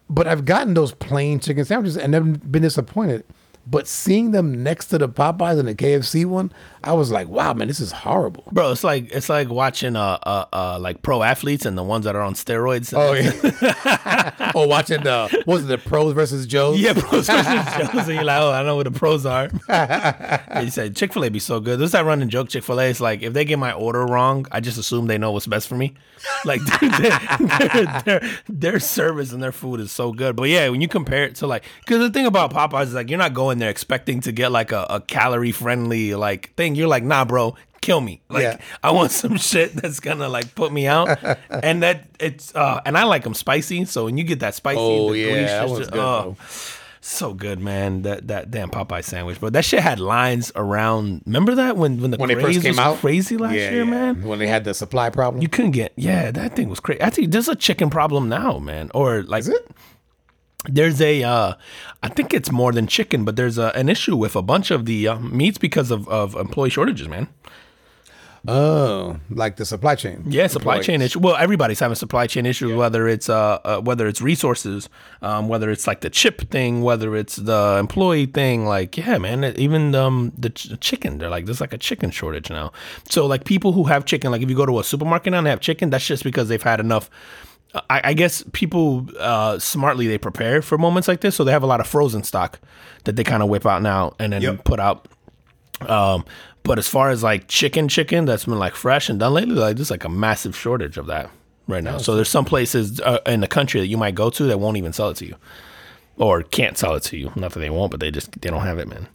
[0.08, 3.24] But I've gotten those plain chicken sandwiches and never been disappointed.
[3.64, 6.52] But seeing them next to the Popeyes and the KFC one,
[6.82, 8.44] I was like, wow, man, this is horrible.
[8.50, 12.04] Bro, it's like it's like watching uh uh, uh like pro athletes and the ones
[12.04, 12.92] that are on steroids.
[12.96, 13.12] Oh
[14.42, 14.52] yeah.
[14.54, 16.80] or watching the what was it the pros versus Joes?
[16.80, 17.46] Yeah, pros versus
[17.92, 18.08] Joes.
[18.08, 19.48] And you're like, oh, I know what the pros are.
[19.68, 21.78] and you said Chick fil A be so good.
[21.78, 22.90] There's that running joke, Chick fil A.
[22.90, 25.68] It's like, if they get my order wrong, I just assume they know what's best
[25.68, 25.94] for me.
[26.44, 26.90] Like, their,
[27.48, 30.36] their, their, their service and their food is so good.
[30.36, 33.08] But yeah, when you compare it to like, because the thing about Popeyes is like,
[33.08, 36.74] you're not going there expecting to get like a, a calorie friendly like thing.
[36.74, 37.56] You're like, nah, bro.
[37.80, 38.22] Kill me.
[38.28, 38.58] Like Yeah.
[38.82, 41.18] I want some shit that's gonna like put me out,
[41.50, 43.84] and that it's uh and I like them spicy.
[43.86, 46.36] So when you get that spicy, Oh, the yeah, that one's good, oh.
[47.04, 48.02] So good, man.
[48.02, 51.22] That that damn Popeye sandwich, but that shit had lines around.
[51.26, 53.90] Remember that when when the When craze first came out, crazy last Yeah, year, yeah.
[53.90, 54.22] man.
[54.22, 55.42] When they had the supply problem.
[55.42, 57.02] You couldn't get yeah, that thing was crazy.
[57.02, 58.92] I think there's a chicken problem now, man.
[58.94, 59.68] Or like Is it?
[60.64, 61.54] There's a uh
[62.02, 64.86] I think it's more than chicken, but there's a, an issue with a bunch of
[64.86, 67.28] the uh, meats because of of employee shortages, man.
[68.46, 70.24] Oh, like the supply chain.
[70.26, 70.86] Yeah, supply Employees.
[70.86, 71.20] chain issue.
[71.20, 74.88] Well, everybody's having supply chain issues, whether it's uh, uh whether it's resources,
[75.20, 78.66] um, whether it's like the chip thing, whether it's the employee thing.
[78.66, 82.50] Like, yeah, man, even um the ch- chicken, they're like there's like a chicken shortage
[82.50, 82.72] now.
[83.08, 85.46] So like people who have chicken, like if you go to a supermarket now and
[85.46, 87.10] they have chicken, that's just because they've had enough.
[87.74, 91.62] I, I guess people uh, smartly they prepare for moments like this, so they have
[91.62, 92.60] a lot of frozen stock
[93.04, 94.64] that they kind of whip out now and then Yep.
[94.64, 95.08] put out.
[95.80, 96.24] Um,
[96.64, 99.76] but as far as like chicken, chicken that's been like fresh and done lately, like
[99.76, 101.30] there's like a massive shortage of that
[101.66, 101.98] right now.
[101.98, 104.76] So there's some places uh, in the country that you might go to that won't
[104.76, 105.36] even sell it to you,
[106.16, 107.32] or can't sell it to you.
[107.34, 109.08] Not that they won't, but they just they don't have it, man.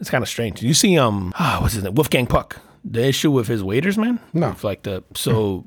[0.00, 0.62] It's kind of strange.
[0.62, 1.94] You see, um, ah, what's his name?
[1.94, 2.58] Wolfgang Puck.
[2.84, 4.20] The issue with his waiters, man.
[4.34, 4.48] No.
[4.50, 5.64] With, like the so.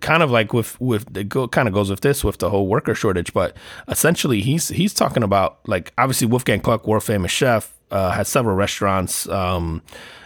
[0.00, 2.66] Kind of like with with the go kind of goes with this with the whole
[2.66, 3.56] worker shortage, but
[3.88, 8.56] essentially he's he's talking about like obviously Wolfgang Puck, world famous chef, uh, has several
[8.56, 9.82] restaurants, um,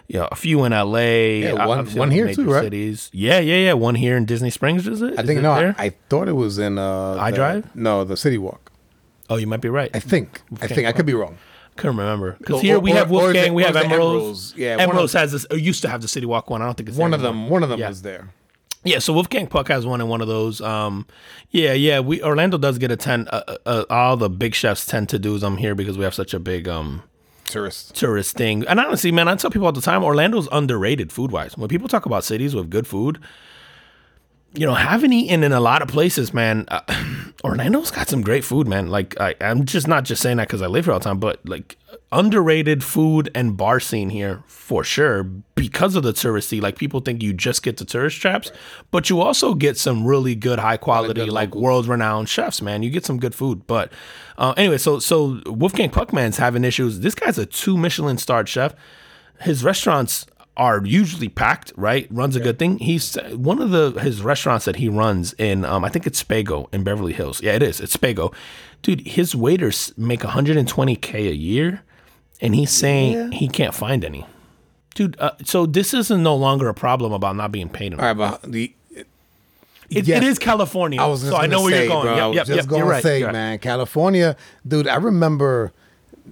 [0.08, 1.42] you know, a few in L.A.
[1.42, 2.64] Yeah, one- one here too, right?
[2.64, 3.10] Cities.
[3.12, 3.72] Yeah, yeah, yeah.
[3.74, 5.16] One here in Disney Springs, is it?
[5.18, 5.74] I Is think it no, I?
[5.78, 7.76] I thought it was in uh I the- Drive?
[7.76, 8.72] No, the City Walk.
[9.28, 9.90] oh, you might be right.
[9.94, 10.42] I think.
[10.60, 11.38] I think I could be wrong.
[11.76, 14.52] I couldn't remember because Or- here we have Wolfgang, it- we have Emeril's.
[14.52, 14.54] Emeril's?
[14.56, 15.46] Yeah, Emeril's has this.
[15.48, 16.60] Or used to have the City Walk one.
[16.60, 17.48] I don't think it's there One of them.
[17.48, 17.90] One of them Yeah.
[17.90, 18.30] is there.
[18.82, 20.60] Yeah, so Wolfgang Puck has one in one of those.
[20.62, 21.06] Um,
[21.50, 22.00] yeah, yeah.
[22.00, 23.28] We Orlando does get a ten.
[23.28, 26.14] Uh, uh, uh, all the big chefs tend to do them here because we have
[26.14, 27.02] such a big um
[27.44, 27.90] Tourists.
[27.92, 28.64] tourist thing.
[28.66, 31.56] And honestly, man, I tell people all the time, Orlando's underrated food wise.
[31.58, 33.18] When people talk about cities with good food,
[34.54, 36.64] you know, haven't eaten in a lot of places, man.
[36.68, 36.80] Uh,
[37.44, 38.88] Orlando's got some great food, man.
[38.88, 41.18] Like I, I'm just not just saying that because I live here all the time,
[41.18, 41.76] but like
[42.12, 45.22] underrated food and bar scene here for sure
[45.54, 46.60] because of the touristy.
[46.60, 48.50] Like people think you just get the tourist traps,
[48.90, 52.82] but you also get some really good, high quality, good like world renowned chefs, man.
[52.82, 53.66] You get some good food.
[53.66, 53.92] But
[54.38, 57.00] uh, anyway, so so Wolfgang Puckman's having issues.
[57.00, 58.74] This guy's a two Michelin starred chef.
[59.40, 62.06] His restaurants are usually packed, right?
[62.10, 62.78] Runs a good thing.
[62.78, 65.64] He's one of the his restaurants that he runs in.
[65.64, 67.42] Um, I think it's Spago in Beverly Hills.
[67.42, 67.80] Yeah, it is.
[67.80, 68.34] It's Spago,
[68.82, 69.06] dude.
[69.06, 71.82] His waiters make 120k a year,
[72.40, 74.26] and he's saying he can't find any.
[74.94, 78.00] Dude, uh, so this isn't no longer a problem about not being paid enough.
[78.02, 78.72] All right, but the
[79.88, 80.18] It, yes.
[80.18, 82.04] it is California, I was just so I know gonna where say, you're going.
[82.06, 82.66] Bro, I Yep, was yep, just yep.
[82.66, 83.02] going You're to right.
[83.02, 83.32] say, you're right.
[83.32, 84.36] man, California,
[84.66, 84.86] dude.
[84.88, 85.72] I remember,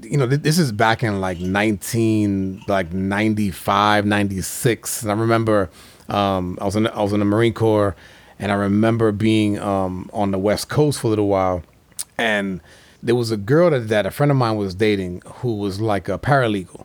[0.02, 5.02] you know, th- this is back in like 19, like 95, 96.
[5.02, 5.70] And I remember,
[6.08, 7.96] um, I was in, the- I was in the Marine Corps,
[8.38, 11.62] and I remember being um, on the West Coast for a little while,
[12.16, 12.60] and
[13.02, 16.08] there was a girl that, that a friend of mine was dating who was like
[16.08, 16.84] a paralegal,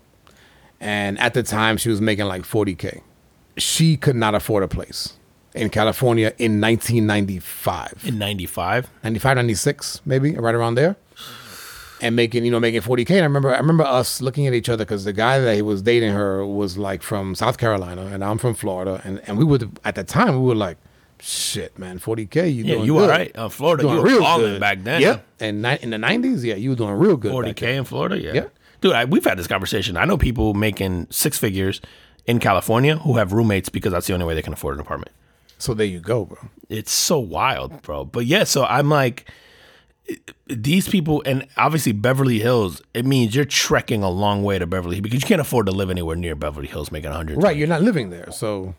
[0.80, 3.02] and at the time she was making like 40k.
[3.58, 5.14] She could not afford a place
[5.54, 8.04] in California in 1995.
[8.06, 10.96] In '95, 95, 96, maybe right around there,
[12.02, 13.12] and making you know making 40k.
[13.12, 15.62] And I remember I remember us looking at each other because the guy that he
[15.62, 19.44] was dating her was like from South Carolina and I'm from Florida, and and we
[19.44, 20.78] would at the time we were like,
[21.24, 23.10] shit, man, 40k, you Yeah, doing you were good.
[23.10, 23.32] right.
[23.36, 24.60] Uh, Florida, you were real balling good.
[24.62, 25.02] back then.
[25.02, 27.32] Yep, and ni- in the 90s, yeah, you were doing real good.
[27.32, 27.76] 40k then.
[27.80, 28.20] in Florida.
[28.20, 28.46] Yeah, Yeah.
[28.82, 29.96] dude, I, we've had this conversation.
[29.98, 31.80] I know people making six figures
[32.26, 35.12] in California who have roommates because that's the only way they can afford an apartment.
[35.58, 36.38] So there you go, bro.
[36.70, 38.04] It's so wild, bro.
[38.06, 39.30] But yeah, so I'm like,
[40.48, 42.82] these people, and obviously Beverly Hills.
[42.94, 45.90] It means you're trekking a long way to Beverly because you can't afford to live
[45.90, 47.42] anywhere near Beverly Hills making 100.
[47.42, 48.76] Right, you're not living there, so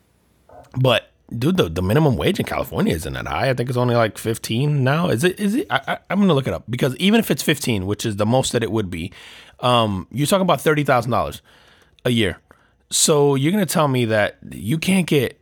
[0.79, 3.51] But dude, the, the minimum wage in California isn't that high.
[3.51, 5.09] I think it's only like 15 now.
[5.09, 5.39] Is it?
[5.39, 5.67] Is it?
[5.71, 8.53] I, I'm gonna look it up because even if it's 15, which is the most
[8.53, 9.13] that it would be,
[9.61, 11.43] um, you're talking about thirty thousand dollars
[12.05, 12.39] a year.
[12.91, 15.41] So you're gonna tell me that you can't get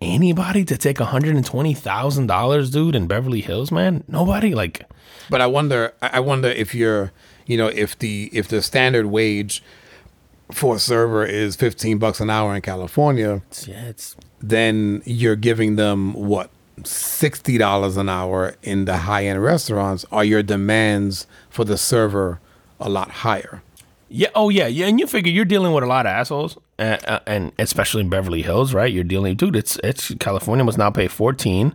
[0.00, 4.04] anybody to take 120 thousand dollars, dude, in Beverly Hills, man?
[4.08, 4.54] Nobody.
[4.54, 4.86] Like,
[5.30, 5.94] But I wonder.
[6.02, 7.12] I wonder if you're,
[7.46, 9.62] you know, if the if the standard wage
[10.52, 15.76] for a server is fifteen bucks an hour in California, yeah, it's then you're giving
[15.76, 16.50] them what
[16.84, 20.04] sixty dollars an hour in the high end restaurants.
[20.12, 22.40] Are your demands for the server
[22.80, 23.62] a lot higher?
[24.08, 24.28] Yeah.
[24.34, 24.66] Oh, yeah.
[24.66, 24.86] Yeah.
[24.86, 28.08] And you figure you're dealing with a lot of assholes, and, uh, and especially in
[28.08, 28.92] Beverly Hills, right?
[28.92, 29.56] You're dealing, dude.
[29.56, 31.74] It's it's California must now pay 14,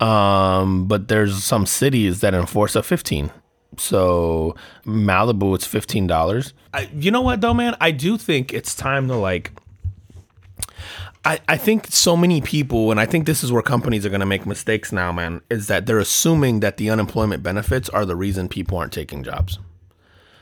[0.00, 3.30] um, but there's some cities that enforce a 15.
[3.76, 6.52] So Malibu, it's fifteen dollars.
[6.94, 7.76] You know what though, man?
[7.80, 9.52] I do think it's time to like.
[11.24, 14.20] I, I think so many people, and I think this is where companies are going
[14.20, 18.14] to make mistakes now, man, is that they're assuming that the unemployment benefits are the
[18.14, 19.58] reason people aren't taking jobs.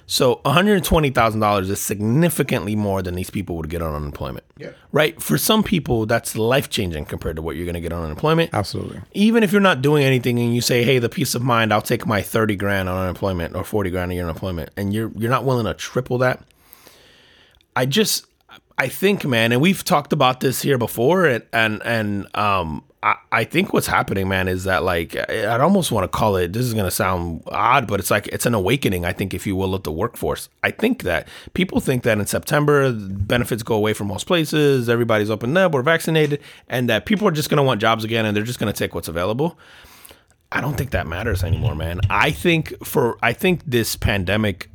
[0.07, 4.45] So $120,000 is significantly more than these people would get on unemployment.
[4.59, 4.73] Yeah.
[4.93, 5.21] Right?
[5.21, 8.53] For some people, that's life changing compared to what you're going to get on unemployment.
[8.53, 9.01] Absolutely.
[9.13, 11.83] Even if you're not doing anything and you say, hey, the peace of mind, I'll
[11.83, 15.11] take my 30 grand on unemployment or 40 grand a year on unemployment, and you're,
[15.17, 16.45] you're not willing to triple that.
[17.75, 18.27] I just,
[18.77, 23.17] I think, man, and we've talked about this here before, and, and, and um, I,
[23.31, 26.53] I think what's happening, man, is that like I'd almost want to call it.
[26.55, 29.05] This is gonna sound odd, but it's like it's an awakening.
[29.05, 30.49] I think, if you will, of the workforce.
[30.63, 35.31] I think that people think that in September benefits go away from most places, everybody's
[35.31, 38.43] opened up, we're vaccinated, and that people are just gonna want jobs again, and they're
[38.43, 39.59] just gonna take what's available.
[40.51, 42.01] I don't think that matters anymore, man.
[42.09, 44.71] I think for I think this pandemic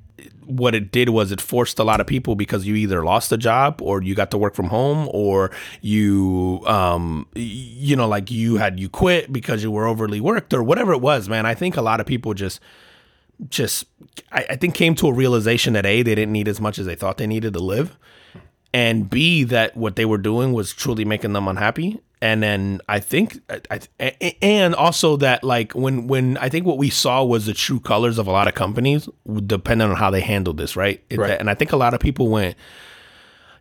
[0.50, 3.38] what it did was it forced a lot of people because you either lost a
[3.38, 5.52] job or you got to work from home or
[5.82, 10.64] you um you know like you had you quit because you were overly worked or
[10.64, 11.46] whatever it was man.
[11.46, 12.60] I think a lot of people just
[13.48, 13.86] just
[14.32, 16.88] I, I think came to a realization that a they didn't need as much as
[16.88, 17.98] they thought they needed to live
[18.74, 23.00] and b that what they were doing was truly making them unhappy and then I
[23.00, 27.46] think, uh, I, and also that like when when I think what we saw was
[27.46, 29.08] the true colors of a lot of companies,
[29.46, 31.02] depending on how they handled this, right?
[31.16, 31.40] right.
[31.40, 32.58] And I think a lot of people went,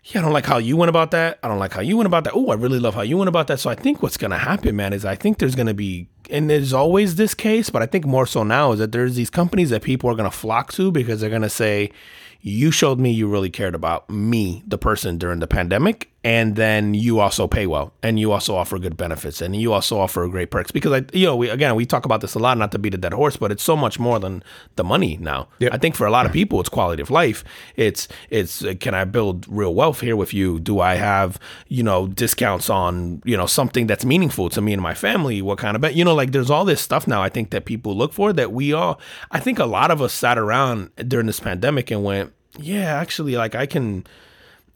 [0.05, 1.39] yeah, I don't like how you went about that.
[1.43, 2.33] I don't like how you went about that.
[2.35, 3.61] Oh, I really love how you went about that.
[3.61, 6.73] So I think what's gonna happen, man, is I think there's gonna be, and there's
[6.73, 9.83] always this case, but I think more so now is that there's these companies that
[9.83, 11.93] people are gonna flock to because they're gonna say,
[12.41, 16.95] you showed me you really cared about me, the person during the pandemic, and then
[16.95, 20.51] you also pay well and you also offer good benefits and you also offer great
[20.51, 22.79] perks because I you know we again we talk about this a lot not to
[22.79, 24.43] beat a dead horse but it's so much more than
[24.75, 25.49] the money now.
[25.61, 25.73] Yep.
[25.73, 27.45] I think for a lot of people it's quality of life.
[27.77, 30.59] It's it's uh, can I build real wealth here with you?
[30.59, 31.39] Do I have,
[31.69, 35.41] you know, discounts on, you know, something that's meaningful to me and my family?
[35.41, 35.95] What kind of bet?
[35.95, 38.53] You know, like there's all this stuff now I think that people look for that
[38.53, 39.01] we all
[39.31, 43.37] I think a lot of us sat around during this pandemic and went, yeah, actually
[43.37, 44.05] like I can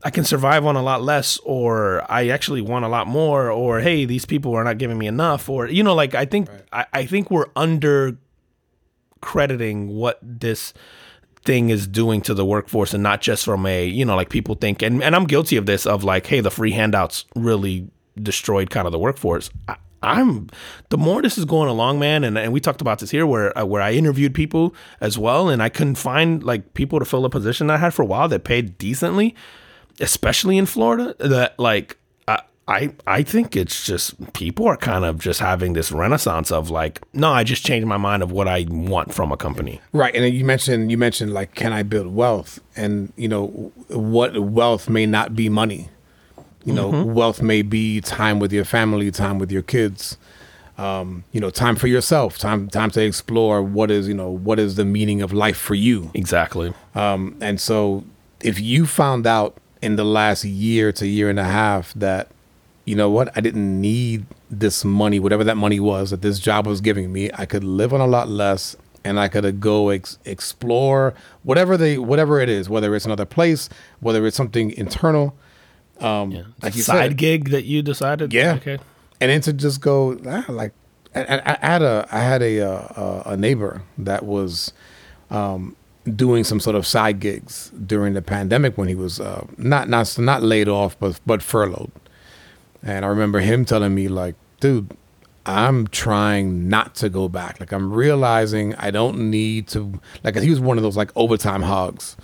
[0.05, 3.81] I can survive on a lot less, or I actually want a lot more, or
[3.81, 6.62] hey, these people are not giving me enough, or you know, like I think right.
[6.73, 8.19] I, I think we're under
[9.20, 10.74] crediting what this
[11.45, 14.55] thing is doing to the workforce and not just from a you know like people
[14.55, 17.89] think and, and i'm guilty of this of like hey the free handouts really
[18.20, 20.49] destroyed kind of the workforce I, I'm
[20.89, 23.57] the more this is going along, man, and, and we talked about this here where
[23.57, 27.24] uh, where I interviewed people as well, and I couldn't find like people to fill
[27.24, 29.37] a position I had for a while that paid decently
[30.01, 31.98] especially in Florida, that like
[32.69, 37.01] I I think it's just people are kind of just having this renaissance of like,
[37.12, 39.81] no, I just changed my mind of what I want from a company.
[39.93, 42.60] Right, and you mentioned you mentioned like, can I build wealth?
[42.77, 45.89] And you know, what wealth may not be money.
[46.64, 47.12] You know, mm-hmm.
[47.12, 50.16] wealth may be time with your family, time with your kids.
[50.78, 54.60] Um, you know, time for yourself, time time to explore what is you know what
[54.60, 56.12] is the meaning of life for you.
[56.14, 56.73] Exactly.
[56.94, 58.05] Um, and so,
[58.40, 62.29] if you found out in the last year to year and a half that
[62.85, 66.67] you know what I didn't need this money, whatever that money was that this job
[66.67, 67.31] was giving me.
[67.35, 71.99] I could live on a lot less, and I could go ex- explore whatever they
[71.99, 73.69] whatever it is, whether it's another place,
[74.01, 75.37] whether it's something internal.
[76.01, 76.43] Um, yeah.
[76.61, 78.33] like side said, gig that you decided.
[78.33, 78.55] Yeah.
[78.55, 78.79] Okay.
[79.21, 80.73] And then to just go ah, like,
[81.15, 84.73] I, I, I, had a I had a uh, a, a neighbor that was
[85.31, 89.89] um, doing some sort of side gigs during the pandemic when he was uh, not
[89.89, 91.93] not not laid off but but furloughed.
[92.83, 94.97] And I remember him telling me like, "Dude,
[95.47, 97.61] I'm trying not to go back.
[97.61, 101.62] Like I'm realizing I don't need to like he was one of those like overtime
[101.62, 102.16] hogs.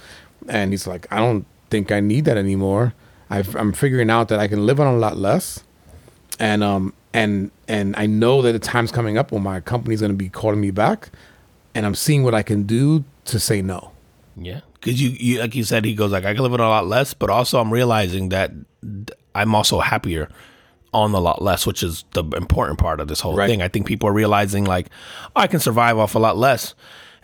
[0.48, 2.94] And he's like, "I don't think I need that anymore.
[3.30, 5.62] i am figuring out that I can live on a lot less."
[6.40, 10.12] And um and and I know that the time's coming up when my company's going
[10.12, 11.10] to be calling me back
[11.74, 13.92] and I'm seeing what I can do to say no.
[14.36, 16.68] Yeah, because you, you, like you said, he goes like, I can live on a
[16.68, 18.52] lot less, but also I'm realizing that
[19.34, 20.28] I'm also happier
[20.94, 23.48] on a lot less, which is the important part of this whole right.
[23.48, 23.62] thing.
[23.62, 24.88] I think people are realizing like,
[25.36, 26.74] oh, I can survive off a lot less.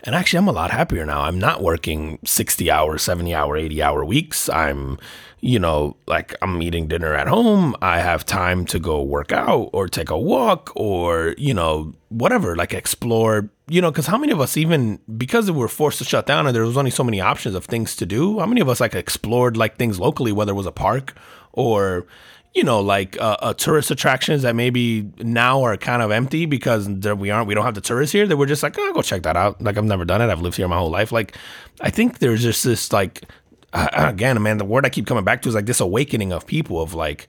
[0.03, 1.21] And actually, I'm a lot happier now.
[1.21, 4.49] I'm not working 60 hour, 70 hour, 80 hour weeks.
[4.49, 4.99] I'm,
[5.41, 7.75] you know, like I'm eating dinner at home.
[7.81, 12.55] I have time to go work out or take a walk or, you know, whatever,
[12.55, 16.03] like explore, you know, because how many of us, even because we were forced to
[16.03, 18.61] shut down and there was only so many options of things to do, how many
[18.61, 21.15] of us like explored like things locally, whether it was a park
[21.51, 22.05] or,
[22.53, 26.87] you know, like uh, uh, tourist attractions that maybe now are kind of empty because
[26.87, 28.27] we aren't, we don't have the tourists here.
[28.27, 29.59] That we're just like, oh, go check that out.
[29.59, 30.29] Like I've never done it.
[30.29, 31.11] I've lived here my whole life.
[31.11, 31.35] Like
[31.81, 33.23] I think there's just this like,
[33.73, 36.81] again, man, the word I keep coming back to is like this awakening of people
[36.81, 37.27] of like,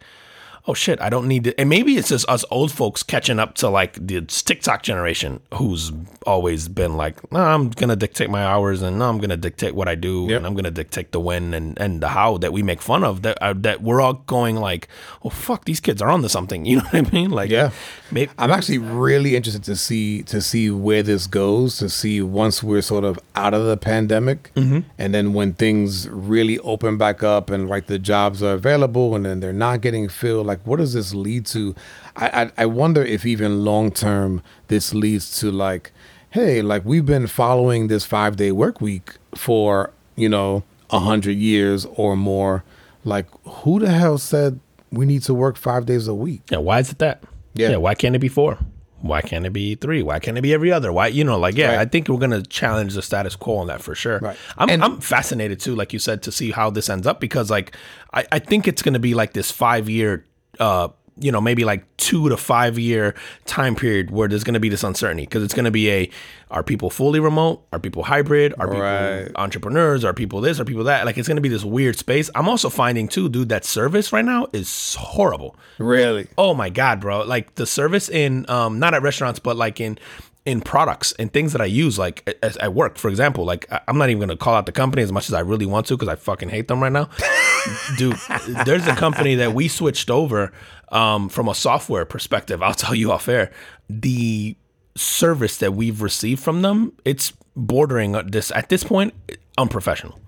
[0.69, 1.61] oh shit, I don't need to.
[1.61, 5.93] And maybe it's just us old folks catching up to like the TikTok generation who's
[6.27, 9.37] always been like, no, I'm going to dictate my hours and no, I'm going to
[9.37, 10.39] dictate what I do Yep.
[10.39, 13.05] and I'm going to dictate the when and, and the how that we make fun
[13.05, 14.89] of that, uh, that we're all going like,
[15.23, 16.65] oh, fuck, these kids are onto something.
[16.67, 17.31] You know what I mean?
[17.31, 17.71] Like, Yeah.
[18.11, 21.79] maybe, I'm actually really interested to see to see where this goes.
[21.79, 24.81] To see once we're sort of out of the pandemic, Mm-hmm.
[24.99, 29.25] and then when things really open back up, and like the jobs are available, and
[29.25, 30.47] then they're not getting filled.
[30.47, 31.75] Like, what does this lead to?
[32.17, 35.93] I I, I wonder if even long term this leads to like,
[36.31, 41.37] hey, like we've been following this five day work week for you know a hundred
[41.37, 42.65] years or more.
[43.05, 44.59] Like, who the hell said
[44.91, 46.43] we need to work five days a week?
[46.51, 47.23] yeah, why is it that?
[47.55, 47.77] Yeah.
[47.77, 48.59] Why can't it be four?
[49.01, 50.03] Why can't it be three?
[50.03, 50.93] Why can't it be every other?
[50.93, 51.79] Why, you know, like, yeah, Right.
[51.79, 54.19] I think we're going to challenge the status quo on that for sure.
[54.19, 54.37] Right.
[54.59, 57.51] I'm, And- I'm fascinated too, like you said, to see how this ends up because,
[57.51, 57.77] like,
[58.13, 60.25] I, I think it's going to be like this five year,
[60.61, 60.89] uh,
[61.19, 63.15] you know, maybe like two to five year
[63.47, 66.11] time period where there's going to be this uncertainty because it's going to be a
[66.51, 67.67] are people fully remote?
[67.73, 68.55] Are people hybrid?
[68.59, 70.05] Are people entrepreneurs?
[70.05, 70.61] Are people this?
[70.61, 71.07] Are people that?
[71.07, 72.31] Like, it's going to be this weird space.
[72.35, 75.57] I'm also finding too, dude, that service right now is horrible.
[75.79, 76.29] Really?
[76.37, 77.25] Oh my god, bro!
[77.25, 79.99] Like the service in um not at restaurants, but like in
[80.47, 83.45] in products and things that I use, like at, work, for example.
[83.45, 85.87] Like I'm not even gonna call out the company as much as I really want
[85.89, 87.11] to because I fucking hate them right now,
[87.99, 88.17] dude.
[88.65, 90.53] There's a company that we switched over
[90.91, 92.63] um from a software perspective.
[92.63, 93.51] I'll tell you off air
[93.91, 94.57] the
[94.97, 96.93] service that we've received from them.
[97.05, 99.15] It's bordering this at this point
[99.59, 100.19] unprofessional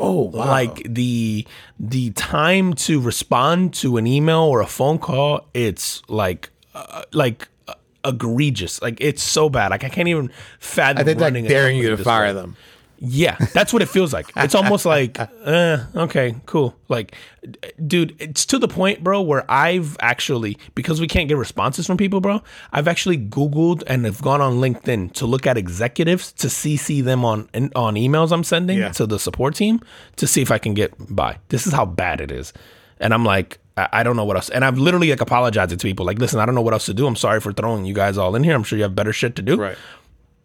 [0.00, 0.46] Oh, wow.
[0.46, 1.44] like the
[1.80, 7.48] the time to respond to an email or a phone call it's like uh, like
[8.04, 10.30] egregious like it's so bad like i can't even
[10.60, 12.32] fathom I think like daring you to fire way.
[12.32, 12.56] them.
[13.00, 17.14] yeah that's what it feels like it's almost like uh, okay cool like
[17.86, 21.96] dude it's to the point bro where i've actually because we can't get responses from
[21.96, 22.42] people bro
[22.72, 27.24] i've actually googled and have gone on linkedin to look at executives to cc them
[27.24, 28.90] on on emails i'm sending Yeah.
[28.92, 29.80] to the support team
[30.16, 32.52] to see if i can get by this is how bad it is
[33.00, 34.48] and i'm like I I don't know what else.
[34.50, 36.04] And I'm literally like apologizing to people.
[36.06, 37.06] Like, listen, I don't know what else to do.
[37.06, 38.54] I'm sorry for throwing you guys all in here.
[38.54, 39.76] I'm sure you have better shit to do Right.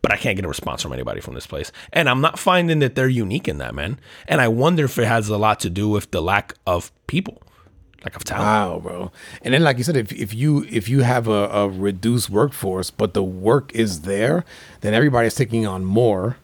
[0.01, 1.71] but I can't get a response from anybody from this place.
[1.93, 3.99] And I'm not finding that they're unique in that, man.
[4.27, 7.41] And I wonder if it has a lot to do with the lack of people,
[8.03, 8.45] lack of talent.
[8.45, 9.11] Wow, bro.
[9.43, 12.91] And then, like you said, if, if you if you have a, a reduced workforce,
[12.91, 14.43] but the work is there,
[14.81, 16.35] then everybody's taking on more.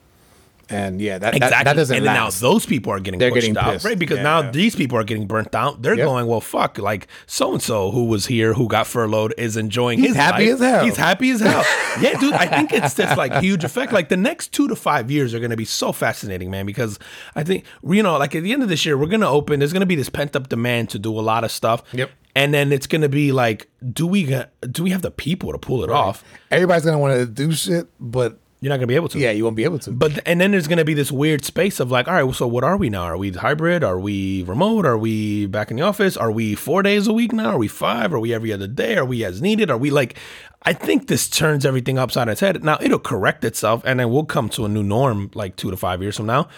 [0.71, 1.55] And yeah, that Exactly.
[1.57, 3.85] that, that doesn't and now those people are getting They're pushed getting out, pissed.
[3.85, 3.97] right?
[3.97, 4.23] Because Yeah.
[4.23, 5.81] now these people are getting burnt out.
[5.81, 6.05] They're Yep.
[6.05, 9.99] going, well, fuck, like so and so who was here, who got furloughed, is enjoying
[9.99, 10.53] He's his happy life.
[10.55, 10.85] as hell.
[10.85, 11.63] He's happy as hell.
[12.01, 12.33] yeah, dude.
[12.33, 13.91] I think it's this like huge effect.
[13.91, 16.65] Like the next two to five years are going to be so fascinating, man.
[16.65, 16.99] Because
[17.35, 19.59] I think you know, like at the end of this year, we're going to open.
[19.59, 21.83] There's going to be this pent up demand to do a lot of stuff.
[21.93, 22.11] Yep.
[22.35, 24.23] And then it's going to be like, do we
[24.69, 26.23] do we have the people to pull it off?
[26.51, 29.19] Everybody's gonna want to do shit, but You're not going to be able to.
[29.19, 29.91] yeah, you won't be able to.
[29.91, 32.33] But and then there's going to be this weird space of like, all right, well,
[32.33, 33.03] so what are we now?
[33.03, 33.85] Are we hybrid?
[33.85, 34.85] Are we remote?
[34.85, 36.17] Are we back in the office?
[36.17, 37.51] Are we four days a week now?
[37.51, 38.13] Are we five?
[38.13, 38.97] Are we every other day?
[38.97, 39.71] Are we as needed?
[39.71, 40.17] Are we like?
[40.63, 42.61] I think this turns everything upside its head.
[42.61, 45.77] Now it'll correct itself, and then we'll come to a new norm like two to
[45.77, 46.49] five years from now,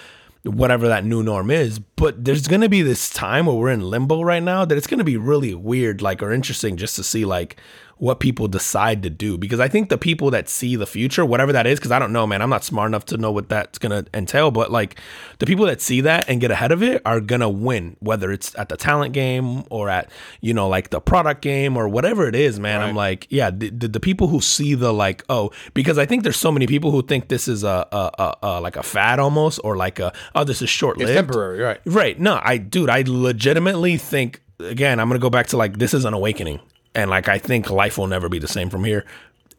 [0.43, 1.77] whatever that new norm is.
[1.77, 4.87] But there's going to be this time where we're in limbo right now that it's
[4.87, 7.57] going to be really weird, like or interesting, just to see like
[8.01, 11.53] what people decide to do because I think the people that see the future, whatever
[11.53, 13.77] that is, because I don't know, man, I'm not smart enough to know what that's
[13.77, 14.99] gonna entail, but like
[15.39, 18.57] the people that see that and get ahead of it are gonna win, whether it's
[18.57, 20.09] at the talent game or at
[20.41, 22.81] you know like the product game or whatever it is, man.
[22.81, 26.23] I'm like, yeah, the, the, the people who see the like, oh, because I think
[26.23, 29.19] there's so many people who think this is a, a, a, a like a fad
[29.19, 31.79] almost or like a oh this is short lived, temporary, right?
[31.85, 32.19] Right.
[32.19, 35.93] No, I, dude, I legitimately think, again, I'm going to go back to like, this
[35.93, 36.59] is an awakening.
[36.93, 39.05] And like, I think life will never be the same from here.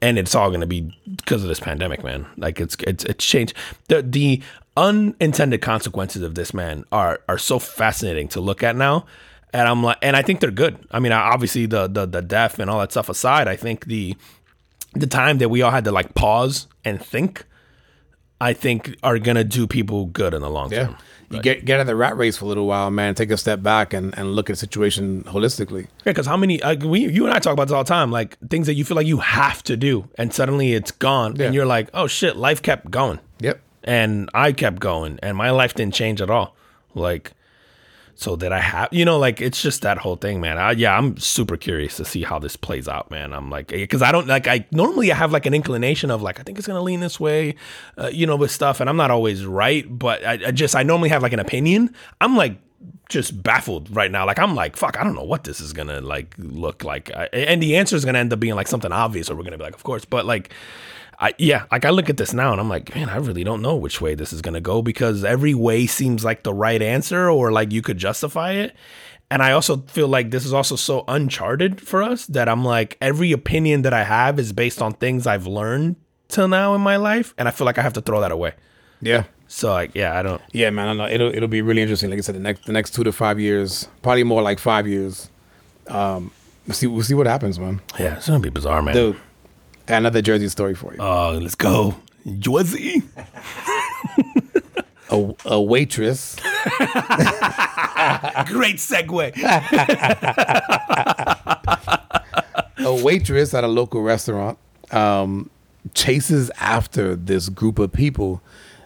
[0.01, 2.27] And it's all going to be because of this pandemic, man.
[2.37, 3.55] Like, it's, it's, it's changed.
[3.89, 4.43] The, the
[4.77, 9.07] unintended consequences of this, man, are, are so fascinating to look at now.
[9.53, 10.79] And I'm like, and I think they're good.
[10.91, 14.17] I mean, obviously, the, the, the death and all that stuff aside, I think the,
[14.95, 17.45] the time that we all had to like pause and think,
[18.49, 20.85] I think are going to do people good in the long Yeah.
[20.87, 20.97] term.
[21.31, 23.15] You get get out of the rat race for a little while, man.
[23.15, 25.85] Take a step back and, and look at the situation holistically.
[26.05, 28.11] Yeah, because how many uh, we you and I talk about this all the time,
[28.11, 31.47] like things that you feel like you have to do, and suddenly it's gone, Yeah.
[31.47, 33.61] and you're like, oh shit, life kept going, Yep.
[33.85, 36.55] and I kept going, and my life didn't change at all.
[36.95, 37.33] Like,
[38.23, 40.59] so did I have, you know, like it's just that whole thing, man.
[40.59, 43.33] I, yeah, I'm super curious to see how this plays out, man.
[43.33, 46.39] I'm like, because I don't like, I normally I have like an inclination of like,
[46.41, 47.57] I think it's gonna lean this way,
[47.99, 50.83] uh, you know, with stuff, and I'm not always right, but I, I just I
[50.83, 51.95] normally have like an opinion.
[52.21, 52.57] I'm like
[53.09, 54.25] just baffled right now.
[54.25, 57.27] Like I'm like, fuck, I don't know what this is gonna like look like, I,
[57.33, 59.65] and the answer is gonna end up being like something obvious, or we're gonna be
[59.65, 60.05] like, of course.
[60.05, 60.53] But like,
[61.23, 63.63] I yeah, like I look at this now and I'm like, man, I really don't
[63.63, 67.31] know which way this is gonna go because every way seems like the right answer,
[67.31, 68.75] or like you could justify it.
[69.31, 72.99] And I also feel like this is also so uncharted for us that I'm like,
[73.01, 75.97] every opinion that I have is based on things I've learned
[76.29, 78.55] till now in my life, and I feel like I have to throw that away.
[79.01, 79.25] Yeah.
[79.47, 80.43] So like, yeah, I don't.
[80.53, 80.89] Yeah, man.
[80.89, 82.11] I know it'll it'll be really interesting.
[82.11, 84.89] Like I said, the next the next two to five years, probably more like five
[84.89, 85.31] years.
[85.87, 86.33] Um,
[86.67, 87.81] we'll see we'll see what happens, man.
[87.99, 88.95] Yeah, it's gonna be bizarre, man.
[88.95, 89.21] Dude,
[89.87, 90.99] got another Jersey story for you.
[91.01, 91.95] Oh, let's go,
[92.39, 93.03] Jersey.
[95.11, 96.37] A, a waitress
[98.47, 99.37] Great segue.
[102.79, 104.59] a waitress at a local restaurant
[104.91, 105.51] um,
[105.95, 108.43] chases after this group of people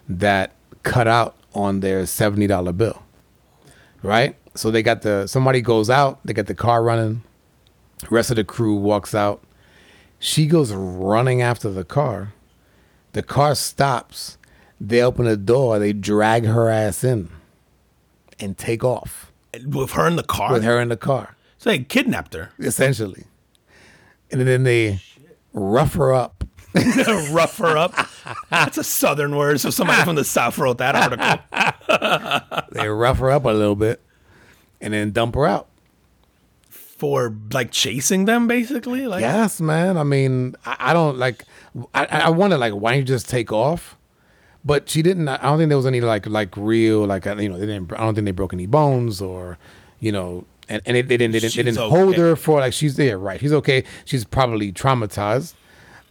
[0.09, 0.53] that
[0.83, 3.03] cut out on their seventy dollar bill.
[4.03, 7.23] Right, so they got the somebody goes out, they got the car running.
[8.11, 9.43] Rest of the crew walks out.
[10.19, 12.33] She goes running after the car.
[13.13, 14.39] The car stops.
[14.81, 15.79] They open the door.
[15.79, 17.31] They drag her ass in
[18.39, 19.33] and take off
[19.67, 20.53] With her in the car.
[20.53, 22.51] with her in the car So they kidnapped her.
[22.59, 23.25] essentially.
[24.31, 25.01] And then they
[25.53, 26.45] rough her up.
[27.31, 27.95] Rough her up.
[28.51, 29.61] That's a southern word.
[29.61, 34.03] So somebody from the south wrote that article They rough her up a little bit
[34.83, 35.69] and then dump her out.
[36.97, 39.07] For like chasing them, basically.
[39.07, 39.97] Like, Yes, man.
[39.97, 41.45] I mean, I, I don't like.
[41.95, 43.97] I, I wonder, like, why don't you just take off?
[44.65, 45.29] But she didn't.
[45.29, 47.93] I don't think there was any like like real like uh, you know they didn't.
[47.93, 49.59] I don't think they broke any bones or
[50.01, 50.45] you know.
[50.69, 53.21] And, and it, they didn't they didn't, they didn't hold her for like she's there
[53.21, 55.55] right she's okay she's probably traumatized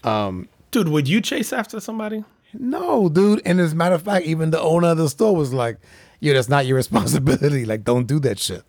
[0.05, 2.23] um dude, would you chase after somebody?
[2.53, 5.51] no dude and as a matter of fact even the owner of the store was
[5.51, 5.77] like
[6.21, 8.63] yo that's not your responsibility like don't do that shit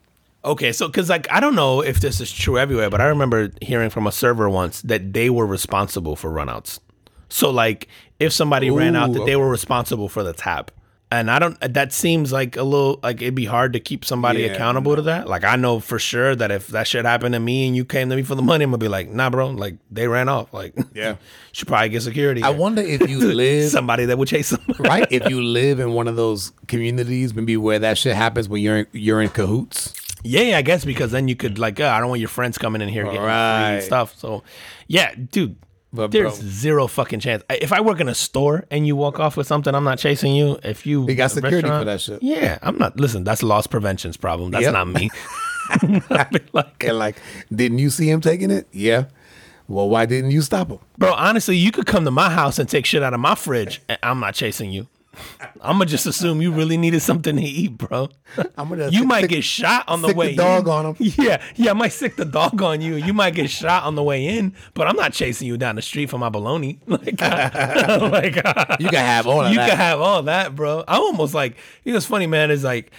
[0.46, 3.50] Okay, so because like I don't know if this is true everywhere, but I remember
[3.60, 6.78] hearing from a server once that they were responsible for runouts.
[7.28, 7.88] So like
[8.20, 10.72] if somebody ran out, that Ooh, they were responsible for the tab.
[11.08, 11.56] And I don't.
[11.60, 15.02] That seems like a little like it'd be hard to keep somebody Yeah, accountable to
[15.02, 15.28] that.
[15.28, 18.08] Like I know for sure that if that shit happened to me and you came
[18.10, 19.50] to me for the money, I'm gonna be like, nah, bro.
[19.50, 20.52] Like they ran off.
[20.52, 21.16] Like Yeah.
[21.52, 22.42] should probably get security.
[22.42, 24.62] i wonder if you live somebody that would chase them.
[24.80, 25.06] right?
[25.10, 28.78] If you live in one of those communities, maybe where that shit happens when you're
[28.78, 29.94] in, you're in cahoots.
[30.22, 32.82] Yeah, I guess because then you could like, uh, I don't want your friends coming
[32.82, 33.72] in here getting Right.
[33.74, 34.14] and stuff.
[34.18, 34.42] So,
[34.88, 35.56] yeah, dude,
[35.92, 37.42] But, there's bro- zero fucking chance.
[37.50, 40.34] If I work in a store and you walk off with something, I'm not chasing
[40.34, 40.58] you.
[40.64, 42.22] If you We got security for that shit.
[42.22, 42.98] Yeah, I'm not.
[42.98, 44.50] Listen, that's loss prevention's problem.
[44.50, 44.72] That's Yep.
[44.72, 45.10] not me.
[46.52, 47.16] Like, And like,
[47.54, 48.66] didn't you see him taking it?
[48.72, 49.04] Yeah.
[49.68, 50.78] Well, why didn't you stop him?
[50.96, 53.82] bro, honestly, you could come to my house and take shit out of my fridge,
[53.88, 54.86] and I'm not chasing you.
[55.60, 58.08] I'm gonna just assume you really needed something to eat, bro.
[58.56, 60.34] I'm gonna You sick- might sick- get shot on the sick the way.
[60.34, 60.72] dog in.
[60.72, 60.96] on 'em.
[60.98, 62.96] Yeah, yeah, I might sick the dog on you.
[62.96, 65.82] You might get shot on the way in, but I'm not chasing you down the
[65.82, 66.78] street for my baloney.
[66.86, 67.20] Like,
[68.00, 69.68] like You can have all of you that.
[69.70, 70.84] can have all that, bro.
[70.86, 72.90] I'm almost like, you know, what's funny, man, is like,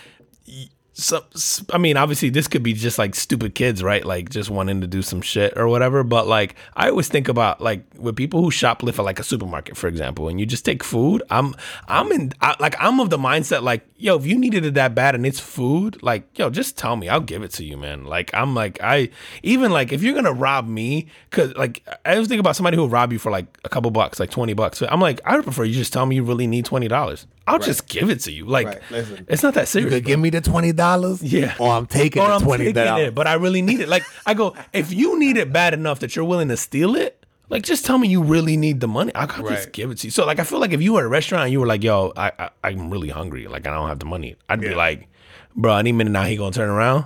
[0.48, 0.70] y-
[1.00, 1.24] so,
[1.72, 4.04] I mean, obviously, this could be just like stupid kids, right?
[4.04, 6.04] Like just wanting to do some shit or whatever.
[6.04, 9.78] But like, I always think about like with people who shoplift at like a supermarket,
[9.78, 11.22] for example, and you just take food.
[11.30, 11.54] I'm,
[11.88, 14.96] I'm in, I, like, I'm of the mindset like, yo, if you needed it that
[14.96, 18.06] bad and it's food, like, yo, just tell me, I'll give it to you, man.
[18.06, 19.10] Like, I'm like, I
[19.44, 22.88] even like if you're gonna rob me, cause like I always think about somebody who
[22.88, 24.82] rob you for like a couple bucks, like twenty bucks.
[24.82, 27.28] I'm like, I would prefer you just tell me you really need twenty dollars.
[27.48, 28.46] I'll just give it to you.
[28.46, 29.26] Like, Right, listen.
[29.30, 29.94] it's not that You serious.
[29.94, 31.24] could give me the twenty dollars.
[31.24, 31.56] Yeah.
[31.60, 33.08] Or I'm taking or the I'm twenty taking dollars.
[33.08, 33.88] it, but I really need it.
[33.90, 37.26] Like I go, if you need it bad enough that you're willing to steal it,
[37.50, 39.12] like just tell me you really need the money.
[39.16, 40.12] I could just give it to you.
[40.12, 41.84] So like I feel like if you were at a restaurant and you were like,
[41.84, 45.08] yo, I, I I'm really hungry, like I don't have the money, I'd be like,
[45.56, 47.06] bro, any minute now he gonna turn around.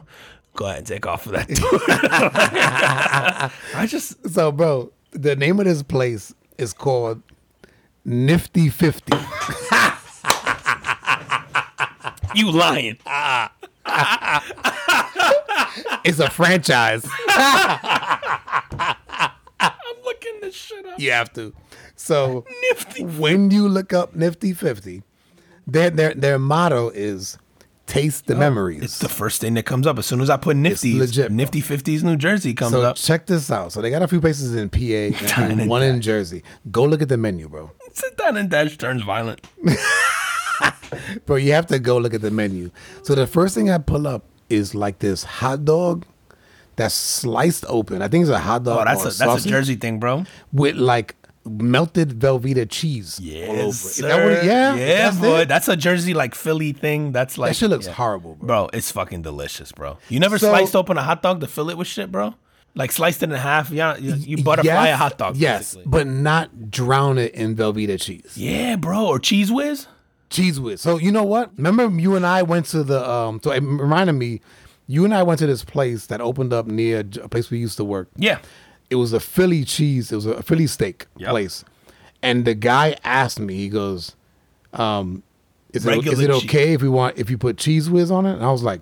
[0.55, 1.80] Go ahead and take off of that door.
[3.76, 7.22] I just So, bro, the name of this place is called
[8.03, 9.13] Nifty Fifty.
[12.36, 12.98] you lying.
[16.03, 17.06] it's a franchise.
[17.28, 18.95] I'm
[20.03, 20.99] looking this shit up.
[20.99, 21.53] You have to.
[21.95, 23.03] So Nifty.
[23.03, 25.03] when you look up Nifty Fifty,
[25.68, 27.38] their their their motto is
[27.91, 28.80] taste the oh, memories.
[28.82, 30.98] Oh, It's the first thing that comes up as soon as I put Nifty.
[30.98, 32.95] legit, Nifty 50s New Jersey comes so up.
[32.95, 33.74] check this out.
[33.74, 35.99] So they got a few places in PA and I think Dine and one in
[35.99, 36.41] Jersey.
[36.72, 37.72] Go look at the menu, bro.
[37.94, 39.45] Sit down and dash turns violent.
[41.26, 42.72] Bro, you have to go look at the menu.
[43.03, 46.05] So the first thing I pull up is like this hot dog
[46.76, 48.01] that's sliced open.
[48.01, 48.81] I think it's a hot dog.
[48.81, 50.26] Oh, that's or a that's a Jersey thing, bro.
[50.51, 53.69] with like melted Velveeta cheese Yes, all over.
[53.69, 53.73] it.
[53.73, 54.07] sir.
[54.07, 55.39] That what yeah, yeah, that's boy.
[55.41, 55.47] it?
[55.47, 57.11] That's a Jersey like Philly thing.
[57.11, 57.93] That's like that shit looks yeah.
[57.93, 58.47] horrible, bro.
[58.47, 58.69] bro.
[58.73, 59.97] It's fucking delicious, bro.
[60.09, 62.35] You never So- sliced open a hot dog to fill it with shit, bro.
[62.73, 63.69] Like sliced it in half.
[63.69, 65.35] Yeah, you, you butterfly a hot dog.
[65.35, 65.84] Yes, basically.
[65.89, 68.38] but not drown it in Velveeta cheese.
[68.38, 69.07] yeah, bro.
[69.07, 69.88] Or Cheez Whiz.
[70.32, 70.82] Cheez Whiz.
[70.82, 71.52] So you know what?
[71.58, 73.40] Remember you and I went to the um.
[73.44, 74.41] So it reminded me,
[74.88, 77.78] you and I went to this place that opened up near a place we used
[77.78, 78.10] to work.
[78.16, 78.40] Yeah.
[78.90, 80.12] It was a Philly cheese.
[80.12, 81.30] It was a Philly steak Yep.
[81.30, 81.64] place,
[82.24, 83.56] and the guy asked me.
[83.56, 84.16] He goes,
[84.74, 85.24] um,
[85.74, 86.44] "Is it, is it cheese.
[86.45, 88.82] okay if we want if you put Cheez Whiz on it?" And I was like,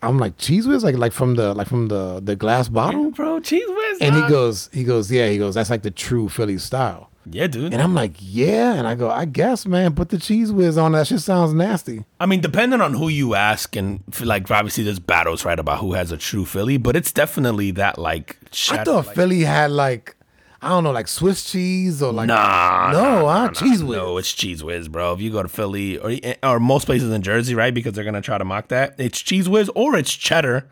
[0.00, 3.40] "I'm like Cheez Whiz, like like from the like from the the glass bottle." bro.
[3.40, 3.98] Cheez Whiz.
[4.00, 7.10] And he goes, he goes, yeah, he goes, that's like the true Philly style.
[7.30, 7.72] Yeah, dude.
[7.72, 8.74] And I'm like, yeah.
[8.74, 10.92] And I go, I guess, man, put the Cheez Whiz on.
[10.92, 12.04] That shit sounds nasty.
[12.20, 15.92] I mean, depending on who you ask, and like obviously there's battles right about who
[15.94, 18.38] has a true Philly, but it's definitely that like.
[18.70, 20.16] I thought like- Philly had like,
[20.60, 23.44] I don't know, like Swiss cheese or like, Nah, no, nah, huh?
[23.46, 23.96] nah, Cheez Whiz.
[23.96, 25.12] No, it's Cheez Whiz, bro.
[25.12, 28.04] If you go to Philly or eh, or most places in Jersey, right, because they're
[28.04, 30.68] gonna try to mock that, it's Cheez Whiz or it's cheddar.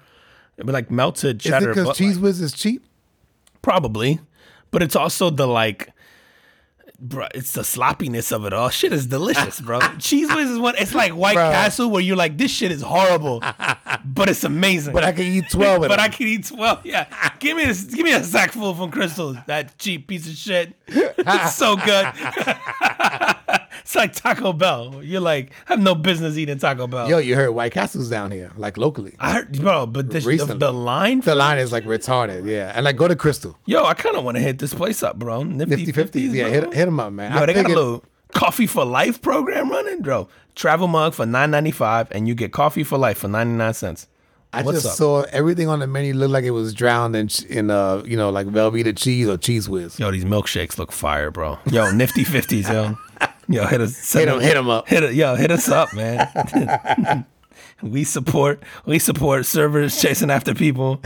[0.56, 1.74] It'd be like melted Is it cheddar.
[1.74, 2.82] because cheese like, whiz is cheap?
[3.62, 4.20] probably,
[4.70, 5.90] but it's also the like.
[6.98, 8.70] Bro, it's the sloppiness of it all.
[8.70, 9.78] Shit is delicious, bro.
[9.98, 10.74] Cheez Whiz is one.
[10.78, 11.51] It's like White Bro.
[11.51, 13.40] Castle, where you're like, this shit is horrible,
[14.05, 14.94] but it's amazing.
[14.94, 16.01] But I can eat 12 but them.
[16.01, 16.86] I can eat twelve.
[16.86, 17.06] Yeah,
[17.39, 17.85] give me this.
[17.85, 19.44] Give me a sack full from Krystals.
[19.47, 20.74] That cheap piece of shit.
[21.28, 22.06] It's so good.
[23.86, 25.00] it's like Taco Bell.
[25.00, 27.08] You're like, I have no business eating Taco Bell.
[27.08, 29.14] Yo, you heard White Castle's down here, like locally.
[29.20, 31.20] I heard, bro, but this, the, the line.
[31.20, 32.72] The line is like retarded, yeah.
[32.74, 33.54] And like, go to Krystal.
[33.64, 35.44] Yo, I kind of want to hit this place up, bro.
[35.44, 36.34] Nifty, Nifty 50s.
[36.34, 37.32] Yeah, hit, hit them up, man.
[37.32, 40.28] Yo, I they got a little coffee for life program running, bro.
[40.56, 43.74] Travel mug for nine ninety five, and you get coffee for life for ninety nine
[43.74, 44.08] cents.
[44.52, 44.96] I What's just up?
[44.96, 48.30] saw everything on the menu look like it was drowned in, in uh, you know,
[48.30, 49.98] like Velveeta cheese or Cheez Whiz.
[50.00, 51.58] Yo, these milkshakes look fire, bro.
[51.70, 52.96] Yo, nifty fifties, yo.
[53.48, 54.12] Yo, hit us.
[54.12, 54.89] Hit 'em- hit 'em up.
[54.89, 57.24] Hit it, yo, hit us up, man.
[57.82, 58.62] we support.
[58.85, 61.01] We support servers chasing after people.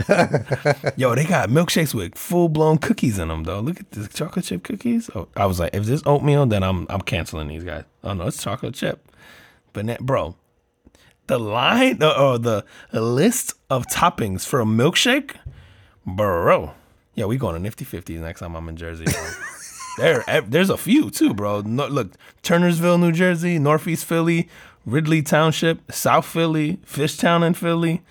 [0.97, 3.59] yo, they got milkshakes with full blown cookies in them, though.
[3.59, 5.09] Look at the chocolate chip cookies.
[5.13, 7.83] Oh, I was like, if this oatmeal, then I'm I'm canceling these guys.
[8.03, 9.07] Oh no, it's chocolate chip.
[9.73, 10.35] But bro,
[11.27, 15.35] the line the, or the, the list of toppings for a milkshake,
[16.05, 16.73] bro.
[17.13, 19.05] Yeah, we going to Nifty Fifties next time I'm in Jersey.
[19.97, 21.61] There, there's a few too, bro.
[21.61, 22.13] No, look,
[22.43, 24.47] Turnersville, New Jersey, Northeast Philly,
[24.85, 28.01] Ridley Township, South Philly, Fishtown in Philly.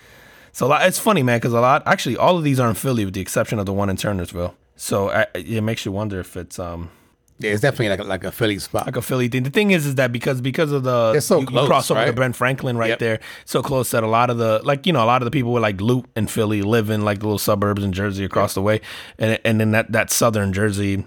[0.53, 3.15] So it's funny, man, because a lot actually all of these are in Philly with
[3.15, 4.55] the exception of the one in Turnersville.
[4.77, 6.91] So I, it makes you wonder if it's um
[7.39, 8.87] Yeah, it's definitely like a, like a Philly spot.
[8.87, 9.45] like a Philly thing.
[9.45, 11.91] The thing is, is that because because of the It's so you, you close, cross
[11.91, 12.15] over to right?
[12.17, 12.99] Ben Franklin right Yep.
[12.99, 15.31] there, so close that a lot of the like you know a lot of the
[15.31, 18.55] people with like Loot and Philly live in like the little suburbs in Jersey across
[18.55, 18.81] the way,
[19.19, 21.05] and and then that that southern Jersey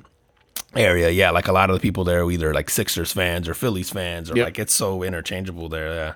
[0.76, 3.54] area, yeah, like a lot of the people there are either like Sixers fans or
[3.54, 4.46] Phillies fans, or Yep.
[4.46, 5.94] like it's so interchangeable there.
[5.94, 6.14] Yeah.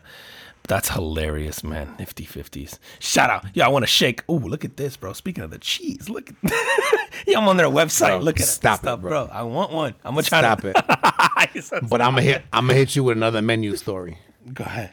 [0.68, 1.96] That's hilarious, man.
[1.98, 2.78] Nifty fifties.
[3.00, 3.46] Shout out.
[3.54, 4.22] Yeah, I want to shake.
[4.30, 5.14] Ooh, look at this, bro.
[5.14, 6.36] Speaking of the cheese, look at
[7.26, 8.08] Yeah, I'm on their website.
[8.10, 9.30] Bro, look at stop stuff, it, bro.
[9.32, 9.96] I want one.
[10.04, 10.76] I'm gonna try Stop to it.
[11.90, 12.44] But I'm gonna hit.
[12.52, 14.18] I'm gonna hit you with another menu story.
[14.54, 14.92] Go ahead.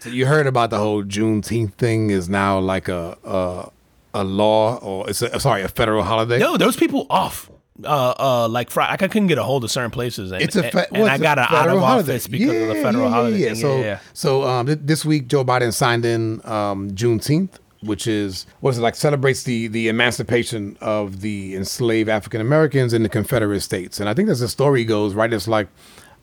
[0.00, 3.70] So you heard about the whole Juneteenth thing is now like a a,
[4.14, 6.40] a law or it's a, sorry a federal holiday.
[6.40, 7.48] No, those people off.
[7.82, 10.62] Uh, uh, like Friday, I couldn't get a hold of certain places, and, It's a
[10.70, 12.12] fe- and well, I got an out of holiday.
[12.14, 13.38] office because of the federal yeah, yeah, holiday.
[13.48, 13.54] yeah.
[13.54, 13.98] So yeah, yeah.
[14.12, 17.50] so um, th- this week Joe Biden signed in um, Juneteenth,
[17.82, 22.92] which is what is it like celebrates the the emancipation of the enslaved African Americans
[22.92, 23.98] in the Confederate States.
[23.98, 25.66] And I think as the story goes, right, it's like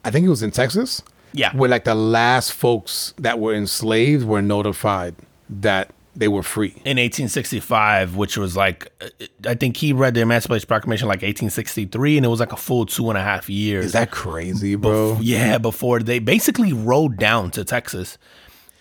[0.05, 1.03] I think it was in Texas.
[1.33, 1.53] Yeah.
[1.53, 5.15] Where like the last folks that were enslaved were notified
[5.49, 6.69] that they were free.
[6.85, 8.91] in 1865, which was like,
[9.45, 12.85] I think he read the Emancipation Proclamation like 1863, and it was like a full
[12.85, 13.85] two and a half years.
[13.85, 15.17] Is that crazy, bro?
[15.21, 18.17] yeah, before they basically rode down to Texas.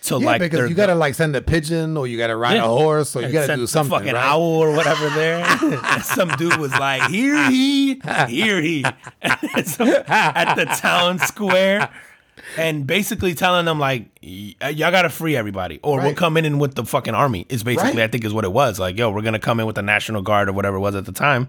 [0.03, 2.63] So Yeah, like, because you gotta like send a pigeon or you gotta ride Yeah.
[2.65, 3.91] a horse or you gotta do something.
[3.99, 4.25] fucking right?
[4.25, 5.45] owl or whatever there.
[6.03, 8.81] some dude was like, "Here he, here he,"
[9.63, 11.87] so, at the town square,
[12.57, 16.59] and basically telling them like, y- uh, "Y'all gotta free everybody, or we'll come in
[16.59, 18.03] with the fucking army." Is basically, Right.
[18.03, 18.79] I think, is what it was.
[18.79, 21.05] Like, yo, we're gonna come in with the National Guard or whatever it was at
[21.05, 21.47] the time,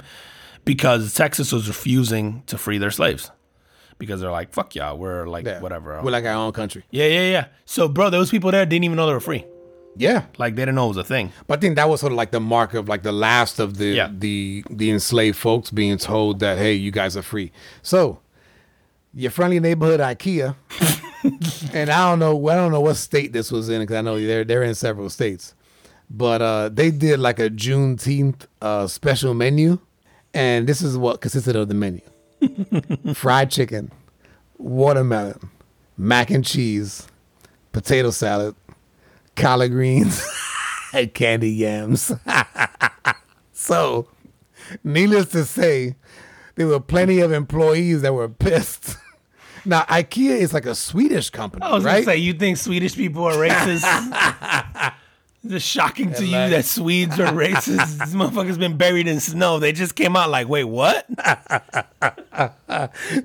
[0.65, 3.31] because Texas was refusing to free their slaves.
[3.99, 5.61] Because they're like, fuck y'all, we're like, Yeah.
[5.61, 5.99] whatever.
[5.99, 6.85] Uh, we're like our own country.
[6.91, 7.45] yeah, yeah, yeah.
[7.67, 9.45] So, bro, those people there didn't even know they were free.
[9.97, 10.23] Yeah.
[10.39, 11.33] Like, they didn't know it was a thing.
[11.47, 13.77] But I think that was sort of like the mark of like the last of
[13.77, 14.09] the Yeah.
[14.11, 17.53] the the enslaved folks being told that hey, you guys are free.
[17.83, 18.19] So
[19.15, 20.55] your friendly neighborhood IKEA,
[21.75, 24.21] and I don't know I don't know what state this was in because I know
[24.21, 25.55] they're they're in several states,
[26.11, 29.79] but uh, they did like a Juneteenth uh, special menu,
[30.35, 32.01] and this is what consisted of the menu.
[33.15, 33.93] fried chicken,
[34.59, 35.51] watermelon,
[35.97, 37.07] mac and cheese,
[37.73, 38.55] potato salad,
[39.37, 40.25] collard greens,
[40.93, 42.13] and candy yams.
[43.53, 44.09] so,
[44.83, 45.97] needless to say,
[46.55, 48.97] there were plenty of employees that were pissed.
[49.65, 51.93] Now, IKEA is like a Swedish company, I was right?
[52.05, 53.85] gonna say you think Swedish people are racist.
[55.45, 57.99] It's shocking to you like- that Swedes are racist.
[57.99, 59.59] this motherfucker's been buried in snow.
[59.61, 61.05] They just came out like, wait, what?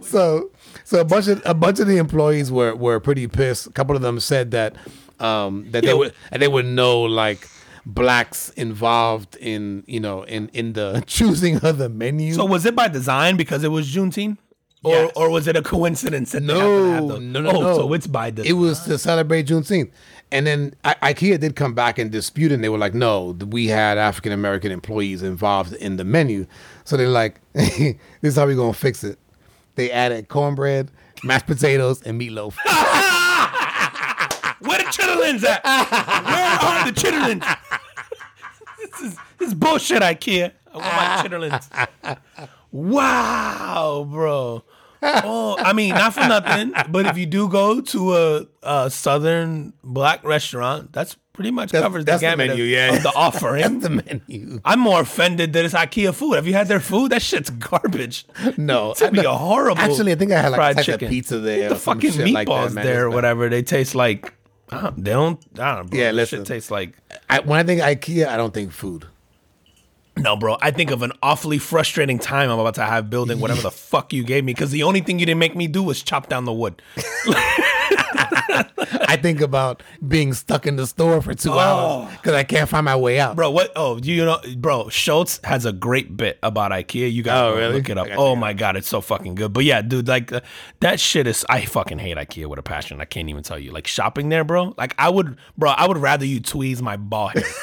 [0.01, 0.49] so
[0.83, 3.67] so a bunch of a bunch of the employees were were pretty pissed.
[3.67, 4.75] A couple of them said that
[5.19, 7.47] um that they would and they would know like
[7.87, 12.33] blacks involved in you know in in the choosing of the menu.
[12.33, 14.37] So was it by design because it was Juneteenth?
[14.83, 15.11] Or, Yes.
[15.15, 17.75] or was it a coincidence that to have no, no, no, oh, no.
[17.77, 18.51] so it's by design.
[18.51, 19.89] It was to celebrate Juneteenth.
[20.31, 23.67] And then I- IKEA did come back and dispute, and they were like, "No, we
[23.67, 26.45] had African American employees involved in the menu."
[26.83, 29.17] So they're like, "This is how we're gonna fix it."
[29.75, 30.91] They added cornbread,
[31.23, 32.55] mashed potatoes, and meatloaf.
[34.59, 35.63] Where the chitterlings at?
[35.63, 37.57] Where are the chitterlings?
[38.79, 40.51] this is this is bullshit, IKEA.
[40.73, 42.17] I want my chitterlings.
[42.71, 44.63] Wow, bro.
[45.01, 49.73] Oh, I mean, not for nothing, but if you do go to a, a southern
[49.83, 52.95] black restaurant, that's pretty much That's- covers that's the the gamut menu, of, yeah.
[52.95, 53.79] of the offering.
[53.81, 54.59] the menu.
[54.65, 56.33] I'm more offended that it's IKEA food.
[56.33, 57.11] Have you had their food?
[57.11, 58.25] That shit's garbage.
[58.57, 59.79] No, to be a horrible.
[59.79, 61.05] Actually, I think I had like fried a type chicken.
[61.07, 61.69] of pizza there.
[61.69, 62.85] The fucking shit like that, meatballs man.
[62.85, 63.49] there, or whatever.
[63.49, 64.33] They taste like.
[64.69, 65.39] I don't, they don't.
[65.59, 65.89] I don't.
[65.89, 65.97] Bro.
[65.99, 66.39] Yeah, Yeah, listen.
[66.39, 66.97] Shit tastes like.
[67.29, 69.05] I, when I think IKEA, I don't think food.
[70.17, 70.57] No, bro.
[70.61, 74.13] I think of an awfully frustrating time I'm about to have building whatever the fuck
[74.13, 76.45] you gave me because the only thing you didn't make me do was chop down
[76.45, 76.81] the wood.
[79.07, 82.85] I think about being stuck in the store for two hours because I can't find
[82.85, 83.31] my way out.
[83.31, 83.35] Oh.
[83.35, 83.71] Bro, what?
[83.75, 87.11] Oh, you know, bro, Schultz has a great bit about IKEA.
[87.11, 87.75] You gotta Oh, really?
[87.75, 88.07] look it up.
[88.17, 89.53] Oh my god, it's so fucking good.
[89.53, 90.41] But yeah, dude, like uh,
[90.81, 91.45] that shit is.
[91.49, 92.99] I fucking hate IKEA with a passion.
[92.99, 93.71] I can't even tell you.
[93.71, 94.75] Like shopping there, bro.
[94.77, 95.71] Like I would, bro.
[95.71, 97.43] I would rather you tweeze my ball hair.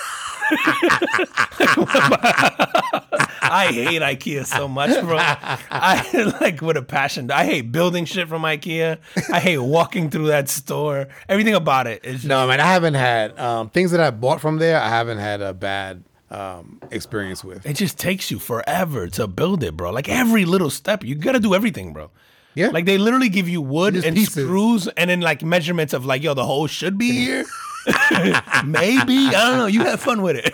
[3.50, 5.16] I hate IKEA so much, bro.
[5.18, 7.30] I like with a passion.
[7.30, 8.98] I hate building shit from IKEA.
[9.32, 11.08] I hate walking through that store.
[11.28, 14.58] Everything about it is No, man, I haven't had um, things that I bought from
[14.58, 14.80] there.
[14.80, 17.64] I haven't had a bad um, experience with.
[17.66, 19.90] it just takes you forever to build it, bro.
[19.90, 22.10] Like every little step, you gotta do everything, bro.
[22.54, 22.68] Yeah.
[22.68, 24.44] Like they literally give you wood and pieces.
[24.44, 27.44] screws and then like measurements of like, yo, the hole should be here.
[28.64, 29.16] Maybe.
[29.28, 29.66] I don't know.
[29.66, 30.52] You have fun with it.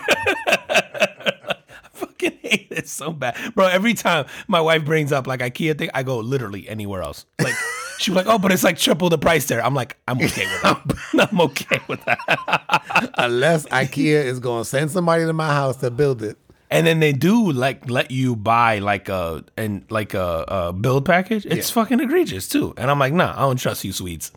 [2.21, 3.37] Fucking hate it so bad.
[3.55, 7.25] Bro, every time my wife brings up like IKEA thing, I go literally anywhere else.
[7.41, 7.55] Like
[7.99, 9.63] she's like, oh, but it's like triple the price there.
[9.63, 11.29] I'm like, I'm okay with that.
[11.31, 13.11] I'm okay with that.
[13.17, 16.37] Unless IKEA is going to send somebody to my house to build it.
[16.73, 21.03] And then they do like let you buy like a and like a, a build
[21.03, 21.45] package.
[21.45, 21.73] It's Yeah.
[21.83, 22.73] fucking egregious too.
[22.77, 24.31] And I'm like, nah, I don't trust you, Swedes.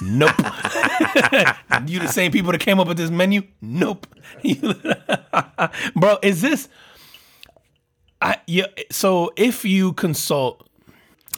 [0.00, 0.32] nope.
[1.86, 3.42] you the same people that came up with this menu?
[3.60, 4.06] Nope.
[5.94, 6.68] Bro, is this?
[8.20, 8.66] I yeah.
[8.90, 10.66] So if you consult.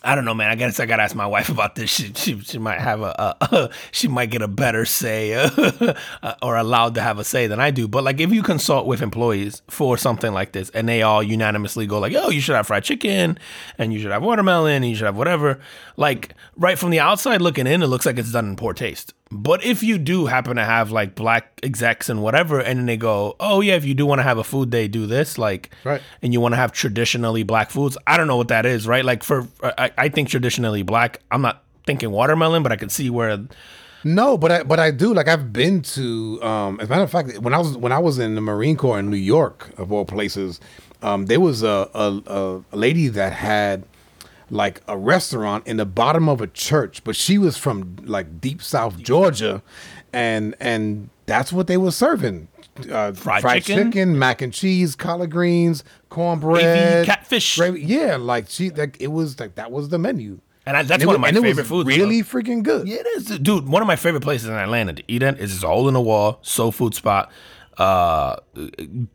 [0.04, 0.50] I don't know, man.
[0.50, 1.88] I guess I gotta ask my wife about this.
[1.88, 5.32] She she, she might have a, she might get a better say
[6.22, 7.86] uh, or allowed to have a say than I do.
[7.86, 11.86] But like, if you consult with employees for something like this, and they all unanimously
[11.86, 13.38] go like, "Oh, you should have fried chicken,
[13.78, 15.60] and you should have watermelon, and you should have whatever,"
[15.96, 19.14] like right from the outside looking in, it looks like it's done in poor taste.
[19.34, 22.98] But if you do happen to have like black execs and whatever, and then they
[22.98, 25.70] go, "Oh yeah, if you do want to have a food day, do this," like,
[25.84, 26.02] Right.
[26.20, 27.96] and you want to have traditionally black foods.
[28.06, 29.04] I don't know what that is, right?
[29.04, 31.20] Like for I, I think traditionally black.
[31.30, 33.38] I'm not thinking watermelon, but I could see where
[34.04, 37.10] No, but I but I do like I've been to um as a matter of
[37.10, 39.92] fact when I was when I was in the Marine Corps in New York of
[39.92, 40.60] all places,
[41.00, 43.84] um there was a a, a lady that had
[44.52, 48.62] like a restaurant in the bottom of a church, but she was from like deep
[48.62, 49.62] South Georgia,
[50.12, 52.48] and and that's what they were serving.
[52.90, 54.18] Uh, Fried chicken?
[54.18, 57.56] mac and cheese, collard greens, cornbread, Gravy, catfish.
[57.56, 57.82] gravy.
[57.82, 61.06] Yeah, like she, like it was like that was the menu, And I- that's it
[61.06, 61.86] one was- of my and it was favorite foods.
[61.88, 62.86] Really freaking good.
[62.88, 63.68] Yeah, it is, dude.
[63.68, 66.00] One of my favorite places in Atlanta to eat at is this hole in the
[66.00, 67.30] wall soul food spot.
[67.78, 68.36] Uh,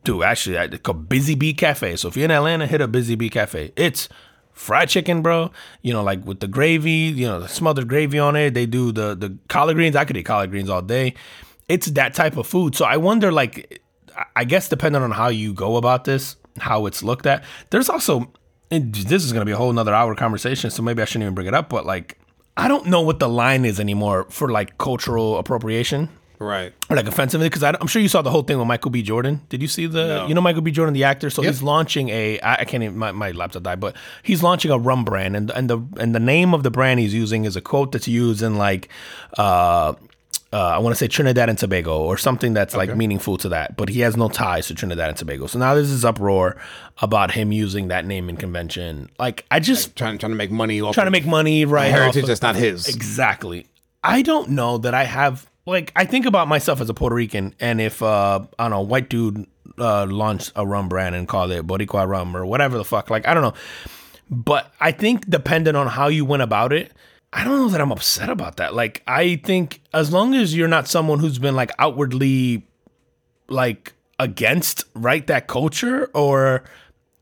[0.04, 1.96] dude, actually, I- it's called Busy Bee Cafe.
[1.96, 3.72] So if you're in Atlanta, hit a Busy Bee Cafe.
[3.76, 4.08] It's
[4.58, 5.50] fried chicken, bro.
[5.82, 8.54] You know, like with the gravy, you know, the smothered gravy on it.
[8.54, 9.96] They do the the collard greens.
[9.96, 11.14] I could eat collard greens all day.
[11.68, 12.74] It's that type of food.
[12.74, 13.80] So I wonder, like,
[14.34, 17.44] I- guess depending on how you go about this, how it's looked at.
[17.70, 18.32] There's also,
[18.70, 20.70] this is gonna be a whole nother hour conversation.
[20.70, 21.68] So maybe I shouldn't even bring it up.
[21.68, 22.18] But like,
[22.56, 26.08] I don't know what the line is anymore for like cultural appropriation.
[26.40, 26.72] Right.
[26.88, 29.02] or like offensively because I'm sure you saw the whole thing with Michael B.
[29.02, 29.40] Jordan.
[29.48, 30.26] Did you see the No.
[30.28, 30.70] you know Michael B.
[30.70, 31.30] Jordan the actor?
[31.30, 31.52] So Yep.
[31.52, 34.78] he's launching a I, I can't even my, my laptop died, but he's launching a
[34.78, 37.60] rum brand and and the and the name of the brand he's using is a
[37.60, 38.88] quote that's used in like
[39.36, 39.94] uh
[40.50, 43.76] uh, I want to say Trinidad and Tobago or something that's like meaningful to that,
[43.76, 45.46] but he has no ties to Trinidad and Tobago.
[45.46, 46.56] So now there's this uproar
[47.02, 49.10] about him using that name in convention.
[49.18, 51.90] Like I just Trying trying to make money off trying to make money, right?
[51.90, 52.88] heritage that's not his.
[52.88, 53.66] Exactly.
[54.02, 57.54] I don't know that I have like I think about myself as a Puerto Rican,
[57.60, 59.46] and if uh I don't know, white dude
[59.78, 63.26] uh launched a rum brand and called it Boricua rum or whatever the fuck, like
[63.26, 63.54] I don't know.
[64.30, 66.92] But I think depending on how you went about it,
[67.32, 68.74] I don't know that I'm upset about that.
[68.74, 72.66] Like I think as long as you're not someone who's been like outwardly
[73.48, 76.64] like against right that culture or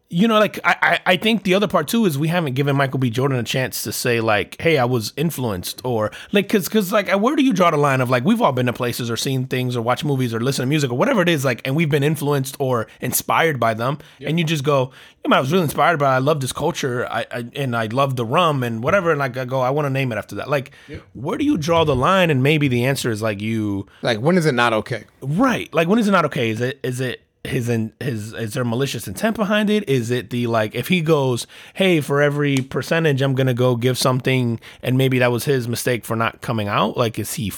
[0.08, 2.76] you know like I, I i think the other part too is we haven't given
[2.76, 6.68] michael b jordan a chance to say like hey i was influenced or like because
[6.68, 9.10] because like where do you draw the line of like we've all been to places
[9.10, 11.60] or seen things or watch movies or listen to music or whatever it is like
[11.66, 14.90] and we've been influenced or inspired by them and you just go
[15.24, 16.16] yeah, man, i was really inspired by it.
[16.16, 19.36] i love this culture I, I and i love the rum and whatever and like
[19.36, 20.70] i go i want to name it after that like
[21.14, 24.36] where do you draw the line and maybe the answer is like you Like when
[24.38, 25.04] is it not okay?
[25.20, 25.72] Right.
[25.74, 26.50] Like when is it not okay?
[26.50, 29.88] Is it is it his in his is there malicious intent behind it?
[29.88, 33.98] Is it the like if he goes, hey, for every percentage I'm gonna go give
[33.98, 36.96] something and maybe that was his mistake for not coming out?
[36.96, 37.52] Like is he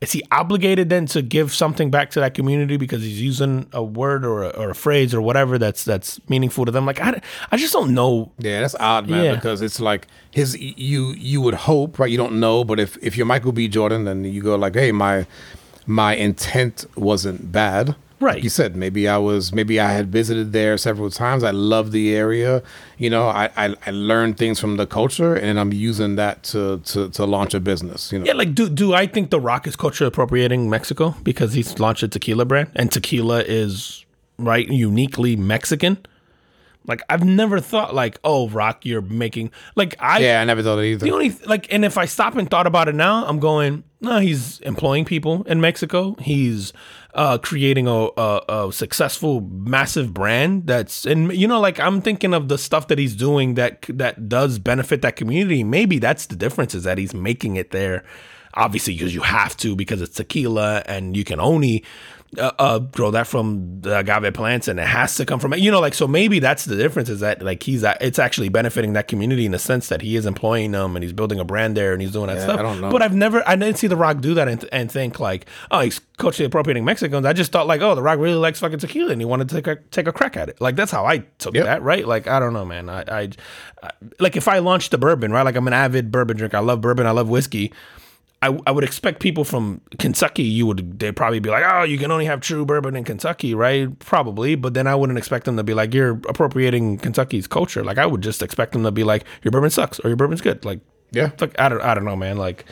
[0.00, 3.82] is he obligated then to give something back to that community because he's using a
[3.82, 6.84] word or a, or a phrase or whatever that's that's meaningful to them?
[6.84, 7.20] Like I,
[7.50, 8.30] I just don't know.
[8.38, 9.24] Yeah, that's odd, man.
[9.24, 9.34] Yeah.
[9.34, 12.10] Because it's like his you you would hope, right?
[12.10, 13.66] You don't know, but if if you're Michael B.
[13.66, 15.26] Jordan, then you go like, hey, my
[15.86, 17.96] my intent wasn't bad.
[18.24, 18.36] Right.
[18.36, 21.44] Like you said maybe I was maybe I had visited there several times.
[21.44, 22.62] I love the area.
[22.96, 26.78] You know, I, I I learned things from the culture, and I'm using that to
[26.92, 28.10] to to launch a business.
[28.12, 28.24] You know.
[28.24, 32.02] Yeah, like do do I think The Rock is culture appropriating Mexico because he's launched
[32.02, 34.04] a tequila brand and tequila is
[34.38, 35.98] right uniquely Mexican?
[36.86, 40.78] Like I've never thought like, oh, Rock, you're making like I Yeah, I never thought
[40.78, 41.04] it either.
[41.06, 44.18] the only like, and if I stop and thought about it now, I'm going, no,
[44.18, 46.14] he's employing people in Mexico.
[46.20, 46.72] He's
[47.14, 52.34] uh, creating a, a, a successful, massive brand that's, and you know, like I'm thinking
[52.34, 55.64] of the stuff that he's doing that that does benefit that community.
[55.64, 58.04] Maybe that's the difference is that he's making it there,
[58.54, 61.84] obviously because you have to because it's tequila and you can only.
[62.38, 65.70] Uh, uh, grow that from the agave plants, and it has to come from you
[65.70, 66.06] know, like so.
[66.08, 69.58] Maybe that's the difference is that like he's it's actually benefiting that community in the
[69.58, 72.26] sense that he is employing them and he's building a brand there and he's doing
[72.28, 72.58] that stuff.
[72.58, 72.90] I don't know.
[72.90, 75.80] But I've never, I didn't see The Rock do that and, and think like, oh,
[75.80, 77.24] he's culturally appropriating Mexicans.
[77.26, 79.54] I just thought like, oh, The Rock really likes fucking tequila and he wanted to
[79.54, 80.60] take a take a crack at it.
[80.60, 81.64] Like that's how I took Yep.
[81.64, 82.06] that, right?
[82.06, 82.88] Like I don't know, man.
[82.88, 83.28] I, I,
[83.82, 83.90] I
[84.20, 85.42] like if I launched the bourbon, right?
[85.42, 86.56] Like I'm an avid bourbon drinker.
[86.56, 87.06] I love bourbon.
[87.06, 87.72] I love whiskey.
[88.48, 91.98] I, I would expect people from Kentucky, you would they'd probably be like, oh, you
[91.98, 93.96] can only have true bourbon in Kentucky, right?
[93.98, 97.82] Probably, but then I wouldn't expect them to be like, you're appropriating Kentucky's culture.
[97.84, 100.40] Like I would just expect them to be like, your bourbon sucks or your bourbon's
[100.40, 100.64] good.
[100.64, 100.80] Like,
[101.12, 101.30] Yeah.
[101.38, 102.36] fuck, I don't, I don't know, man.
[102.36, 102.64] Like,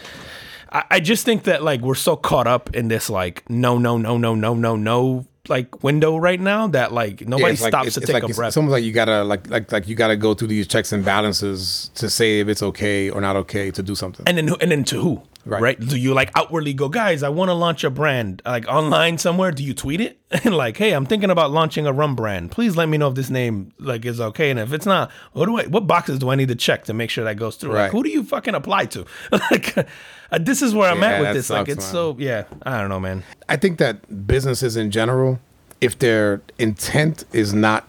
[0.70, 3.97] I, I just think that like we're so caught up in this like no, no,
[3.99, 7.94] no, no, no, no, no like window right now that like nobody it's like- stops
[7.94, 8.49] to take like a it's, breath.
[8.49, 11.05] It's almost like you gotta like like like you gotta go through these checks and
[11.05, 14.24] balances to say if it's okay or not okay to do something.
[14.28, 15.60] and then who- and then to who Right.
[15.62, 19.19] right, do you like outwardly go guys i want to launch a brand like online
[19.19, 19.51] somewhere?
[19.51, 20.19] Do you tweet it?
[20.44, 22.52] And like hey i'm thinking about launching a rum brand.
[22.52, 25.47] Please let me know if this name like is okay and if it's not what
[25.47, 27.70] do i what boxes do i need to check to make sure that goes through?
[27.73, 27.90] Like Right.
[27.93, 29.05] who do you fucking apply to?
[29.51, 31.51] Like uh, this is where i'm Yeah, at with this.
[31.51, 31.93] Like it's man.
[31.93, 33.24] so yeah i don't know man.
[33.48, 35.40] I think that businesses in general,
[35.81, 37.86] if their intent is not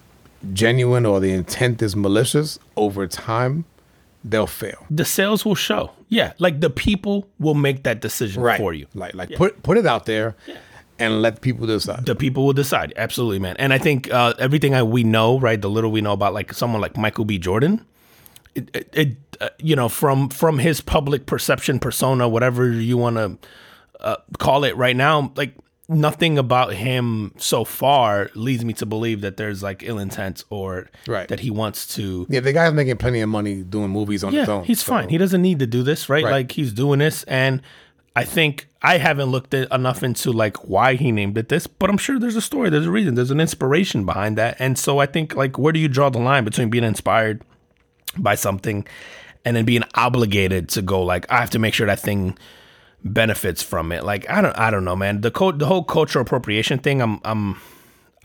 [0.53, 3.63] genuine or the intent is malicious, over time,
[4.25, 4.85] they'll fail.
[4.89, 8.88] the sales will show yeah like the people will make that decision for you.
[8.94, 10.35] Like like put put it out there
[10.99, 12.06] and let people decide.
[12.06, 12.94] the people will decide.
[12.95, 13.56] Absolutely man.
[13.57, 16.53] And i think uh, everything I, we know right the little we know about like
[16.53, 17.38] someone like michael b.
[17.38, 17.85] Jordan
[18.56, 23.18] it, it, it uh, you know from from his public perception persona whatever you want
[23.18, 23.38] to
[23.99, 25.56] uh, call it right now like
[25.89, 30.89] nothing about him so far leads me to believe that there's like ill intent or
[31.07, 31.27] Right.
[31.27, 34.47] that he wants to Yeah, the guy's making plenty of money doing movies on his
[34.47, 34.64] own.
[34.64, 35.10] he's so- fine.
[35.10, 36.23] He doesn't need to do this, right?
[36.23, 36.31] Right.
[36.31, 37.61] Like he's doing this, and
[38.15, 41.89] I think I haven't looked at enough into like why he named it this, but
[41.89, 44.99] I'm sure there's a story, there's a reason, there's an inspiration behind that, and so
[44.99, 47.41] I think like where do you draw the line between being inspired
[48.18, 48.85] by something
[49.43, 52.38] and then being obligated to go like I have to make sure that thing
[53.03, 54.03] benefits from it?
[54.03, 55.21] Like I don't, I don't know, man.
[55.21, 57.59] The co- the whole cultural appropriation thing, I'm, I'm.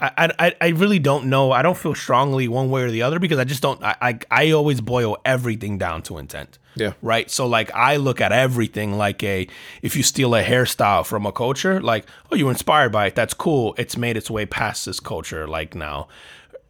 [0.00, 1.50] I, I I really don't know.
[1.50, 3.82] I don't feel strongly one way or the other because I just don't.
[3.82, 6.58] I I, I always boil everything down to intent.
[6.76, 6.92] Yeah.
[7.02, 7.28] Right.
[7.28, 9.48] So like I look at everything like a
[9.82, 13.16] if you steal a hairstyle from a culture, like oh you were inspired by it,
[13.16, 13.74] that's cool.
[13.76, 15.48] It's made its way past this culture.
[15.48, 16.06] Like now,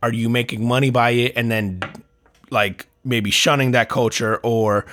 [0.02, 1.82] are you making money by it and then
[2.50, 4.84] like maybe shunning that culture or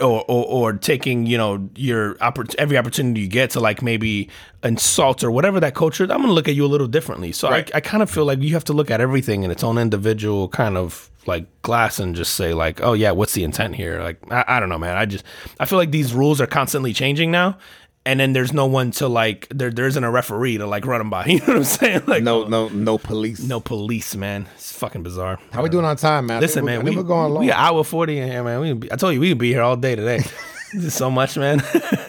[0.00, 4.28] or or, or taking you know your oppor- every opportunity you get to like maybe
[4.64, 7.32] insult or whatever that culture i'm gonna look at you a little differently.
[7.32, 7.70] So Right.
[7.74, 9.76] I, I kind of feel like you have to look at everything in its own
[9.78, 14.00] individual kind of like glass and just say like oh yeah what's the intent here?
[14.02, 14.96] Like I, I don't know man.
[14.96, 15.24] I just
[15.60, 17.58] i feel like these rules are constantly changing now
[18.04, 20.98] and then there's no one to like there there isn't a referee to like run
[20.98, 23.40] them by you know what i'm saying like No, no, no police.
[23.40, 26.40] no police man it's fucking bizarre How we doing on time, man?
[26.40, 27.44] Listen, man, we think we're going long.
[27.44, 28.60] we an hour forty in here, man.
[28.60, 30.22] We be, I told you we can be here all day today.
[30.74, 31.62] This is so much, man.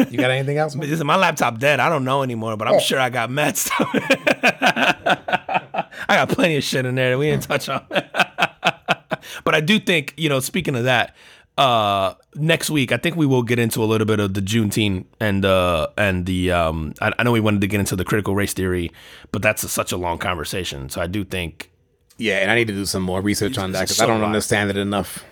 [0.10, 0.74] You got anything else?
[0.74, 0.90] man?
[0.90, 1.82] Listen, my laptop dead.
[1.82, 3.90] I don't know anymore, but I'm sure I got mad stuff.
[3.94, 7.86] I got plenty of shit in there that we didn't touch on.
[7.90, 11.14] but I do think, you know, speaking of that,
[11.58, 15.06] uh next week I think we will get into a little bit of the Juneteenth
[15.20, 18.34] and uh and the um I, I know we wanted to get into the critical
[18.36, 18.92] race theory,
[19.32, 20.90] but that's a, such a long conversation.
[20.90, 21.70] So I do think
[22.18, 24.22] Yeah, and I need to do some more research on that because so I don't
[24.22, 24.28] lot.
[24.28, 25.24] understand it enough.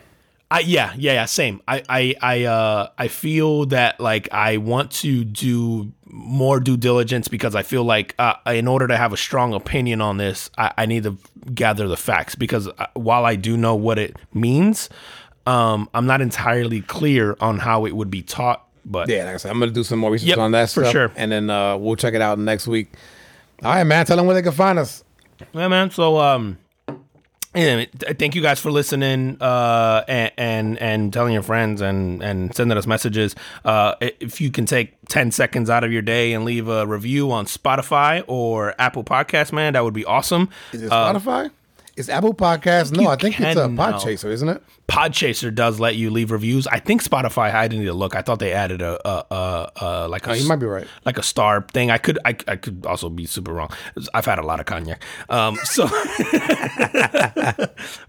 [0.52, 1.61] I yeah yeah yeah same.
[1.68, 7.30] I I I uh I feel that like I want to do more due diligence
[7.30, 10.73] because I feel like uh, in order to have a strong opinion on this, I,
[10.80, 11.18] I need to
[11.56, 14.89] gather the facts because uh, while I do know what it means,
[15.48, 18.66] um, I'm not entirely clear on how it would be taught.
[18.84, 20.82] But Yeah, like I said, I'm gonna do some more research Yep, on that for
[20.82, 21.12] stuff, sure.
[21.16, 22.92] and then uh, we'll check it out next week.
[23.64, 24.06] All right, man.
[24.08, 25.04] Tell them where they can find us.
[25.54, 25.92] Yeah, man.
[25.92, 26.58] So, um,
[27.54, 27.84] yeah,
[28.18, 32.78] thank you guys for listening, uh, and, and and telling your friends and and sending
[32.78, 33.36] us messages.
[33.66, 37.30] Uh, if you can take ten seconds out of your day and leave a review
[37.32, 40.50] on Spotify or Apple Podcast, man, that would be awesome.
[40.72, 41.52] Is it Spotify?
[41.98, 42.96] Is Apple Podcast?
[42.96, 43.92] No, I think it's a can now.
[43.92, 44.64] Podchaser, isn't it?
[44.88, 46.66] Podchaser does let you leave reviews.
[46.68, 47.54] I think Spotify.
[47.54, 48.16] I didn't need to look.
[48.16, 50.88] I thought they added a, a, a, a like a Oh, you might be right.
[51.06, 51.92] like a star thing.
[51.92, 53.70] I could I, I could also be super wrong.
[54.14, 55.04] I've had a lot of cognac.
[55.30, 55.84] Um, so,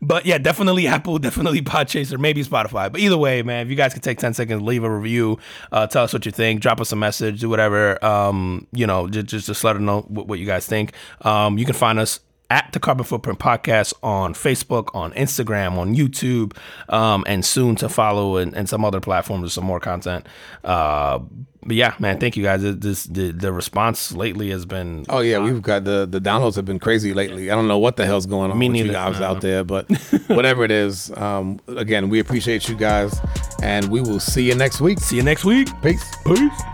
[0.02, 2.90] but yeah, definitely Apple, definitely Podchaser, maybe Spotify.
[2.90, 5.38] But either way, man, if you guys could take ten seconds, leave a review,
[5.72, 8.02] uh, tell us what you think, drop us a message, do whatever.
[8.04, 10.92] Um, you know, just just, just let us know what, what you guys think.
[11.22, 12.20] Um, you can find us
[12.52, 16.54] at the Carbon Footprint Podcast on Facebook, on Instagram, on YouTube,
[16.90, 20.26] um, and soon to follow and, and some other platforms with some more content.
[20.62, 21.18] Uh,
[21.64, 22.60] but yeah, man, thank you guys.
[22.62, 26.66] This the, the response lately has been Oh yeah, we've got the the downloads have
[26.66, 27.50] been crazy lately.
[27.50, 28.92] I don't know what the hell's going on Me with you neither.
[29.12, 29.88] guys out there, but
[30.26, 33.18] whatever it is, um, again, we appreciate you guys,
[33.62, 34.98] and we will see you next week.
[34.98, 35.68] see you next week.
[35.82, 36.04] Peace.
[36.26, 36.71] Peace.